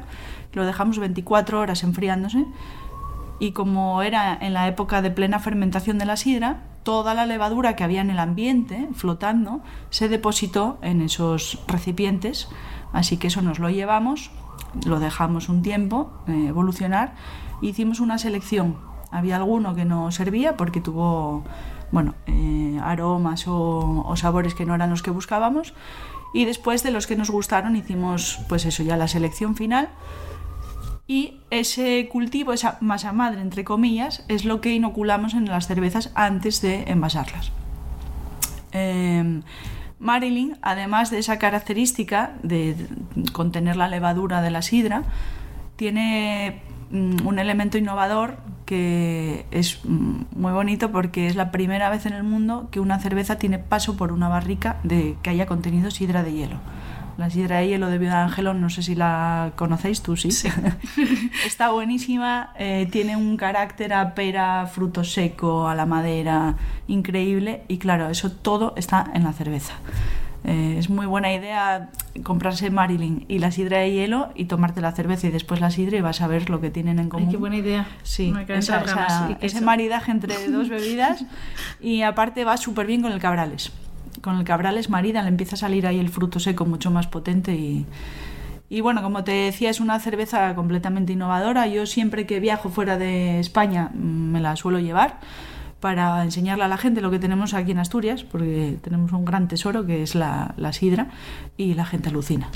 lo 0.53 0.65
dejamos 0.65 0.97
24 0.99 1.59
horas 1.59 1.83
enfriándose 1.83 2.45
y 3.39 3.51
como 3.51 4.01
era 4.01 4.35
en 4.39 4.53
la 4.53 4.67
época 4.67 5.01
de 5.01 5.11
plena 5.11 5.39
fermentación 5.39 5.97
de 5.99 6.05
la 6.05 6.17
sidra, 6.17 6.63
toda 6.83 7.13
la 7.13 7.25
levadura 7.25 7.75
que 7.75 7.83
había 7.83 8.01
en 8.01 8.09
el 8.09 8.19
ambiente 8.19 8.89
flotando 8.93 9.61
se 9.89 10.09
depositó 10.09 10.77
en 10.81 11.01
esos 11.01 11.59
recipientes, 11.67 12.49
así 12.91 13.17
que 13.17 13.27
eso 13.27 13.41
nos 13.41 13.59
lo 13.59 13.69
llevamos, 13.69 14.31
lo 14.85 14.99
dejamos 14.99 15.47
un 15.49 15.61
tiempo 15.61 16.11
eh, 16.27 16.47
evolucionar 16.47 17.13
e 17.61 17.67
hicimos 17.67 17.99
una 17.99 18.17
selección. 18.17 18.75
Había 19.11 19.35
alguno 19.35 19.75
que 19.75 19.85
no 19.85 20.11
servía 20.11 20.57
porque 20.57 20.81
tuvo 20.81 21.43
bueno, 21.93 22.15
eh, 22.25 22.79
aromas 22.81 23.45
o, 23.47 24.13
sabores 24.15 24.55
que 24.55 24.65
no 24.65 24.73
eran 24.73 24.89
los 24.89 25.03
que 25.03 25.11
buscábamos 25.11 25.75
y 26.33 26.45
después 26.45 26.81
de 26.81 26.89
los 26.89 27.05
que 27.05 27.15
nos 27.15 27.29
gustaron 27.29 27.75
hicimos 27.75 28.39
pues 28.49 28.65
eso 28.65 28.81
ya 28.81 28.97
la 28.97 29.07
selección 29.07 29.55
final 29.55 29.89
y 31.05 31.41
ese 31.51 32.09
cultivo, 32.11 32.51
esa 32.51 32.79
masa 32.81 33.13
madre, 33.13 33.41
entre 33.41 33.63
comillas, 33.63 34.25
es 34.27 34.43
lo 34.43 34.59
que 34.59 34.73
inoculamos 34.73 35.35
en 35.35 35.45
las 35.45 35.67
cervezas 35.67 36.11
antes 36.15 36.61
de 36.61 36.85
envasarlas. 36.87 37.51
Eh, 38.71 39.41
Marilyn, 39.99 40.57
además 40.63 41.11
de 41.11 41.19
esa 41.19 41.37
característica 41.37 42.33
de 42.41 42.87
contener 43.33 43.75
la 43.75 43.87
levadura 43.87 44.41
de 44.41 44.49
la 44.49 44.63
sidra, 44.63 45.03
tiene 45.75 46.63
un 46.93 47.39
elemento 47.39 47.77
innovador 47.77 48.37
que 48.65 49.45
es 49.51 49.79
mm, 49.83 50.21
muy 50.35 50.51
bonito 50.51 50.91
porque 50.91 51.27
es 51.27 51.35
la 51.35 51.51
primera 51.51 51.89
vez 51.89 52.05
en 52.05 52.13
el 52.13 52.23
mundo 52.23 52.67
que 52.71 52.79
una 52.79 52.99
cerveza 52.99 53.37
tiene 53.37 53.59
paso 53.59 53.97
por 53.97 54.11
una 54.11 54.29
barrica 54.29 54.77
de 54.83 55.15
que 55.21 55.31
haya 55.31 55.45
contenido 55.45 55.91
sidra 55.91 56.23
de 56.23 56.33
hielo. 56.33 56.57
La 57.17 57.29
sidra 57.29 57.57
de 57.59 57.67
hielo 57.67 57.89
de 57.89 57.99
Viuda 57.99 58.23
Angelón, 58.23 58.59
no 58.59 58.71
sé 58.71 58.81
si 58.81 58.95
la 58.95 59.51
conocéis, 59.55 60.01
tú 60.01 60.17
sí. 60.17 60.29
Está 61.45 61.69
buenísima, 61.69 62.53
eh, 62.57 62.87
tiene 62.91 63.15
un 63.15 63.37
carácter 63.37 63.93
a 63.93 64.15
pera, 64.15 64.65
fruto 64.65 65.03
seco, 65.03 65.67
a 65.67 65.75
la 65.75 65.85
madera, 65.85 66.55
increíble. 66.87 67.63
Y 67.67 67.77
claro, 67.77 68.09
eso 68.09 68.31
todo 68.31 68.73
está 68.77 69.11
en 69.13 69.23
la 69.23 69.33
cerveza. 69.33 69.73
Eh, 70.45 70.75
es 70.77 70.89
muy 70.89 71.05
buena 71.05 71.31
idea 71.33 71.89
comprarse 72.23 72.69
Marilyn 72.69 73.25
y 73.29 73.39
la 73.39 73.49
sidra 73.51 73.77
de 73.79 73.91
hielo 73.93 74.29
y 74.35 74.45
tomarte 74.45 74.81
la 74.81 74.91
cerveza 74.91 75.27
y 75.27 75.31
después 75.31 75.61
la 75.61 75.71
sidra 75.71 75.97
y 75.97 76.01
vas 76.01 76.19
a 76.21 76.27
ver 76.27 76.49
lo 76.49 76.59
que 76.59 76.69
tienen 76.69 76.99
en 76.99 77.07
común. 77.09 77.27
Ay, 77.27 77.31
qué 77.31 77.37
buena 77.37 77.55
idea. 77.55 77.87
Sí, 78.03 78.31
esa- 78.59 78.79
ese 79.41 79.61
maridaje 79.61 80.11
entre 80.11 80.47
dos 80.51 80.67
bebidas 80.69 81.23
y 81.79 82.01
aparte 82.01 82.43
va 82.43 82.57
súper 82.57 82.87
bien 82.87 83.01
con 83.01 83.11
el 83.13 83.19
cabrales. 83.19 83.71
Con 84.21 84.37
el 84.37 84.43
cabrales 84.43 84.89
marida 84.89 85.21
le 85.21 85.29
empieza 85.29 85.55
a 85.55 85.59
salir 85.59 85.87
ahí 85.87 85.99
el 85.99 86.09
fruto 86.09 86.39
seco 86.39 86.65
mucho 86.65 86.91
más 86.91 87.07
potente 87.07 87.55
y, 87.55 87.85
y 88.69 88.81
bueno, 88.81 89.01
como 89.01 89.23
te 89.23 89.31
decía, 89.31 89.69
es 89.69 89.79
una 89.79 89.99
cerveza 89.99 90.53
completamente 90.55 91.13
innovadora. 91.13 91.67
Yo 91.67 91.85
siempre 91.85 92.25
que 92.25 92.39
viajo 92.41 92.69
fuera 92.69 92.97
de 92.97 93.39
España 93.39 93.91
mm, 93.93 94.31
me 94.31 94.41
la 94.41 94.55
suelo 94.57 94.79
llevar 94.79 95.19
para 95.83 96.23
enseñarle 96.23 96.63
a 96.63 96.69
la 96.69 96.77
gente 96.77 97.01
lo 97.01 97.11
que 97.11 97.19
tenemos 97.19 97.53
aquí 97.53 97.71
en 97.71 97.79
Asturias, 97.79 98.23
porque 98.23 98.77
tenemos 98.81 99.11
un 99.11 99.25
gran 99.25 99.49
tesoro 99.49 99.85
que 99.85 100.01
es 100.01 100.15
la, 100.15 100.53
la 100.55 100.71
sidra 100.71 101.07
y 101.57 101.73
la 101.73 101.83
gente 101.85 102.07
alucina. 102.07 102.47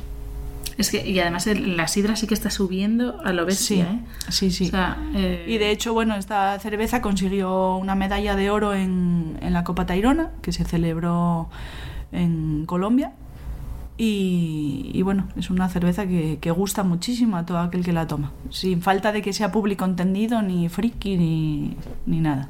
Es 0.77 0.89
que, 0.91 1.05
y 1.05 1.19
además 1.19 1.45
el- 1.47 1.75
la 1.75 1.89
sidra 1.89 2.15
sí 2.15 2.25
que 2.25 2.33
está 2.35 2.49
subiendo 2.49 3.19
a 3.25 3.33
lo 3.33 3.45
bestia, 3.45 3.89
Sí, 3.89 3.91
¿eh? 3.91 3.99
sí, 4.29 4.51
sí. 4.51 4.65
O 4.67 4.69
sea, 4.69 4.95
eh, 5.13 5.43
Y 5.45 5.57
de 5.57 5.71
hecho, 5.71 5.91
bueno, 5.93 6.15
esta 6.15 6.57
cerveza 6.59 7.01
consiguió 7.01 7.75
una 7.75 7.95
medalla 7.95 8.37
de 8.37 8.49
oro 8.49 8.73
en, 8.73 9.37
en 9.41 9.51
la 9.51 9.65
Copa 9.65 9.85
Tairona, 9.85 10.29
que 10.41 10.53
se 10.53 10.63
celebró 10.63 11.49
en 12.13 12.65
Colombia. 12.65 13.11
Y, 13.99 14.91
y 14.93 15.01
bueno, 15.01 15.27
es 15.35 15.49
una 15.49 15.67
cerveza 15.69 16.05
que, 16.05 16.37
que 16.39 16.51
gusta 16.51 16.83
muchísimo 16.83 17.35
a 17.35 17.45
todo 17.45 17.57
aquel 17.57 17.83
que 17.83 17.91
la 17.93 18.05
toma, 18.05 18.31
sin 18.51 18.83
falta 18.83 19.11
de 19.11 19.23
que 19.23 19.33
sea 19.33 19.51
público 19.51 19.83
entendido, 19.85 20.43
ni 20.43 20.69
friki, 20.69 21.17
ni, 21.17 21.75
ni 22.05 22.19
nada. 22.21 22.47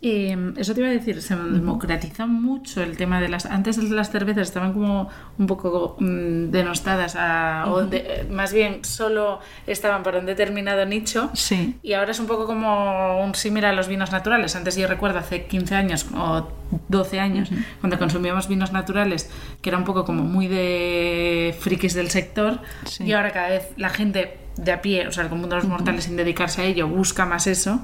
Eh, 0.00 0.52
eso 0.56 0.74
te 0.74 0.80
iba 0.80 0.88
a 0.90 0.92
decir, 0.92 1.20
se 1.22 1.34
democratizó 1.34 2.28
mucho 2.28 2.80
el 2.82 2.96
tema 2.96 3.20
de 3.20 3.28
las... 3.28 3.46
Antes 3.46 3.78
las 3.78 4.10
cervezas 4.12 4.46
estaban 4.46 4.72
como 4.72 5.08
un 5.38 5.46
poco 5.48 5.96
mm, 5.98 6.50
denostadas, 6.50 7.16
a- 7.16 7.64
o 7.66 7.82
de- 7.84 7.96
eh, 8.06 8.26
más 8.30 8.52
bien 8.52 8.84
solo 8.84 9.40
estaban 9.66 10.04
para 10.04 10.20
un 10.20 10.26
determinado 10.26 10.84
nicho. 10.86 11.30
Sí, 11.34 11.76
Y 11.82 11.94
ahora 11.94 12.12
es 12.12 12.20
un 12.20 12.26
poco 12.28 12.46
como 12.46 13.20
un 13.24 13.34
símil 13.34 13.64
a 13.64 13.72
los 13.72 13.88
vinos 13.88 14.12
naturales. 14.12 14.54
Antes 14.54 14.76
yo 14.76 14.86
recuerdo 14.86 15.18
hace 15.18 15.46
15 15.46 15.74
años 15.74 16.06
o 16.14 16.46
12 16.88 17.18
años, 17.18 17.48
cuando 17.80 17.98
consumíamos 17.98 18.46
vinos 18.46 18.72
naturales, 18.72 19.28
que 19.62 19.70
era 19.70 19.78
un 19.78 19.84
poco 19.84 20.04
como 20.04 20.22
muy 20.22 20.46
de 20.46 21.56
frikis 21.58 21.94
del 21.94 22.10
sector. 22.10 22.60
Sí. 22.84 23.02
Y 23.04 23.12
ahora 23.14 23.32
cada 23.32 23.48
vez 23.48 23.68
la 23.76 23.88
gente 23.88 24.36
de 24.58 24.72
a 24.72 24.82
pie, 24.82 25.06
o 25.08 25.12
sea, 25.12 25.22
el 25.24 25.30
común 25.30 25.48
de 25.48 25.56
los 25.56 25.64
mortales 25.66 26.04
sin 26.04 26.16
dedicarse 26.16 26.62
a 26.62 26.64
ello, 26.66 26.86
busca 26.88 27.24
más 27.26 27.46
eso. 27.46 27.80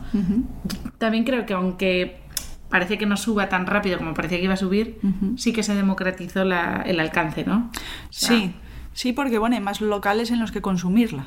También 0.99 1.25
creo 1.25 1.47
que 1.47 1.55
aunque 1.55 2.21
parece 2.69 2.99
que 2.99 3.07
no 3.07 3.17
suba 3.17 3.49
tan 3.49 3.67
rápido 3.67 3.99
como 3.99 4.15
parecía 4.15 4.39
que 4.39 4.45
iba 4.45 4.55
a 4.55 4.59
subir, 4.59 4.99
sí 5.39 5.53
que 5.53 5.63
se 5.63 5.75
democratizó 5.75 6.45
la- 6.45 6.83
el 6.85 6.99
alcance, 7.01 7.45
¿no? 7.45 7.71
O 7.73 7.73
sea, 8.11 8.29
sí, 8.29 8.55
sí, 8.93 9.13
porque 9.13 9.39
bueno, 9.39 9.55
hay 9.57 9.63
más 9.63 9.81
locales 9.81 10.31
en 10.31 10.41
los 10.41 10.51
que 10.53 10.61
consumirla. 10.61 11.27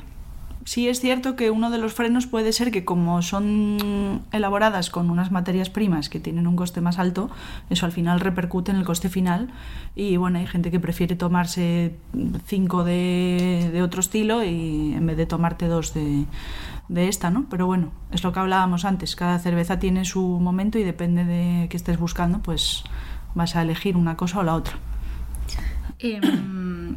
Sí 0.68 0.86
es 0.86 1.00
cierto 1.00 1.34
que 1.34 1.50
uno 1.50 1.70
de 1.70 1.78
los 1.78 1.94
frenos 1.94 2.26
puede 2.26 2.52
ser 2.52 2.70
que 2.70 2.84
como 2.84 3.22
son 3.22 4.20
elaboradas 4.32 4.90
con 4.90 5.08
unas 5.08 5.30
materias 5.30 5.70
primas 5.70 6.10
que 6.10 6.20
tienen 6.20 6.46
un 6.46 6.56
coste 6.56 6.82
más 6.82 6.98
alto, 6.98 7.30
eso 7.70 7.86
al 7.86 7.92
final 7.92 8.20
repercute 8.20 8.70
en 8.70 8.76
el 8.76 8.84
coste 8.84 9.08
final 9.08 9.48
y 9.96 10.18
bueno, 10.18 10.38
hay 10.38 10.46
gente 10.46 10.70
que 10.70 10.78
prefiere 10.78 11.16
tomarse 11.16 11.96
cinco 12.44 12.84
de, 12.84 13.70
de 13.72 13.80
otro 13.80 14.00
estilo 14.00 14.44
y 14.44 14.92
en 14.92 15.06
vez 15.06 15.16
de 15.16 15.24
tomarte 15.24 15.68
dos 15.68 15.94
de, 15.94 16.26
de 16.90 17.08
esta, 17.08 17.30
¿no? 17.30 17.46
Pero 17.48 17.64
bueno, 17.64 17.90
es 18.12 18.22
lo 18.22 18.34
que 18.34 18.40
hablábamos 18.40 18.84
antes, 18.84 19.16
cada 19.16 19.38
cerveza 19.38 19.78
tiene 19.78 20.04
su 20.04 20.20
momento 20.20 20.78
y 20.78 20.84
depende 20.84 21.24
de 21.24 21.68
qué 21.70 21.78
estés 21.78 21.98
buscando, 21.98 22.40
pues 22.40 22.84
vas 23.34 23.56
a 23.56 23.62
elegir 23.62 23.96
una 23.96 24.18
cosa 24.18 24.40
o 24.40 24.42
la 24.42 24.54
otra. 24.54 24.74
Em, 25.98 26.94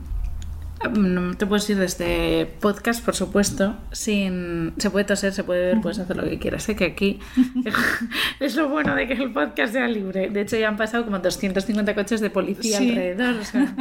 no 0.90 1.36
te 1.36 1.46
puedes 1.46 1.70
ir 1.70 1.78
de 1.78 1.86
este 1.86 2.46
podcast, 2.60 3.04
por 3.04 3.16
supuesto, 3.16 3.76
sin... 3.92 4.74
Se 4.78 4.90
puede 4.90 5.06
toser, 5.06 5.34
se 5.34 5.44
puede 5.44 5.68
ver, 5.68 5.82
puedes 5.82 6.00
hacer 6.00 6.18
lo 6.18 6.24
que 6.24 6.40
quieras. 6.40 6.64
Sé 6.64 6.76
que 6.76 6.86
aquí 6.86 7.20
es 8.40 8.56
lo 8.56 8.70
bueno 8.70 8.96
de 8.96 9.08
que 9.08 9.14
el 9.14 9.32
podcast 9.32 9.74
sea 9.74 9.88
libre. 9.88 10.30
De 10.30 10.42
hecho, 10.42 10.58
ya 10.58 10.68
han 10.68 10.78
pasado 10.78 11.04
como 11.06 11.20
250 11.20 11.94
coches 11.96 12.22
de 12.22 12.30
policía 12.30 12.78
Sí. 12.80 12.90
alrededor. 12.90 13.36
O 13.42 13.44
sea, 13.46 13.76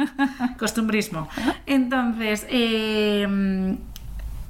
costumbrismo. 0.57 1.27
Entonces, 1.65 2.45
em, 2.49 3.77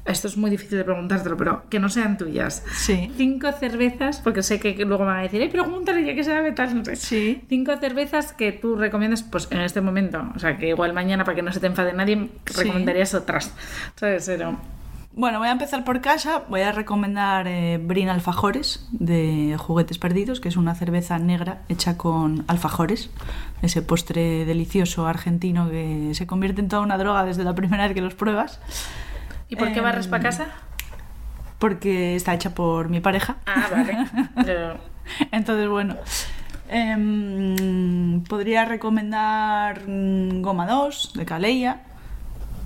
esto 0.06 0.28
es 0.28 0.36
muy 0.38 0.50
difícil 0.50 0.78
de 0.78 0.84
preguntártelo, 0.84 1.38
pero 1.38 1.64
que 1.70 1.80
no 1.80 1.90
sean 1.90 2.18
tuyas. 2.18 2.64
Sí. 2.74 3.12
Cinco 3.18 3.52
cervezas, 3.52 4.20
porque 4.20 4.42
sé 4.44 4.60
que 4.60 4.74
luego 4.86 5.04
me 5.04 5.12
van 5.12 5.20
a 5.20 5.24
decir, 5.24 5.42
¡ay, 5.42 5.50
pregúntale 5.50 6.04
ya 6.06 6.16
que 6.16 6.24
sabe 6.24 6.52
tal! 6.54 6.76
no 6.76 6.86
sé". 6.86 6.96
Sí. 6.96 7.42
Cinco 7.48 7.72
cervezas 7.78 8.34
que 8.34 8.52
tú 8.52 8.76
recomiendas, 8.76 9.24
pues 9.24 9.48
en 9.52 9.62
este 9.62 9.82
momento, 9.82 10.24
o 10.36 10.40
sea, 10.40 10.58
que 10.58 10.70
igual 10.70 10.94
mañana 10.94 11.24
para 11.24 11.36
que 11.36 11.42
no 11.42 11.52
se 11.54 11.60
te 11.60 11.68
enfade 11.68 11.94
nadie, 11.94 12.30
Sí. 12.46 12.54
recomendarías 12.64 13.14
otras. 13.14 13.54
¿Sabes? 13.96 14.26
Pero, 14.26 14.58
Bueno, 15.14 15.40
voy 15.40 15.50
a 15.50 15.52
empezar 15.52 15.84
por 15.84 16.00
casa. 16.00 16.44
Voy 16.48 16.62
a 16.62 16.72
recomendar 16.72 17.46
eh, 17.46 17.78
Brin 17.84 18.08
Alfajores 18.08 18.88
de 18.92 19.58
Juguetes 19.60 19.98
Perdidos, 19.98 20.40
que 20.40 20.48
es 20.48 20.56
una 20.56 20.74
cerveza 20.74 21.20
negra 21.20 21.64
hecha 21.68 21.98
con 21.98 22.46
alfajores, 22.48 23.10
ese 23.62 23.82
postre 23.82 24.46
delicioso 24.46 25.08
argentino 25.08 25.70
que 25.70 26.12
se 26.14 26.26
convierte 26.28 26.62
en 26.62 26.70
toda 26.70 26.82
una 26.82 26.98
droga 26.98 27.26
desde 27.26 27.44
la 27.44 27.54
primera 27.54 27.84
vez 27.88 27.94
que 27.94 28.00
los 28.02 28.14
pruebas, 28.16 28.62
¿Y 29.52 29.56
por 29.56 29.72
qué 29.72 29.78
Em, 29.80 29.84
barres 29.84 30.08
para 30.08 30.24
casa? 30.24 30.48
porque 31.60 32.16
está 32.16 32.34
hecha 32.34 32.56
por 32.56 32.90
mi 32.90 33.02
pareja. 33.02 33.36
Ah, 33.46 33.68
vale. 33.72 34.08
Entonces, 35.32 35.70
bueno, 35.70 35.96
em, 36.70 38.24
podría 38.24 38.66
recomendar 38.66 39.82
mm, 39.88 40.42
Goma 40.42 40.66
2 40.66 41.14
de 41.14 41.26
Caleia. 41.26 41.82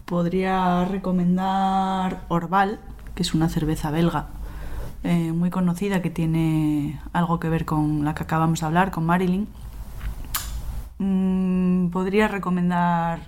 Podría 0.05 0.85
recomendar 0.85 2.21
Orval, 2.29 2.79
que 3.15 3.23
es 3.23 3.33
una 3.33 3.49
cerveza 3.49 3.91
belga 3.91 4.27
eh, 5.03 5.31
muy 5.33 5.49
conocida 5.49 6.01
que 6.01 6.09
tiene 6.11 6.99
algo 7.11 7.39
que 7.39 7.49
ver 7.49 7.65
con 7.65 8.05
la 8.05 8.15
que 8.15 8.23
acabamos 8.23 8.61
de 8.61 8.65
hablar, 8.67 8.91
con 8.91 9.05
Marilyn. 9.05 9.47
Mm, 10.99 11.89
podría 11.89 12.27
recomendar 12.27 13.19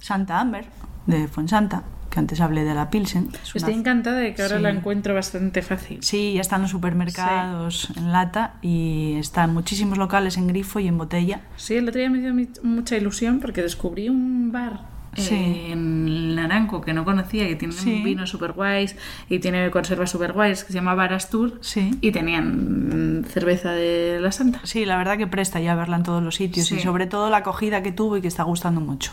Santa 0.00 0.40
Amber 0.40 0.66
de 1.06 1.28
Fuensanta, 1.28 1.82
que 2.18 2.20
antes 2.20 2.40
hablé 2.40 2.64
de 2.64 2.74
la 2.74 2.90
Pilsen. 2.90 3.28
Es 3.42 3.54
una 3.54 3.60
Estoy 3.60 3.74
encantada 3.74 4.16
de 4.18 4.34
que 4.34 4.42
ahora 4.42 4.56
Sí. 4.56 4.62
la 4.62 4.70
encuentro 4.70 5.14
bastante 5.14 5.62
fácil. 5.62 5.98
Sí, 6.02 6.32
ya 6.34 6.40
está 6.40 6.56
en 6.56 6.62
los 6.62 6.70
supermercados 6.72 7.90
en 7.96 8.10
lata 8.12 8.54
y 8.60 9.14
está 9.18 9.44
en 9.44 9.54
muchísimos 9.54 9.98
locales 9.98 10.36
en 10.36 10.48
grifo 10.48 10.80
y 10.80 10.88
en 10.88 10.98
botella. 10.98 11.42
Sí, 11.56 11.74
el 11.76 11.88
otro 11.88 12.00
día 12.00 12.10
me 12.10 12.18
dio 12.18 12.34
mucha 12.64 12.96
ilusión 12.96 13.38
porque 13.40 13.62
descubrí 13.62 14.08
un 14.08 14.50
bar 14.50 14.98
Sí. 15.14 15.34
eh, 15.34 15.72
en 15.72 16.34
Naranco, 16.36 16.80
que 16.80 16.92
no 16.92 17.04
conocía, 17.04 17.46
que 17.48 17.56
tienen 17.56 17.76
Sí. 17.76 18.02
vinos 18.04 18.30
super 18.30 18.52
guays 18.52 18.94
y 19.28 19.38
tiene 19.38 19.70
conservas 19.70 20.10
super 20.10 20.32
guays, 20.32 20.62
que 20.64 20.68
se 20.72 20.78
llama 20.78 20.94
Barastur, 20.94 21.58
Sí. 21.62 21.90
y 22.00 22.12
tenían 22.12 23.24
cerveza 23.28 23.72
de 23.72 24.18
la 24.20 24.30
Santa. 24.32 24.60
Sí, 24.64 24.84
la 24.84 24.96
verdad 24.96 25.16
que 25.16 25.26
presta 25.26 25.60
ya 25.60 25.74
verla 25.74 25.96
en 25.96 26.02
todos 26.02 26.22
los 26.22 26.34
sitios 26.36 26.70
y 26.72 26.76
Sí. 26.76 26.80
sobre 26.82 27.06
todo 27.06 27.30
la 27.30 27.38
acogida 27.38 27.82
que 27.82 27.90
tuvo 27.90 28.16
y 28.16 28.20
que 28.20 28.28
está 28.28 28.42
gustando 28.44 28.80
mucho. 28.80 29.12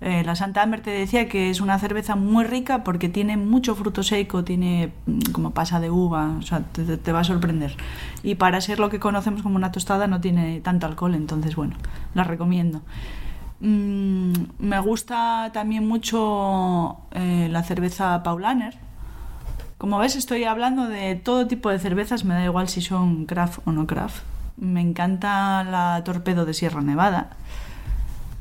Eh, 0.00 0.24
la 0.24 0.34
Santa 0.34 0.62
Amber 0.62 0.80
te 0.80 0.90
decía 0.90 1.28
que 1.28 1.50
es 1.50 1.60
una 1.60 1.78
cerveza 1.78 2.16
muy 2.16 2.44
rica 2.44 2.84
porque 2.84 3.10
tiene 3.10 3.36
mucho 3.36 3.74
fruto 3.74 4.02
seco, 4.02 4.44
tiene 4.44 4.92
mm, 5.06 5.32
como 5.32 5.50
pasa 5.50 5.78
de 5.78 5.90
uva, 5.90 6.36
o 6.38 6.42
sea, 6.42 6.60
te, 6.60 7.12
va 7.12 7.20
a 7.20 7.24
sorprender. 7.24 7.76
Y 8.22 8.36
para 8.36 8.60
ser 8.62 8.78
lo 8.78 8.88
que 8.88 8.98
conocemos 8.98 9.42
como 9.42 9.56
una 9.56 9.72
tostada 9.72 10.06
no 10.06 10.20
tiene 10.20 10.60
tanto 10.60 10.86
alcohol, 10.86 11.14
entonces 11.14 11.54
bueno, 11.54 11.76
la 12.14 12.24
recomiendo. 12.24 12.80
Mm, 13.60 14.32
me 14.58 14.80
gusta 14.80 15.50
también 15.52 15.86
mucho 15.86 16.96
eh, 17.12 17.48
la 17.50 17.62
cerveza 17.62 18.22
Paulaner. 18.22 18.78
Como 19.76 19.98
ves, 19.98 20.16
estoy 20.16 20.44
hablando 20.44 20.88
de 20.88 21.14
todo 21.14 21.46
tipo 21.46 21.70
de 21.70 21.78
cervezas, 21.78 22.24
me 22.24 22.34
da 22.34 22.44
igual 22.44 22.68
si 22.68 22.80
son 22.80 23.26
craft 23.26 23.60
o 23.66 23.72
no 23.72 23.86
craft. 23.86 24.22
Me 24.56 24.80
encanta 24.80 25.64
la 25.64 26.02
Torpedo 26.04 26.46
de 26.46 26.54
Sierra 26.54 26.80
Nevada. 26.82 27.30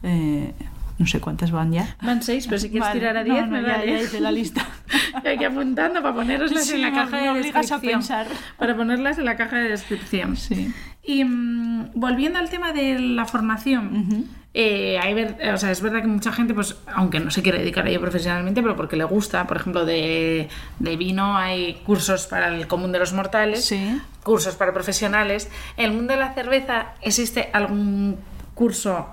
Eh, 0.03 0.53
no 0.99 1.07
sé 1.07 1.19
cuántas 1.19 1.49
van 1.51 1.71
ya. 1.71 1.95
Van 2.03 2.21
seis, 2.21 2.45
pero 2.45 2.59
si 2.59 2.69
quieres 2.69 2.89
Vale, 2.89 2.99
tirar 2.99 3.17
a 3.17 3.23
no, 3.23 3.33
diez, 3.33 3.45
no, 3.47 3.51
me 3.53 3.61
ya, 3.63 3.77
vale. 3.77 3.91
ya 3.93 3.99
hice 4.01 4.19
la 4.19 4.31
lista. 4.31 4.65
Yo 5.23 5.31
aquí 5.31 5.43
apuntando 5.45 6.01
para 6.03 6.13
poneroslas 6.13 6.65
Sí, 6.67 6.75
en 6.75 6.81
la 6.81 6.91
caja 6.93 7.17
de 7.17 7.27
a 7.29 7.33
descripción. 7.33 7.81
pensar. 7.81 8.27
Para 8.57 8.75
ponerlas 8.75 9.17
en 9.17 9.25
la 9.25 9.35
caja 9.35 9.57
de 9.57 9.69
descripción. 9.69 10.37
Sí. 10.37 10.71
Y 11.03 11.23
mm, 11.23 11.91
volviendo 11.95 12.37
al 12.37 12.49
tema 12.49 12.71
de 12.73 12.99
la 12.99 13.25
formación, 13.25 14.27
eh, 14.53 14.99
hay 15.01 15.13
ver- 15.13 15.37
o 15.53 15.57
sea, 15.57 15.71
es 15.71 15.81
verdad 15.81 16.01
que 16.01 16.07
mucha 16.07 16.31
gente, 16.31 16.53
pues, 16.53 16.75
aunque 16.93 17.19
no 17.19 17.31
se 17.31 17.41
quiere 17.41 17.59
dedicar 17.59 17.85
a 17.85 17.89
ello 17.89 18.01
profesionalmente, 18.01 18.61
pero 18.61 18.75
porque 18.75 18.95
le 18.97 19.05
gusta, 19.05 19.47
por 19.47 19.57
ejemplo, 19.57 19.85
de, 19.85 20.49
de 20.79 20.97
vino 20.97 21.37
hay 21.37 21.75
cursos 21.85 22.27
para 22.27 22.49
el 22.49 22.67
común 22.67 22.91
de 22.91 22.99
los 22.99 23.13
mortales, 23.13 23.65
Sí. 23.65 23.99
cursos 24.23 24.55
para 24.55 24.73
profesionales. 24.73 25.49
En 25.77 25.85
el 25.85 25.91
mundo 25.93 26.13
de 26.13 26.19
la 26.19 26.33
cerveza, 26.33 26.87
¿existe 27.01 27.49
algún 27.53 28.17
curso 28.53 29.07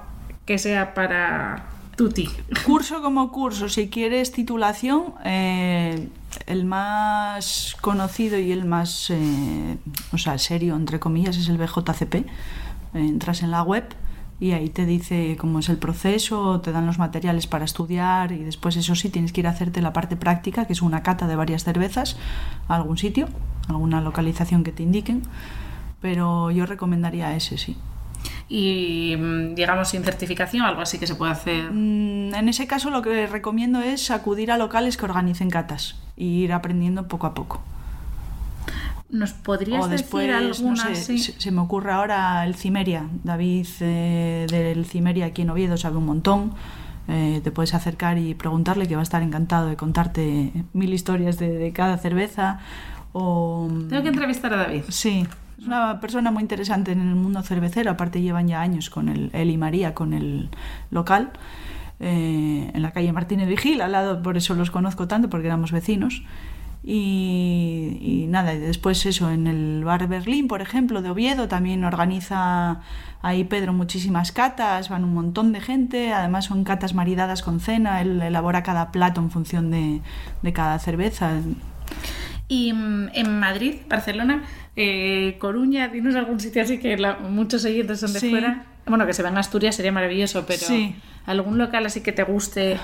que 0.45 0.59
sea 0.59 0.95
para 0.95 1.67
tutti? 1.97 2.29
Curso 2.65 3.03
como 3.03 3.33
curso, 3.33 3.69
si 3.69 3.89
quieres 3.89 4.31
titulación, 4.31 5.15
eh, 5.25 6.09
el 6.47 6.65
más 6.65 7.77
conocido 7.81 8.39
y 8.39 8.53
el 8.53 8.65
más, 8.65 9.11
eh, 9.11 9.79
o 10.13 10.19
sea, 10.19 10.39
serio, 10.39 10.77
entre 10.77 11.01
comillas, 11.01 11.37
es 11.37 11.49
el 11.49 11.59
BJCP. 11.59 12.27
Entras 12.95 13.43
en 13.43 13.51
la 13.51 13.63
web 13.63 13.85
y 14.39 14.53
ahí 14.53 14.69
te 14.69 14.85
dice 14.85 15.37
cómo 15.39 15.61
es 15.61 15.69
el 15.69 15.79
proceso, 15.79 16.61
te 16.61 16.71
dan 16.71 16.87
los 16.87 16.99
materiales 16.99 17.47
para 17.47 17.65
estudiar 17.65 18.33
y 18.33 18.45
después, 18.45 18.77
eso 18.77 18.95
sí, 18.95 19.09
tienes 19.09 19.33
que 19.33 19.41
ir 19.41 19.47
a 19.47 19.51
hacerte 19.51 19.81
la 19.81 19.93
parte 19.93 20.17
práctica, 20.17 20.67
que 20.67 20.75
es 20.75 20.83
una 20.83 21.03
cata 21.03 21.27
de 21.27 21.37
varias 21.37 21.65
cervezas 21.65 22.17
a 22.69 22.77
algún 22.77 22.99
sitio, 22.99 23.29
alguna 23.69 24.01
localización 24.01 24.63
que 24.63 24.73
te 24.73 24.83
indiquen. 24.83 25.23
Pero 26.01 26.51
yo 26.51 26.67
recomendaría 26.67 27.35
ese, 27.35 27.57
sí. 27.57 27.77
Y, 28.49 29.17
mm, 29.19 29.55
digamos, 29.55 29.89
sin 29.89 30.05
certificación, 30.05 30.65
algo 30.65 30.81
así 30.81 30.99
que 30.99 31.07
se 31.07 31.15
puede 31.17 31.33
hacer. 31.33 31.71
Mm, 31.73 32.35
En 32.35 32.49
ese 32.49 32.67
caso 32.67 32.91
lo 32.91 33.03
que 33.03 33.27
recomiendo 33.27 33.81
es 33.81 34.11
acudir 34.11 34.51
a 34.53 34.59
locales 34.59 34.97
que 34.97 35.05
organicen 35.05 35.51
catas 35.51 35.97
y 36.17 36.45
ir 36.45 36.53
aprendiendo 36.53 37.09
poco 37.09 37.27
a 37.27 37.35
poco. 37.35 37.61
¿Nos 39.09 39.33
podrías 39.33 39.85
O 39.85 39.89
después, 39.89 40.27
decir 40.27 40.43
no 40.43 40.49
alguna 40.49 40.95
sé, 40.95 41.19
se, 41.19 41.41
se 41.41 41.51
me 41.53 41.61
ocurre 41.61 41.93
ahora 41.93 42.45
el 42.45 42.55
Cimeria. 42.57 43.07
David 43.23 43.67
eh, 43.81 44.47
del 44.51 44.85
Cimeria 44.85 45.27
aquí 45.27 45.43
en 45.43 45.51
Oviedo 45.51 45.77
sabe 45.77 45.97
un 45.97 46.07
montón. 46.07 46.53
Eh, 47.09 47.41
te 47.45 47.53
puedes 47.53 47.73
acercar 47.73 48.19
y 48.19 48.35
preguntarle 48.35 48.89
que 48.89 48.97
va 48.97 49.03
a 49.03 49.05
estar 49.05 49.23
encantado 49.23 49.69
de 49.69 49.77
contarte 49.77 50.53
mil 50.73 50.93
historias 50.93 51.39
de, 51.39 51.51
de 51.57 51.73
cada 51.73 51.99
cerveza. 51.99 52.59
O, 53.13 53.69
Tengo 53.89 54.03
que 54.03 54.09
entrevistar 54.09 54.53
a 54.53 54.57
David. 54.57 54.83
Sí, 54.89 55.27
es 55.59 55.67
una 55.67 56.01
persona 56.01 56.31
muy 56.31 56.43
interesante 56.43 56.93
en 56.93 57.01
el 57.01 57.15
mundo 57.15 57.43
cervecero. 57.43 57.91
Aparte 57.91 58.21
llevan 58.21 58.49
ya 58.49 58.61
años 58.61 58.91
con 58.91 59.09
el, 59.09 59.31
él 59.33 59.51
y 59.51 59.57
María, 59.57 59.95
con 59.95 60.13
el 60.13 60.51
local, 60.91 61.31
eh, 62.01 62.71
en 62.75 62.83
la 62.83 62.91
calle 62.93 63.13
Martínez 63.13 63.49
Vigil, 63.49 63.81
al 63.81 63.93
lado, 63.93 64.23
por 64.23 64.37
eso 64.37 64.55
los 64.55 64.71
conozco 64.71 65.09
tanto, 65.09 65.31
porque 65.31 65.47
éramos 65.47 65.73
vecinos. 65.73 66.23
Y, 66.85 67.99
y 68.01 68.27
nada, 68.29 68.55
después 68.55 69.05
eso, 69.07 69.31
en 69.31 69.49
el 69.49 69.83
bar 69.83 70.07
Berlín, 70.07 70.47
por 70.47 70.61
ejemplo, 70.61 71.03
de 71.03 71.11
Oviedo, 71.11 71.49
también 71.49 71.85
organiza 71.85 72.81
ahí 73.23 73.43
Pedro 73.43 73.73
muchísimas 73.73 74.31
catas, 74.31 74.89
van 74.89 75.03
un 75.03 75.13
montón 75.13 75.53
de 75.53 75.61
gente, 75.61 76.13
además 76.13 76.45
son 76.45 76.63
catas 76.63 76.95
maridadas 76.95 77.43
con 77.43 77.59
cena, 77.59 78.01
él 78.03 78.23
elabora 78.23 78.63
cada 78.63 78.93
plato 78.93 79.21
en 79.21 79.33
función 79.33 79.73
de, 79.73 80.01
de 80.43 80.53
cada 80.53 80.79
cerveza. 80.79 81.41
Y 82.47 82.73
mm, 82.73 83.09
en 83.15 83.41
Madrid, 83.41 83.75
Barcelona, 83.89 84.45
eh, 84.77 85.37
Coruña, 85.39 85.89
dinos 85.89 86.15
algún 86.15 86.39
sitio 86.41 86.63
así 86.63 86.79
que 86.79 86.97
la- 86.99 87.17
muchos 87.19 87.65
oyentes 87.65 88.01
son 88.01 88.13
de 88.13 88.21
Sí. 88.21 88.31
fuera. 88.31 88.65
Bueno, 88.87 89.07
que 89.07 89.15
se 89.15 89.23
van 89.23 89.37
a 89.37 89.41
Asturias 89.41 89.75
sería 89.75 89.91
maravilloso, 89.93 90.45
pero 90.47 90.61
Sí. 90.61 90.95
algún 91.25 91.59
local 91.59 91.87
así 91.87 92.03
que 92.03 92.13
te 92.13 92.23
guste 92.23 92.79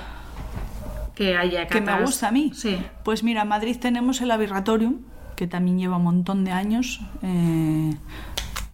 que 1.15 1.37
haya 1.37 1.67
que 1.69 1.81
me 1.81 1.87
catas? 1.87 2.07
gusta 2.07 2.29
a 2.29 2.33
mí. 2.33 2.51
Sí. 2.55 2.77
Pues 3.05 3.23
mira, 3.23 3.43
en 3.43 3.49
Madrid 3.49 3.77
tenemos 3.79 4.21
el 4.23 4.31
Avirratorium, 4.31 4.97
que 5.37 5.47
también 5.47 5.79
lleva 5.79 5.97
un 5.99 6.05
montón 6.05 6.45
de 6.45 6.51
años. 6.53 7.01
eh, 7.23 7.95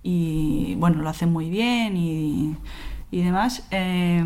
y 0.02 0.74
bueno, 0.76 1.02
lo 1.02 1.08
hace 1.08 1.26
muy 1.26 1.50
bien 1.50 1.96
y, 1.96 2.56
y 3.10 3.22
demás. 3.22 3.66
eh, 3.72 4.24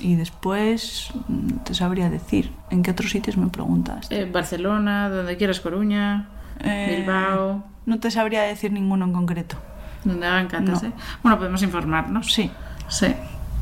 y 0.00 0.14
después 0.14 1.10
mm, 1.26 1.48
te 1.64 1.74
sabría 1.74 2.08
decir, 2.08 2.52
¿en 2.70 2.82
qué 2.84 2.92
otros 2.92 3.10
sitios 3.10 3.36
me 3.36 3.48
preguntas? 3.48 4.06
Eh, 4.10 4.28
Barcelona, 4.32 5.08
donde 5.10 5.36
quieras, 5.36 5.60
Coruña, 5.60 6.28
Eh, 6.60 6.96
Bilbao, 6.98 7.64
No 7.86 7.98
te 8.00 8.10
sabría 8.10 8.42
decir 8.42 8.72
ninguno 8.72 9.04
en 9.06 9.12
concreto. 9.12 9.56
donde 10.04 10.26
hagan 10.26 10.46
catas, 10.48 10.82
no. 10.82 10.88
¿eh? 10.88 10.92
Bueno, 11.22 11.38
podemos 11.38 11.62
informarnos. 11.62 12.32
Sí, 12.32 12.50
Sí. 12.88 13.14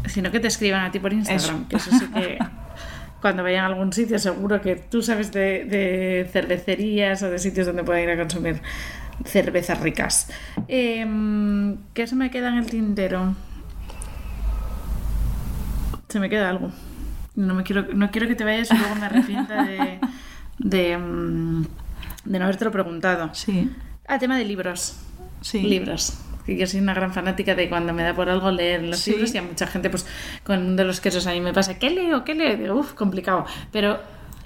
Sino 0.07 0.31
que 0.31 0.39
te 0.39 0.47
escriban 0.49 0.85
a 0.85 0.91
ti 0.93 1.01
por 1.01 1.13
Instagram, 1.13 1.57
Eso. 1.57 1.69
que 1.69 1.77
eso 1.77 1.91
sí 1.91 2.07
que 2.15 2.39
cuando 3.21 3.43
vayan 3.43 3.65
a 3.65 3.67
algún 3.67 3.93
sitio 3.93 4.19
seguro 4.21 4.61
que 4.61 4.77
tú 4.77 5.03
sabes 5.03 5.33
de, 5.33 5.65
de 5.65 6.29
cervecerías 6.33 7.23
o 7.25 7.31
de 7.31 7.39
sitios 7.41 7.67
donde 7.67 7.83
pueden 7.83 8.05
ir 8.05 8.11
a 8.11 8.17
consumir 8.17 8.63
cervezas 9.25 9.81
ricas. 9.81 10.31
Em, 10.69 11.77
¿Qué 11.93 12.07
se 12.07 12.15
me 12.15 12.31
queda 12.31 12.49
en 12.51 12.59
el 12.59 12.67
tintero? 12.67 13.35
Se 16.09 16.21
me 16.21 16.29
queda 16.29 16.51
algo. 16.51 16.71
No, 17.35 17.55
me 17.55 17.63
quiero, 17.65 17.87
no 17.95 18.11
quiero 18.11 18.29
que 18.29 18.35
te 18.37 18.45
vayas 18.45 18.71
y 18.71 18.77
luego 18.79 18.95
me 18.95 19.07
arrepienta 19.07 19.65
de, 19.65 19.99
de, 20.59 20.97
mm, 20.99 21.65
de 22.27 22.39
no 22.39 22.45
habértelo 22.45 22.71
preguntado. 22.71 23.31
sí, 23.35 23.71
Ah, 24.09 24.19
tema 24.19 24.37
de 24.39 24.45
libros. 24.45 24.97
sí. 25.41 25.61
Libros. 25.63 26.19
Que 26.45 26.57
yo 26.57 26.67
soy 26.69 26.79
una 26.79 26.95
gran 26.95 27.13
fanática 27.13 27.57
de 27.57 27.69
cuando 27.69 27.93
me 27.93 28.05
da 28.05 28.15
por 28.15 28.29
algo 28.29 28.53
leer 28.53 28.83
los 28.85 29.01
Sí. 29.01 29.11
libros 29.11 29.35
y 29.35 29.39
a 29.39 29.43
mucha 29.43 29.67
gente, 29.67 29.91
pues 29.91 30.07
con 30.45 30.61
uno 30.65 30.77
de 30.77 30.85
los 30.85 31.01
quesos 31.01 31.27
a 31.27 31.33
mí 31.33 31.41
me 31.41 31.53
pasa, 31.53 31.77
¿qué 31.79 31.91
leo? 31.91 32.23
¿Qué 32.25 32.35
leo? 32.37 32.53
Y 32.53 32.57
digo, 32.57 32.75
uff, 32.77 32.93
complicado. 32.93 33.45
Pero 33.73 33.99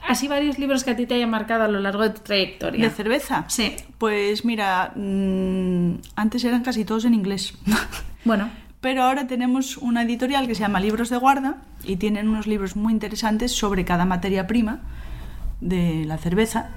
así 0.08 0.26
varios 0.26 0.58
libros 0.58 0.82
que 0.82 0.92
a 0.92 0.96
ti 0.96 1.04
te 1.04 1.12
hayan 1.14 1.28
marcado 1.28 1.64
a 1.64 1.68
lo 1.68 1.78
largo 1.78 2.02
de 2.02 2.10
tu 2.10 2.20
trayectoria. 2.22 2.82
¿De 2.88 2.90
cerveza? 2.90 3.44
Sí. 3.48 3.76
Pues 3.98 4.46
mira, 4.46 4.92
mm, 4.96 5.94
antes 6.16 6.42
eran 6.44 6.62
casi 6.62 6.84
todos 6.86 7.04
en 7.04 7.12
inglés. 7.14 7.54
Bueno, 8.24 8.48
Pero 8.80 9.02
ahora 9.02 9.26
tenemos 9.26 9.76
una 9.76 10.02
editorial 10.04 10.46
que 10.46 10.54
se 10.54 10.62
llama 10.62 10.80
Libros 10.80 11.10
de 11.10 11.18
Guarda 11.18 11.56
y 11.84 11.96
tienen 11.96 12.28
unos 12.28 12.46
libros 12.46 12.76
muy 12.76 12.94
interesantes 12.94 13.52
sobre 13.52 13.84
cada 13.84 14.06
materia 14.06 14.46
prima 14.46 14.80
de 15.60 16.04
la 16.06 16.16
cerveza, 16.16 16.70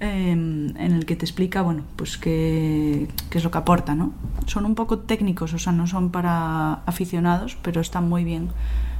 eh, 0.00 0.30
en 0.30 0.76
el 0.76 1.06
que 1.06 1.16
te 1.16 1.24
explica, 1.24 1.62
bueno, 1.62 1.82
pues 1.96 2.18
qué, 2.18 3.08
qué 3.30 3.38
es 3.38 3.44
lo 3.44 3.50
que 3.50 3.58
aporta, 3.58 3.94
¿no? 3.94 4.12
Son 4.46 4.64
un 4.64 4.74
poco 4.74 5.00
técnicos, 5.00 5.54
o 5.54 5.58
sea, 5.58 5.72
no 5.72 5.86
son 5.86 6.10
para 6.10 6.74
aficionados, 6.86 7.56
pero 7.62 7.80
están 7.80 8.08
muy 8.08 8.24
bien. 8.24 8.50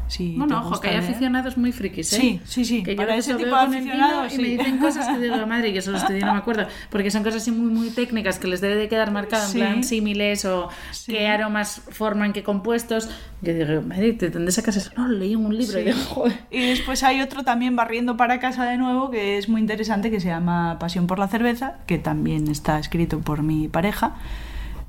Si 0.08 0.34
bueno, 0.36 0.58
ojo, 0.58 0.80
que 0.80 0.88
hay 0.88 0.96
leer. 0.96 1.04
aficionados 1.10 1.56
muy 1.58 1.70
frikis, 1.70 2.12
¿eh? 2.14 2.16
Sí, 2.20 2.40
sí, 2.44 2.64
sí, 2.64 2.82
Que 2.82 2.92
yo 2.92 2.96
para 2.96 3.14
veces 3.14 3.28
ese 3.34 3.44
tipo 3.44 3.54
de 3.54 3.62
aficionados, 3.62 4.32
Y 4.32 4.36
me 4.38 4.44
sí. 4.44 4.56
dicen 4.56 4.78
cosas 4.78 5.06
que 5.06 5.18
digo, 5.22 5.46
madre, 5.46 5.72
yo 5.72 5.82
solo 5.82 5.98
estudié, 5.98 6.20
no 6.20 6.32
me 6.32 6.38
acuerdo. 6.38 6.66
Porque 6.90 7.10
son 7.10 7.22
cosas 7.22 7.42
así 7.42 7.50
muy, 7.52 7.70
muy 7.70 7.90
técnicas 7.90 8.38
que 8.38 8.48
les 8.48 8.60
debe 8.60 8.76
de 8.76 8.88
quedar 8.88 9.10
marcado 9.12 9.44
en 9.44 9.50
Sí. 9.50 9.58
plan 9.58 9.84
símiles 9.84 10.44
o 10.46 10.68
Sí. 10.92 11.12
qué 11.12 11.26
aromas 11.28 11.82
forman 11.90 12.32
qué 12.32 12.42
compuestos. 12.42 13.10
Yo 13.42 13.52
digo, 13.54 13.82
madre, 13.82 14.12
¿de 14.12 14.30
dónde 14.30 14.50
sacas 14.50 14.76
eso? 14.76 14.90
No, 14.96 15.08
leí 15.08 15.34
en 15.34 15.44
un 15.44 15.56
libro. 15.56 15.74
Sí. 15.74 15.80
Y 15.80 15.84
digo, 15.84 15.98
joder. 16.08 16.38
Y 16.50 16.60
después 16.70 17.02
hay 17.02 17.20
otro 17.20 17.44
también 17.44 17.76
barriendo 17.76 18.16
para 18.16 18.40
casa 18.40 18.64
de 18.64 18.78
nuevo 18.78 19.10
que 19.10 19.36
es 19.38 19.48
muy 19.48 19.60
interesante 19.60 20.10
que 20.10 20.20
se 20.20 20.28
llama 20.28 20.78
Pasión 20.78 21.06
por 21.06 21.18
la 21.18 21.28
cerveza, 21.28 21.74
que 21.86 21.98
también 21.98 22.48
está 22.48 22.78
escrito 22.78 23.20
por 23.20 23.42
mi 23.42 23.68
pareja, 23.68 24.16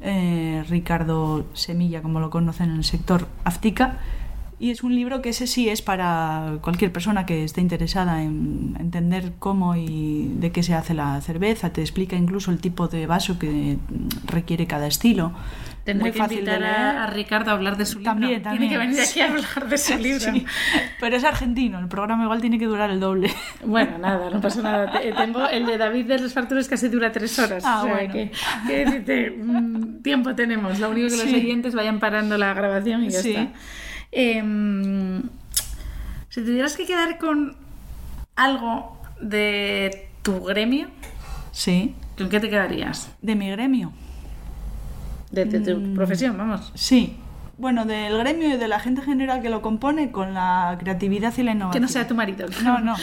eh, 0.02 0.64
Ricardo 0.70 1.46
Semilla, 1.54 2.02
como 2.02 2.20
lo 2.22 2.30
conocen 2.30 2.70
en 2.70 2.78
el 2.78 2.84
sector 2.86 3.28
Aftica. 3.44 3.98
Y 4.62 4.72
es 4.72 4.84
un 4.84 4.94
libro 4.94 5.22
que 5.22 5.30
ese 5.30 5.48
sí 5.48 5.70
es 5.70 5.82
para 5.82 6.58
cualquier 6.62 6.92
persona 6.92 7.26
que 7.26 7.46
esté 7.46 7.62
interesada 7.62 8.22
en 8.24 8.76
entender 8.78 9.32
cómo 9.40 9.78
y 9.78 10.34
de 10.38 10.52
qué 10.52 10.64
se 10.64 10.74
hace 10.74 10.94
la 10.94 11.22
cerveza. 11.22 11.72
Te 11.72 11.80
explica 11.80 12.18
incluso 12.18 12.52
el 12.52 12.60
tipo 12.60 12.90
de 12.90 13.08
vaso 13.08 13.40
que 13.40 13.78
requiere 14.26 14.68
cada 14.68 14.88
estilo. 14.88 15.32
Te 15.86 15.94
Tendré 15.94 16.10
muy 16.10 16.12
que 16.12 16.18
fácil 16.20 16.46
de 16.46 16.52
invitar 16.52 16.60
leer. 16.60 16.98
a, 16.98 17.08
Ricardo 17.08 17.52
a 17.52 17.54
hablar 17.54 17.78
de 17.78 17.86
su 17.86 18.00
libro. 18.00 18.12
También, 18.12 18.44
Tiene 18.44 18.68
que 18.70 18.76
también. 18.76 18.80
venir 18.92 19.00
aquí 19.02 19.22
a 19.22 19.26
hablar 19.30 19.70
de 19.70 19.78
su 19.78 19.98
libro. 19.98 20.20
Sí, 20.34 20.46
pero 21.00 21.16
es 21.16 21.24
argentino, 21.24 21.80
el 21.80 21.88
programa 21.88 22.26
igual 22.26 22.42
tiene 22.42 22.60
que 22.60 22.66
durar 22.66 22.90
el 22.92 23.00
doble. 23.00 23.32
Bueno, 23.66 23.98
nada, 23.98 24.30
no 24.30 24.42
pasa 24.42 24.62
nada. 24.62 24.92
Te- 24.92 25.14
Tengo 25.14 25.48
el 25.48 25.66
de 25.66 25.78
David 25.78 26.06
de 26.06 26.20
los 26.20 26.34
Fartures 26.34 26.68
casi 26.68 26.90
dura 26.90 27.14
tres 27.14 27.40
horas. 27.40 27.64
Ah, 27.66 27.80
o 27.82 27.86
sea 27.86 27.94
bueno. 27.96 28.14
que, 28.14 28.32
que 28.68 28.86
decirte, 28.86 29.32
mm, 29.32 30.02
tiempo 30.02 30.36
tenemos. 30.36 30.80
Lo 30.80 30.90
único 30.90 31.08
que 31.08 31.16
los 31.16 31.22
Sí. 31.30 31.36
oyentes 31.36 31.74
vayan 31.74 32.00
parando 32.02 32.38
la 32.38 32.54
grabación 32.54 33.06
y 33.06 33.10
ya 33.10 33.22
Sí. 33.22 33.32
está. 33.32 33.48
Em, 34.12 35.22
si 36.30 36.42
tuvieras 36.44 36.76
que 36.76 36.86
quedar 36.86 37.18
con 37.18 37.56
algo 38.36 38.98
de 39.22 40.10
tu 40.24 40.44
gremio, 40.44 40.88
Sí, 41.52 41.94
¿con 42.18 42.30
qué 42.30 42.40
te 42.40 42.50
quedarías? 42.50 43.12
de 43.22 43.36
mi 43.36 43.50
gremio. 43.50 43.92
De, 45.32 45.46
de 45.46 45.60
tu 45.60 45.80
Mm. 45.80 45.94
profesión, 45.96 46.38
vamos. 46.38 46.72
Sí. 46.76 47.18
Bueno, 47.58 47.84
del 47.86 48.18
gremio 48.18 48.56
y 48.56 48.58
de 48.58 48.68
la 48.70 48.80
gente 48.80 49.02
general 49.02 49.42
que 49.42 49.50
lo 49.50 49.62
compone 49.62 50.12
con 50.12 50.34
la 50.34 50.78
creatividad 50.80 51.34
y 51.38 51.44
la 51.44 51.52
innovación. 51.52 51.74
Que 51.74 51.80
no 51.82 51.90
sea 51.90 52.08
tu 52.08 52.16
marido. 52.16 52.48
No, 52.64 52.80
no, 52.80 52.96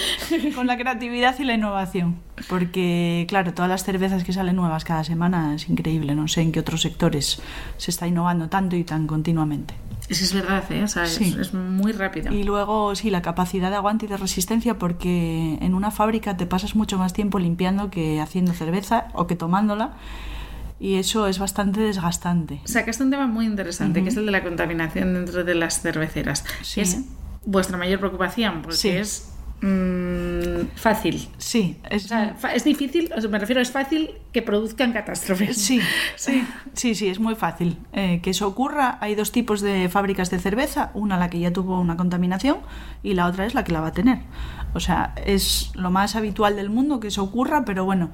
con 0.55 0.67
la 0.67 0.79
creatividad 0.79 1.39
y 1.39 1.45
la 1.45 1.53
innovación. 1.55 2.17
Porque, 2.49 3.27
claro, 3.29 3.53
todas 3.53 3.69
las 3.69 3.85
cervezas 3.85 4.25
que 4.25 4.33
salen 4.33 4.57
nuevas 4.57 4.85
cada 4.85 5.05
semana 5.05 5.55
es 5.55 5.69
increíble. 5.69 6.15
No 6.15 6.27
sé 6.27 6.41
en 6.41 6.53
qué 6.53 6.61
otros 6.61 6.81
sectores 6.81 7.41
se 7.77 7.91
está 7.91 8.07
innovando 8.07 8.49
tanto 8.49 8.77
y 8.77 8.85
tan 8.85 9.07
continuamente. 9.07 9.75
Es 10.09 10.19
que 10.19 10.25
es 10.25 10.33
verdad, 10.35 10.65
¿eh? 10.71 10.85
O 10.85 10.89
sea, 10.89 11.05
es- 11.05 11.15
Sí. 11.15 11.37
es, 11.41 11.53
muy 11.53 11.93
rápido. 11.93 12.33
Y 12.33 12.45
luego, 12.45 12.95
sí, 12.95 13.11
la 13.11 13.23
capacidad 13.23 13.71
de 13.71 13.77
aguante 13.77 14.07
y 14.07 14.09
de 14.09 14.17
resistencia, 14.17 14.79
porque 14.79 15.59
en 15.61 15.75
una 15.75 15.91
fábrica 15.91 16.37
te 16.37 16.47
pasas 16.47 16.77
mucho 16.77 16.97
más 16.99 17.13
tiempo 17.13 17.39
limpiando 17.39 17.91
que 17.91 18.21
haciendo 18.21 18.53
cerveza 18.53 19.09
o 19.15 19.27
que 19.27 19.35
tomándola. 19.37 19.95
Y 20.79 20.97
eso 20.97 21.27
es 21.27 21.39
bastante 21.39 21.81
desgastante. 21.81 22.61
Sacaste 22.65 23.03
un 23.03 23.11
tema 23.11 23.27
muy 23.27 23.47
interesante, 23.47 24.03
que 24.03 24.11
es 24.11 24.17
el 24.17 24.27
de 24.27 24.33
la 24.33 24.43
contaminación 24.45 25.15
dentro 25.15 25.43
de 25.43 25.55
las 25.55 25.81
cerveceras. 25.81 26.45
Sí. 26.63 26.83
Es 26.83 26.99
vuestra 27.47 27.79
mayor 27.79 27.99
preocupación, 27.99 28.61
porque 28.63 28.77
Sí. 28.77 28.89
es 28.91 29.33
fácil. 30.75 31.29
Sí, 31.39 31.77
es, 31.91 32.05
O 32.07 32.09
sea, 32.09 32.35
fa- 32.39 32.55
es 32.55 32.65
difícil, 32.65 33.11
o 33.17 33.21
sea, 33.21 33.31
me 33.31 33.39
refiero, 33.39 33.61
es 33.61 33.71
fácil 33.71 34.11
que 34.33 34.43
produzcan 34.43 34.93
catástrofes. 34.93 35.57
Sí, 35.57 35.81
sí, 36.17 36.45
sí, 36.75 36.95
sí, 36.95 37.09
es 37.09 37.19
muy 37.21 37.35
fácil 37.35 37.79
eh, 37.93 38.21
que 38.23 38.31
eso 38.31 38.47
ocurra. 38.49 38.99
Hay 39.01 39.15
dos 39.15 39.33
tipos 39.33 39.61
de 39.61 39.89
fábricas 39.89 40.31
de 40.31 40.39
cerveza, 40.39 40.91
una 40.95 41.19
la 41.19 41.31
que 41.31 41.39
ya 41.39 41.53
tuvo 41.53 41.81
una 41.81 41.97
contaminación 41.97 42.59
y 43.03 43.15
la 43.15 43.27
otra 43.27 43.47
es 43.47 43.55
la 43.55 43.65
que 43.65 43.73
la 43.73 43.81
va 43.81 43.89
a 43.89 43.93
tener. 43.93 44.19
O 44.75 44.81
sea, 44.81 45.15
es 45.25 45.71
lo 45.75 45.91
más 45.91 46.17
habitual 46.17 46.57
del 46.57 46.71
mundo 46.71 47.01
que 47.01 47.09
eso 47.09 47.23
ocurra, 47.23 47.65
pero 47.65 47.85
bueno, 47.85 48.11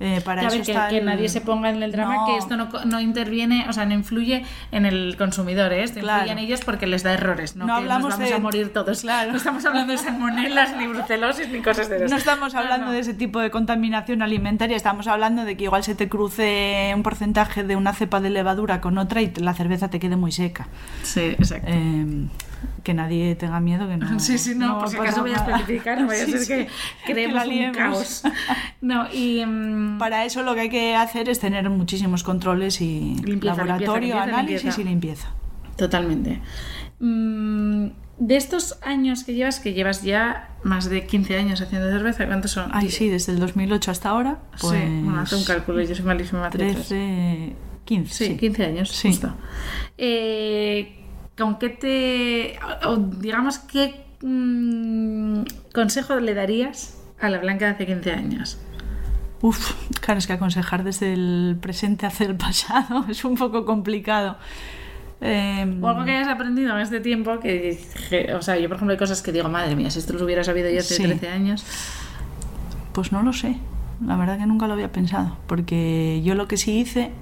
eh, 0.00 0.20
para 0.24 0.42
eso 0.42 0.50
ver, 0.56 0.62
que, 0.62 0.72
está 0.72 0.88
que 0.88 0.98
el- 0.98 1.04
nadie 1.04 1.28
se 1.28 1.40
ponga 1.40 1.70
en 1.70 1.82
el 1.82 1.92
drama 1.92 2.14
No. 2.16 2.26
que 2.26 2.36
esto 2.38 2.56
no, 2.56 2.68
no 2.84 3.00
interviene, 3.00 3.66
o 3.68 3.72
sea, 3.72 3.84
no 3.86 3.94
influye 3.94 4.44
en 4.72 4.86
el 4.86 5.16
consumidor, 5.16 5.72
¿eh? 5.72 5.82
Esto 5.84 6.00
Claro. 6.00 6.22
influye 6.22 6.32
en 6.32 6.38
ellos 6.46 6.60
porque 6.64 6.86
les 6.86 7.02
da 7.02 7.12
errores, 7.12 7.56
no, 7.56 7.66
No 7.66 7.74
que 7.74 7.78
hablamos 7.78 8.02
nos 8.10 8.14
vamos 8.14 8.28
de- 8.30 8.34
a 8.34 8.38
morir 8.38 8.72
todos. 8.72 9.00
Claro. 9.02 9.30
No 9.32 9.36
estamos 9.36 9.64
hablando 9.64 9.92
de 9.92 9.98
salmonelas, 9.98 10.76
ni 10.76 10.86
brucelosis, 10.86 11.48
ni 11.48 11.60
cosas 11.60 11.88
de 11.88 11.96
esas. 11.96 12.10
No 12.10 12.16
estamos 12.16 12.54
hablando 12.54 12.90
de 12.92 12.98
ese 13.00 13.14
tipo 13.14 13.40
de 13.40 13.50
contaminación 13.50 14.22
alimentaria, 14.22 14.76
estamos 14.76 15.06
hablando 15.06 15.44
de 15.44 15.56
que 15.56 15.64
igual 15.64 15.82
se 15.84 15.94
te 15.94 16.08
cruce 16.08 16.92
un 16.94 17.02
porcentaje 17.02 17.64
de 17.64 17.76
una 17.76 17.92
cepa 17.92 18.20
de 18.20 18.30
levadura 18.30 18.80
con 18.80 18.98
otra 18.98 19.22
y 19.22 19.32
la 19.36 19.54
cerveza 19.54 19.88
te 19.88 19.98
quede 20.00 20.16
muy 20.16 20.32
seca. 20.32 20.68
Sí, 21.02 21.20
exacto. 21.20 21.68
Eh, 21.70 22.26
que 22.82 22.94
nadie 22.94 23.34
tenga 23.36 23.60
miedo 23.60 23.88
que 23.88 23.96
no. 23.96 24.18
Sí, 24.20 24.38
sí, 24.38 24.54
no, 24.54 24.78
por 24.78 24.88
si 24.88 24.96
acaso 24.96 25.22
voy 25.22 25.32
a 25.32 25.36
especificar, 25.36 26.00
no 26.00 26.06
vaya 26.08 26.22
a 26.22 26.26
Sí, 26.26 26.32
ser 26.32 26.40
sí, 26.40 26.46
que 26.48 26.68
que 27.06 27.12
creemos 27.12 27.44
un 27.44 27.50
liemos. 27.50 27.76
caos. 27.76 28.22
No, 28.80 29.06
y... 29.12 29.44
mm, 29.46 29.98
Para 29.98 30.24
eso 30.24 30.42
lo 30.42 30.54
que 30.54 30.60
hay 30.62 30.70
que 30.70 30.94
hacer 30.96 31.28
es 31.28 31.38
tener 31.38 31.68
muchísimos 31.70 32.22
controles 32.24 32.80
y 32.80 33.16
Limpieza, 33.24 33.56
laboratorio, 33.64 34.14
limpieza, 34.14 34.22
análisis 34.22 34.62
limpieza. 34.64 34.80
y 34.80 34.84
limpieza. 34.84 35.28
Totalmente. 35.76 36.40
Mm, 37.00 37.86
de 38.18 38.36
estos 38.36 38.78
años 38.82 39.24
que 39.24 39.34
llevas, 39.34 39.58
que 39.58 39.72
llevas 39.72 40.02
ya 40.02 40.50
más 40.62 40.88
de 40.88 41.06
15 41.06 41.36
años 41.38 41.60
haciendo 41.60 41.88
cerveza, 41.90 42.26
¿cuántos 42.26 42.52
son? 42.52 42.70
Ay, 42.72 42.90
sí, 42.90 43.08
desde 43.08 43.32
el 43.32 43.40
2008 43.40 43.90
hasta 43.90 44.10
ahora, 44.10 44.38
pues 44.60 44.72
sí, 44.74 44.78
bueno, 45.02 45.20
hace 45.20 45.34
un 45.36 45.44
cálculo, 45.44 45.82
yo 45.82 45.94
soy 45.94 46.04
malísima 46.04 46.38
en 46.38 46.44
matemáticas. 46.44 46.88
13, 46.88 47.56
15, 47.84 48.12
Sí, 48.14 48.26
sí. 48.26 48.36
15 48.36 48.64
años, 48.64 48.90
Sí. 48.90 49.08
justo. 49.08 49.34
Eh, 49.98 51.01
¿Con 51.36 51.58
qué 51.58 51.68
te... 51.70 52.58
o 52.86 52.96
digamos, 52.96 53.58
qué 53.58 54.04
mm, 54.22 55.42
consejo 55.74 56.16
le 56.20 56.34
darías 56.34 56.98
a 57.20 57.28
la 57.28 57.38
Blanca 57.38 57.66
de 57.66 57.70
hace 57.72 57.86
15 57.86 58.12
años? 58.12 58.58
Uf, 59.40 59.72
claro, 60.00 60.18
es 60.18 60.26
que 60.26 60.34
aconsejar 60.34 60.84
desde 60.84 61.12
el 61.14 61.56
presente 61.60 62.06
hacia 62.06 62.26
el 62.26 62.36
pasado 62.36 63.06
es 63.08 63.24
un 63.24 63.34
poco 63.36 63.64
complicado. 63.64 64.36
Eh, 65.20 65.78
O 65.80 65.88
algo 65.88 66.04
que 66.04 66.10
hayas 66.16 66.28
aprendido 66.28 66.74
en 66.74 66.80
este 66.80 67.00
tiempo 67.00 67.38
que, 67.40 67.80
que- 68.10 68.34
o 68.34 68.42
sea, 68.42 68.58
yo 68.58 68.68
por 68.68 68.76
ejemplo 68.76 68.92
hay 68.92 68.98
cosas 68.98 69.22
que 69.22 69.32
digo, 69.32 69.48
madre 69.48 69.74
mía, 69.76 69.90
si 69.90 70.00
esto 70.00 70.12
lo 70.14 70.24
hubiera 70.24 70.42
sabido 70.44 70.68
yo 70.70 70.80
hace 70.80 70.94
Sí. 70.96 71.02
13 71.04 71.28
años. 71.28 71.64
Pues 72.92 73.10
no 73.12 73.22
lo 73.22 73.32
sé. 73.32 73.56
La 74.04 74.16
verdad 74.16 74.36
que 74.38 74.46
nunca 74.46 74.66
lo 74.66 74.74
había 74.74 74.90
pensado. 74.92 75.36
Porque 75.46 76.20
yo 76.24 76.34
lo 76.34 76.46
que 76.48 76.56
sí 76.56 76.78
hice, 76.78 77.12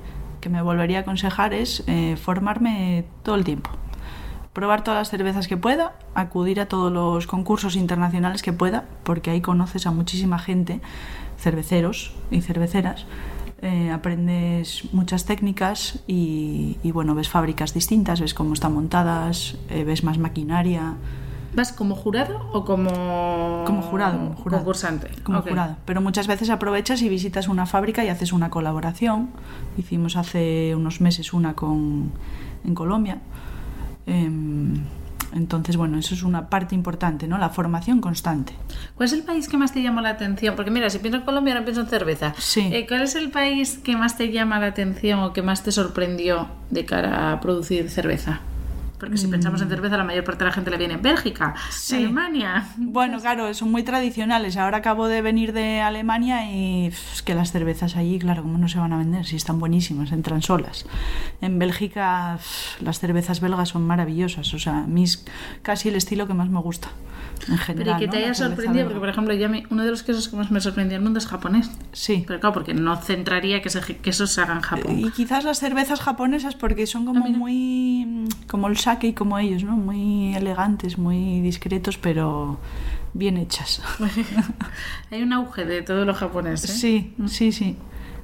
que 0.40 0.48
me 0.48 0.62
volvería 0.62 0.98
a 0.98 1.00
aconsejar, 1.02 1.52
es 1.54 1.84
eh, 1.86 2.16
formarme 2.20 3.04
todo 3.22 3.34
el 3.34 3.44
tiempo. 3.44 3.70
Probar 4.52 4.82
todas 4.82 4.98
las 5.00 5.10
cervezas 5.10 5.46
que 5.46 5.56
pueda, 5.56 5.92
acudir 6.14 6.60
a 6.60 6.66
todos 6.66 6.92
los 6.92 7.26
concursos 7.28 7.76
internacionales 7.76 8.42
que 8.42 8.52
pueda, 8.52 8.84
porque 9.04 9.30
ahí 9.30 9.40
conoces 9.40 9.86
a 9.86 9.92
muchísima 9.92 10.38
gente, 10.40 10.80
cerveceros 11.38 12.12
y 12.30 12.40
cerveceras. 12.42 13.06
eh, 13.62 13.90
aprendes 13.92 14.88
muchas 14.94 15.26
técnicas 15.26 16.00
y, 16.06 16.78
y, 16.82 16.92
bueno, 16.92 17.14
ves 17.14 17.28
fábricas 17.28 17.74
distintas, 17.74 18.18
ves 18.20 18.32
cómo 18.32 18.54
están 18.54 18.72
montadas, 18.72 19.56
eh, 19.68 19.84
ves 19.84 20.02
más 20.02 20.16
maquinaria. 20.16 20.94
¿Vas 21.54 21.70
como 21.72 21.94
jurado 21.94 22.38
o 22.54 22.64
como, 22.64 23.64
Como 23.66 23.82
jurado, 23.82 24.16
como 24.18 24.34
jurado. 24.36 24.62
concursante? 24.64 25.10
como 25.24 25.40
Ok. 25.40 25.48
jurado. 25.50 25.76
Pero 25.84 26.00
muchas 26.00 26.26
veces 26.26 26.48
aprovechas 26.48 27.02
y 27.02 27.08
visitas 27.10 27.48
una 27.48 27.66
fábrica 27.66 28.02
y 28.02 28.08
haces 28.08 28.32
una 28.32 28.48
colaboración. 28.48 29.28
Hicimos 29.76 30.16
hace 30.16 30.74
unos 30.74 31.00
meses 31.02 31.32
una 31.34 31.52
con, 31.54 32.12
en 32.64 32.74
Colombia. 32.74 33.18
Em, 34.06 34.74
entonces, 35.32 35.76
bueno, 35.76 35.98
eso 35.98 36.14
es 36.14 36.22
una 36.22 36.48
parte 36.48 36.74
importante, 36.74 37.28
¿no? 37.28 37.38
La 37.38 37.50
formación 37.50 38.00
constante. 38.00 38.52
¿Cuál 38.94 39.06
es 39.06 39.12
el 39.12 39.22
país 39.22 39.48
que 39.48 39.56
más 39.56 39.72
te 39.72 39.82
llamó 39.82 40.00
la 40.00 40.10
atención? 40.10 40.56
Porque 40.56 40.70
mira, 40.70 40.90
si 40.90 40.98
pienso 40.98 41.18
en 41.18 41.24
Colombia, 41.24 41.54
ahora 41.54 41.64
pienso 41.64 41.82
en 41.82 41.88
cerveza. 41.88 42.34
Sí. 42.38 42.68
Eh, 42.72 42.86
¿Cuál 42.88 43.02
es 43.02 43.14
el 43.14 43.30
país 43.30 43.78
que 43.78 43.96
más 43.96 44.16
te 44.16 44.32
llama 44.32 44.58
la 44.58 44.66
atención 44.66 45.20
o 45.20 45.32
que 45.32 45.42
más 45.42 45.62
te 45.62 45.72
sorprendió 45.72 46.48
de 46.70 46.84
cara 46.84 47.32
a 47.32 47.40
producir 47.40 47.90
cerveza? 47.90 48.40
Porque 49.00 49.16
si 49.16 49.26
pensamos 49.28 49.60
en 49.62 49.68
cerveza, 49.70 49.96
la 49.96 50.04
mayor 50.04 50.22
parte 50.24 50.44
de 50.44 50.50
la 50.50 50.52
gente 50.54 50.70
le 50.70 50.76
viene 50.76 50.96
Bélgica, 50.98 51.54
Mm. 51.56 51.72
Sí. 51.72 51.96
Alemania. 51.96 52.66
Bueno, 52.76 53.18
claro, 53.18 53.52
son 53.54 53.70
muy 53.72 53.82
tradicionales. 53.82 54.56
Ahora 54.58 54.76
acabo 54.78 55.08
de 55.08 55.22
venir 55.22 55.52
de 55.52 55.80
Alemania 55.80 56.52
y 56.52 56.86
es 56.88 57.22
que 57.22 57.34
las 57.34 57.50
cervezas 57.50 57.96
allí, 57.96 58.18
claro, 58.18 58.42
¿cómo 58.42 58.58
no 58.58 58.68
se 58.68 58.78
van 58.78 58.92
a 58.92 58.98
vender? 58.98 59.24
Si 59.26 59.36
están 59.36 59.58
buenísimas, 59.58 60.12
entran 60.12 60.42
solas. 60.42 60.84
En 61.40 61.58
Bélgica 61.58 62.38
las 62.80 63.00
cervezas 63.00 63.40
belgas 63.40 63.70
son 63.70 63.86
maravillosas. 63.86 64.52
O 64.54 64.58
sea, 64.58 64.78
a 64.78 64.86
mí 64.86 65.04
es 65.04 65.24
casi 65.62 65.88
el 65.88 65.96
estilo 65.96 66.26
que 66.26 66.34
más 66.34 66.48
me 66.50 66.60
gusta. 66.60 66.88
En 67.48 67.54
Pero 67.54 67.58
general. 67.64 67.96
y 68.02 68.04
que 68.04 68.10
te 68.10 68.16
haya 68.18 68.34
sorprendido, 68.34 68.84
porque 68.86 69.00
por 69.00 69.08
ejemplo, 69.08 69.34
yo 69.34 69.48
me- 69.48 69.64
uno 69.70 69.82
de 69.84 69.90
los 69.90 70.02
quesos 70.02 70.28
que 70.28 70.36
más 70.36 70.50
me 70.50 70.60
sorprendió 70.60 70.96
en 70.96 71.00
el 71.00 71.04
mundo 71.04 71.18
es 71.18 71.26
japonés. 71.26 71.70
Sí. 71.92 72.24
Pero 72.26 72.38
claro, 72.40 72.52
porque 72.54 72.74
no 72.74 72.96
centraría 72.96 73.62
que 73.62 73.68
ese 73.68 73.80
queso 73.96 74.26
se 74.26 74.40
haga 74.40 74.54
en 74.54 74.60
Japón. 74.60 74.98
Y 74.98 75.10
quizás 75.10 75.44
las 75.44 75.58
cervezas 75.58 76.00
japonesas 76.00 76.54
porque 76.54 76.86
son 76.86 77.06
como 77.06 77.24
Ah, 77.24 77.28
muy 77.28 78.26
como 78.46 78.68
el 78.68 78.76
sake 78.76 79.08
y 79.08 79.12
como 79.14 79.38
ellos, 79.38 79.64
¿no? 79.64 79.76
Muy 79.76 80.34
elegantes, 80.34 80.98
muy 80.98 81.40
discretos, 81.40 81.96
pero 81.98 82.58
bien 83.14 83.36
hechas. 83.38 83.82
Hay 85.10 85.22
un 85.22 85.32
auge 85.32 85.64
de 85.64 85.82
todo 85.82 86.04
lo 86.04 86.14
japonés. 86.14 86.64
¿eh? 86.64 86.68
Sí, 86.68 87.14
sí, 87.26 87.52
sí. 87.52 87.76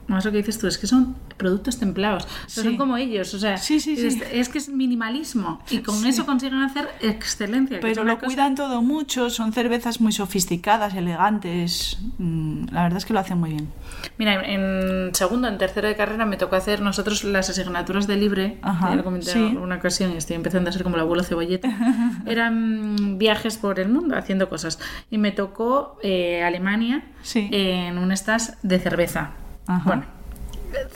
Más 0.08 0.24
lo 0.24 0.30
que 0.30 0.36
dices 0.38 0.58
tú, 0.58 0.66
es 0.68 0.78
que 0.78 0.86
son 0.86 1.16
productos 1.36 1.78
templados. 1.78 2.24
O 2.24 2.28
sea, 2.48 2.62
Sí. 2.62 2.68
Son 2.68 2.76
como 2.76 2.96
ellos. 2.96 3.34
O 3.34 3.38
sea, 3.38 3.56
Sí, 3.56 3.80
sí. 3.80 3.94
Es, 3.98 4.18
es 4.32 4.48
que 4.48 4.58
es 4.58 4.68
minimalismo. 4.68 5.60
Y 5.70 5.78
con 5.78 6.06
eso 6.06 6.24
consiguen 6.24 6.60
hacer 6.62 6.88
excelencia. 7.00 7.78
Pero 7.80 8.02
una 8.02 8.12
lo 8.12 8.18
cosa- 8.18 8.26
cuidan 8.26 8.54
todo 8.54 8.82
mucho, 8.82 9.30
son 9.30 9.52
cervezas 9.52 10.00
muy 10.00 10.12
sofisticadas, 10.12 10.94
elegantes. 10.94 11.98
mm, 12.18 12.66
La 12.72 12.84
verdad 12.84 12.98
es 12.98 13.04
que 13.04 13.12
lo 13.12 13.18
hacen 13.20 13.38
muy 13.38 13.50
bien. 13.50 13.68
Mira, 14.18 14.42
en 14.44 15.14
segundo, 15.14 15.48
en 15.48 15.58
tercero 15.58 15.88
de 15.88 15.96
carrera 15.96 16.24
me 16.24 16.36
tocó 16.36 16.56
hacer 16.56 16.80
nosotros 16.82 17.24
las 17.24 17.50
asignaturas 17.50 18.06
de 18.06 18.16
libre. 18.16 18.58
Ajá, 18.62 18.90
ya 18.90 18.96
lo 18.96 19.04
comenté 19.04 19.32
en 19.32 19.48
alguna 19.56 19.76
ocasión 19.76 20.12
y 20.12 20.16
estoy 20.16 20.36
empezando 20.36 20.70
a 20.70 20.72
ser 20.72 20.82
como 20.84 20.94
el 20.96 21.02
abuelo 21.02 21.24
cebolleta. 21.24 21.68
Eran 22.26 23.18
viajes 23.18 23.56
por 23.58 23.80
el 23.80 23.88
mundo 23.88 24.16
haciendo 24.16 24.48
cosas. 24.48 24.78
Y 25.10 25.18
me 25.18 25.32
tocó 25.32 25.98
eh, 26.02 26.42
Alemania 26.44 27.04
en 27.34 27.98
un 27.98 28.16
stas 28.16 28.56
de 28.62 28.78
cerveza. 28.78 29.32
Ajá. 29.66 29.84
Bueno, 29.84 30.04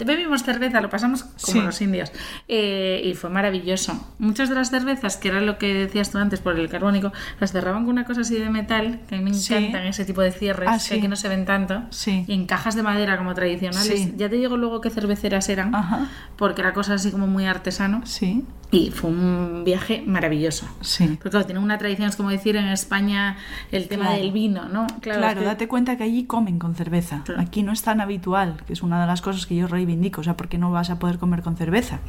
bebimos 0.04 0.42
cerveza, 0.42 0.80
lo 0.80 0.90
pasamos 0.90 1.22
como 1.24 1.36
Sí. 1.38 1.60
los 1.60 1.80
indios. 1.80 2.12
Eh, 2.48 3.02
y 3.04 3.14
fue 3.14 3.30
maravilloso. 3.30 3.98
Muchas 4.18 4.48
de 4.48 4.54
las 4.54 4.70
cervezas, 4.70 5.16
que 5.16 5.28
era 5.28 5.40
lo 5.40 5.58
que 5.58 5.72
decías 5.74 6.10
tú 6.10 6.18
antes 6.18 6.40
por 6.40 6.58
el 6.58 6.68
carbónico, 6.68 7.12
las 7.38 7.52
cerraban 7.52 7.84
con 7.84 7.92
una 7.92 8.04
cosa 8.04 8.22
así 8.22 8.36
de 8.38 8.50
metal, 8.50 9.00
que 9.08 9.16
a 9.16 9.18
mí 9.18 9.24
me 9.24 9.34
Sí. 9.34 9.54
encantan 9.54 9.86
ese 9.86 10.04
tipo 10.04 10.20
de 10.20 10.32
cierres, 10.32 10.68
Ah, 10.70 10.78
que 10.88 10.94
aquí 10.96 11.08
no 11.08 11.16
se 11.16 11.28
ven 11.28 11.44
tanto. 11.44 11.82
Y 12.26 12.32
en 12.32 12.46
cajas 12.46 12.74
de 12.74 12.82
madera 12.82 13.16
como 13.18 13.34
tradicionales. 13.34 14.16
Ya 14.16 14.28
te 14.28 14.36
digo 14.36 14.56
luego 14.56 14.80
qué 14.80 14.90
cerveceras 14.90 15.48
eran, 15.48 15.74
Ajá. 15.74 16.08
porque 16.36 16.60
era 16.62 16.72
cosa 16.72 16.94
así 16.94 17.10
como 17.10 17.26
muy 17.26 17.46
artesano. 17.46 18.02
Sí, 18.04 18.44
Y 18.72 18.92
fue 18.92 19.10
un 19.10 19.62
viaje 19.64 20.04
maravilloso. 20.06 20.68
sí. 20.80 21.06
Porque 21.08 21.30
claro, 21.30 21.44
tienen 21.46 21.64
una 21.64 21.76
tradición, 21.76 22.08
es 22.08 22.14
como 22.14 22.30
decir 22.30 22.54
en 22.54 22.66
España 22.68 23.36
el 23.72 23.88
tema 23.88 24.04
Claro. 24.06 24.18
del 24.22 24.30
vino, 24.32 24.68
¿no? 24.68 24.86
Claro, 25.00 25.26
es 25.26 25.34
que- 25.34 25.44
date 25.44 25.66
cuenta 25.68 25.96
que 25.96 26.04
allí 26.04 26.24
comen 26.24 26.58
con 26.60 26.76
cerveza. 26.76 27.24
Aquí 27.36 27.64
no 27.64 27.72
es 27.72 27.82
tan 27.82 28.00
habitual, 28.00 28.62
que 28.66 28.72
es 28.74 28.82
una 28.82 29.00
de 29.00 29.08
las 29.08 29.22
cosas 29.22 29.46
que 29.46 29.56
yo 29.56 29.59
reivindico. 29.68 30.20
O 30.20 30.24
sea, 30.24 30.36
¿por 30.36 30.48
qué 30.48 30.58
no 30.58 30.70
vas 30.70 30.90
a 30.90 30.98
poder 30.98 31.18
comer 31.18 31.42
con 31.42 31.56
cerveza? 31.56 32.00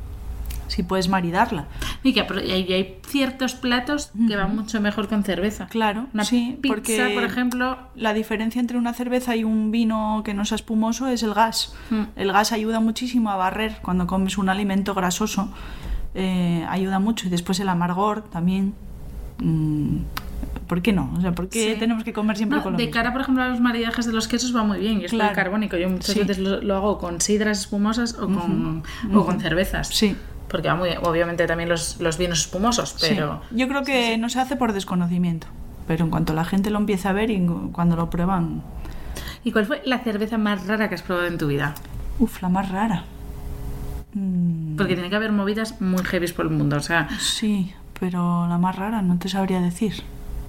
Si 0.67 0.83
puedes 0.83 1.09
maridarla. 1.09 1.65
Y 2.01 2.13
que 2.13 2.21
hay, 2.21 2.97
ciertos 3.05 3.55
platos 3.55 4.11
que 4.27 4.37
van 4.37 4.55
mucho 4.55 4.79
mejor 4.79 5.09
con 5.09 5.23
cerveza. 5.25 5.67
Claro, 5.67 6.05
Una 6.13 6.23
sí, 6.23 6.57
pizza, 6.61 6.73
porque 6.73 7.11
por 7.13 7.23
ejemplo, 7.25 7.77
la 7.93 8.13
diferencia 8.13 8.61
entre 8.61 8.77
una 8.77 8.93
cerveza 8.93 9.35
y 9.35 9.43
un 9.43 9.71
vino 9.71 10.21
que 10.23 10.33
no 10.33 10.45
sea 10.45 10.55
espumoso 10.55 11.09
es 11.09 11.23
el 11.23 11.33
gas. 11.33 11.75
Mm. 11.89 12.03
El 12.15 12.31
gas 12.31 12.53
ayuda 12.53 12.79
muchísimo 12.79 13.31
a 13.31 13.35
barrer 13.35 13.79
cuando 13.81 14.07
comes 14.07 14.37
un 14.37 14.47
alimento 14.47 14.93
grasoso. 14.93 15.49
eh, 16.15 16.65
ayuda 16.69 16.99
mucho. 16.99 17.27
Y 17.27 17.29
después 17.29 17.59
el 17.59 17.67
amargor 17.67 18.21
también. 18.23 18.73
Mm, 19.39 19.97
¿Por 20.71 20.81
qué 20.81 20.93
no? 20.93 21.11
O 21.17 21.19
sea, 21.19 21.33
¿por 21.33 21.49
qué 21.49 21.73
Sí. 21.73 21.79
tenemos 21.81 22.05
que 22.05 22.13
comer 22.13 22.37
siempre 22.37 22.59
no, 22.59 22.63
con 22.63 22.71
lo 22.71 22.77
de 22.77 22.85
mismo? 22.85 22.93
cara, 22.97 23.11
por 23.11 23.19
ejemplo, 23.19 23.43
a 23.43 23.49
los 23.49 23.59
maridajes 23.59 24.05
de 24.05 24.13
los 24.13 24.29
quesos 24.29 24.55
va 24.55 24.63
muy 24.63 24.79
bien. 24.79 25.01
Y 25.01 25.03
esto 25.03 25.17
Claro. 25.17 25.35
carbónico, 25.35 25.75
yo 25.75 25.89
muchas 25.89 26.13
Sí. 26.13 26.19
veces 26.19 26.37
lo, 26.37 26.61
lo 26.61 26.77
hago 26.77 26.97
con 26.97 27.19
sidras 27.19 27.59
espumosas 27.59 28.13
o 28.13 28.27
con, 28.29 28.81
o 29.13 29.25
con 29.25 29.41
cervezas. 29.41 29.89
Sí. 29.89 30.15
Porque 30.47 30.69
va 30.69 30.75
muy 30.75 30.87
bien. 30.87 30.99
Obviamente 31.03 31.45
también 31.45 31.67
los, 31.67 31.99
los 31.99 32.17
vinos 32.17 32.39
espumosos, 32.39 32.91
Sí. 32.97 33.07
pero... 33.09 33.41
Yo 33.51 33.67
creo 33.67 33.83
que 33.83 34.17
no 34.17 34.29
se 34.29 34.39
hace 34.39 34.55
por 34.55 34.71
desconocimiento. 34.71 35.47
Pero 35.89 36.05
en 36.05 36.09
cuanto 36.09 36.33
la 36.33 36.45
gente 36.45 36.69
lo 36.69 36.77
empieza 36.79 37.09
a 37.09 37.11
ver 37.11 37.31
y 37.31 37.45
cuando 37.73 37.97
lo 37.97 38.09
prueban. 38.09 38.61
¿Y 39.43 39.51
cuál 39.51 39.65
fue 39.65 39.81
la 39.83 39.99
cerveza 39.99 40.37
más 40.37 40.67
rara 40.67 40.87
que 40.87 40.95
has 40.95 41.01
probado 41.01 41.27
en 41.27 41.37
tu 41.37 41.47
vida? 41.47 41.75
Uf, 42.17 42.41
la 42.41 42.47
más 42.47 42.69
rara. 42.71 43.03
Mm, 44.13 44.77
Porque 44.77 44.93
tiene 44.93 45.09
que 45.09 45.17
haber 45.17 45.33
movidas 45.33 45.81
muy 45.81 46.01
heavy 46.05 46.27
por 46.31 46.45
el 46.45 46.51
mundo. 46.51 46.77
O 46.77 46.81
sea, 46.81 47.09
Sí, 47.19 47.73
pero 47.99 48.47
la 48.47 48.57
más 48.57 48.77
rara 48.77 49.01
no 49.01 49.17
te 49.19 49.27
sabría 49.27 49.59
decir. 49.59 50.01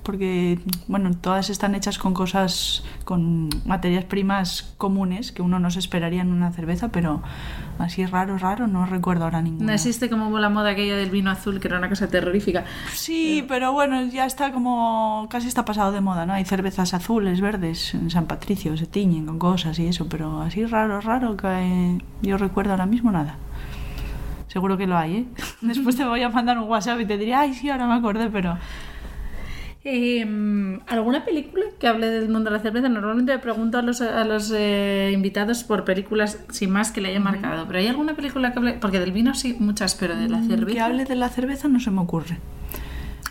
Porque, 0.02 0.58
bueno, 0.88 1.12
todas 1.14 1.48
están 1.48 1.74
hechas 1.74 1.98
con 1.98 2.12
cosas, 2.12 2.82
con 3.04 3.48
materias 3.64 4.04
primas 4.04 4.74
comunes 4.76 5.30
que 5.30 5.42
uno 5.42 5.60
no 5.60 5.70
se 5.70 5.78
esperaría 5.78 6.22
en 6.22 6.32
una 6.32 6.52
cerveza, 6.52 6.88
pero 6.88 7.22
así 7.78 8.04
raro, 8.06 8.36
raro, 8.36 8.66
no 8.66 8.84
recuerdo 8.84 9.24
ahora 9.24 9.42
ninguna. 9.42 9.66
no 9.66 9.72
existe 9.72 10.10
como 10.10 10.36
la 10.38 10.48
moda 10.48 10.70
aquella 10.70 10.96
del 10.96 11.10
vino 11.10 11.30
azul, 11.30 11.60
que 11.60 11.68
era 11.68 11.78
una 11.78 11.88
cosa 11.88 12.08
terrorífica. 12.08 12.64
Sí, 12.92 13.44
pero 13.46 13.72
bueno, 13.72 14.02
ya 14.06 14.26
está 14.26 14.52
como, 14.52 15.28
casi 15.30 15.46
está 15.48 15.64
pasado 15.64 15.92
de 15.92 16.00
moda, 16.00 16.26
¿no? 16.26 16.32
Hay 16.32 16.44
cervezas 16.44 16.94
azules, 16.94 17.40
verdes, 17.40 17.94
en 17.94 18.10
San 18.10 18.26
Patricio 18.26 18.76
se 18.76 18.86
tiñen 18.86 19.26
con 19.26 19.38
cosas 19.38 19.78
y 19.78 19.86
eso, 19.86 20.08
pero 20.08 20.42
así 20.42 20.64
raro, 20.66 21.00
raro, 21.00 21.36
que 21.36 21.46
eh, 21.48 21.98
yo 22.22 22.38
recuerdo 22.38 22.72
ahora 22.72 22.86
mismo 22.86 23.12
nada. 23.12 23.36
Seguro 24.48 24.76
que 24.76 24.86
lo 24.86 24.98
hay, 24.98 25.16
¿eh? 25.16 25.26
Después 25.62 25.96
te 25.96 26.04
voy 26.04 26.22
a 26.22 26.28
mandar 26.28 26.58
un 26.58 26.68
WhatsApp 26.68 27.00
y 27.00 27.06
te 27.06 27.16
diré, 27.16 27.34
ay, 27.34 27.54
sí, 27.54 27.70
ahora 27.70 27.86
me 27.86 27.94
acordé, 27.94 28.28
pero... 28.30 28.58
Eh, 29.84 30.24
¿Alguna 30.86 31.24
película 31.24 31.64
que 31.80 31.88
hable 31.88 32.08
del 32.08 32.28
mundo 32.28 32.50
de 32.50 32.56
la 32.56 32.62
cerveza? 32.62 32.88
Normalmente 32.88 33.32
me 33.32 33.38
pregunto 33.40 33.78
a 33.78 33.82
los, 33.82 34.00
a 34.00 34.24
los 34.24 34.52
eh, 34.54 35.10
invitados 35.12 35.64
por 35.64 35.84
películas 35.84 36.38
sin 36.50 36.70
más 36.70 36.92
que 36.92 37.00
le 37.00 37.08
haya 37.08 37.20
marcado. 37.20 37.66
Pero 37.66 37.80
¿hay 37.80 37.88
alguna 37.88 38.14
película 38.14 38.52
que 38.52 38.58
hable? 38.60 38.72
Porque 38.74 39.00
del 39.00 39.10
vino 39.10 39.34
sí, 39.34 39.56
muchas, 39.58 39.96
pero 39.96 40.14
de 40.16 40.28
la 40.28 40.40
cerveza. 40.42 40.62
Mm, 40.64 40.72
Que 40.74 40.80
hable 40.80 41.04
de 41.04 41.16
la 41.16 41.28
cerveza 41.28 41.66
no 41.68 41.80
se 41.80 41.90
me 41.90 42.00
ocurre. 42.00 42.38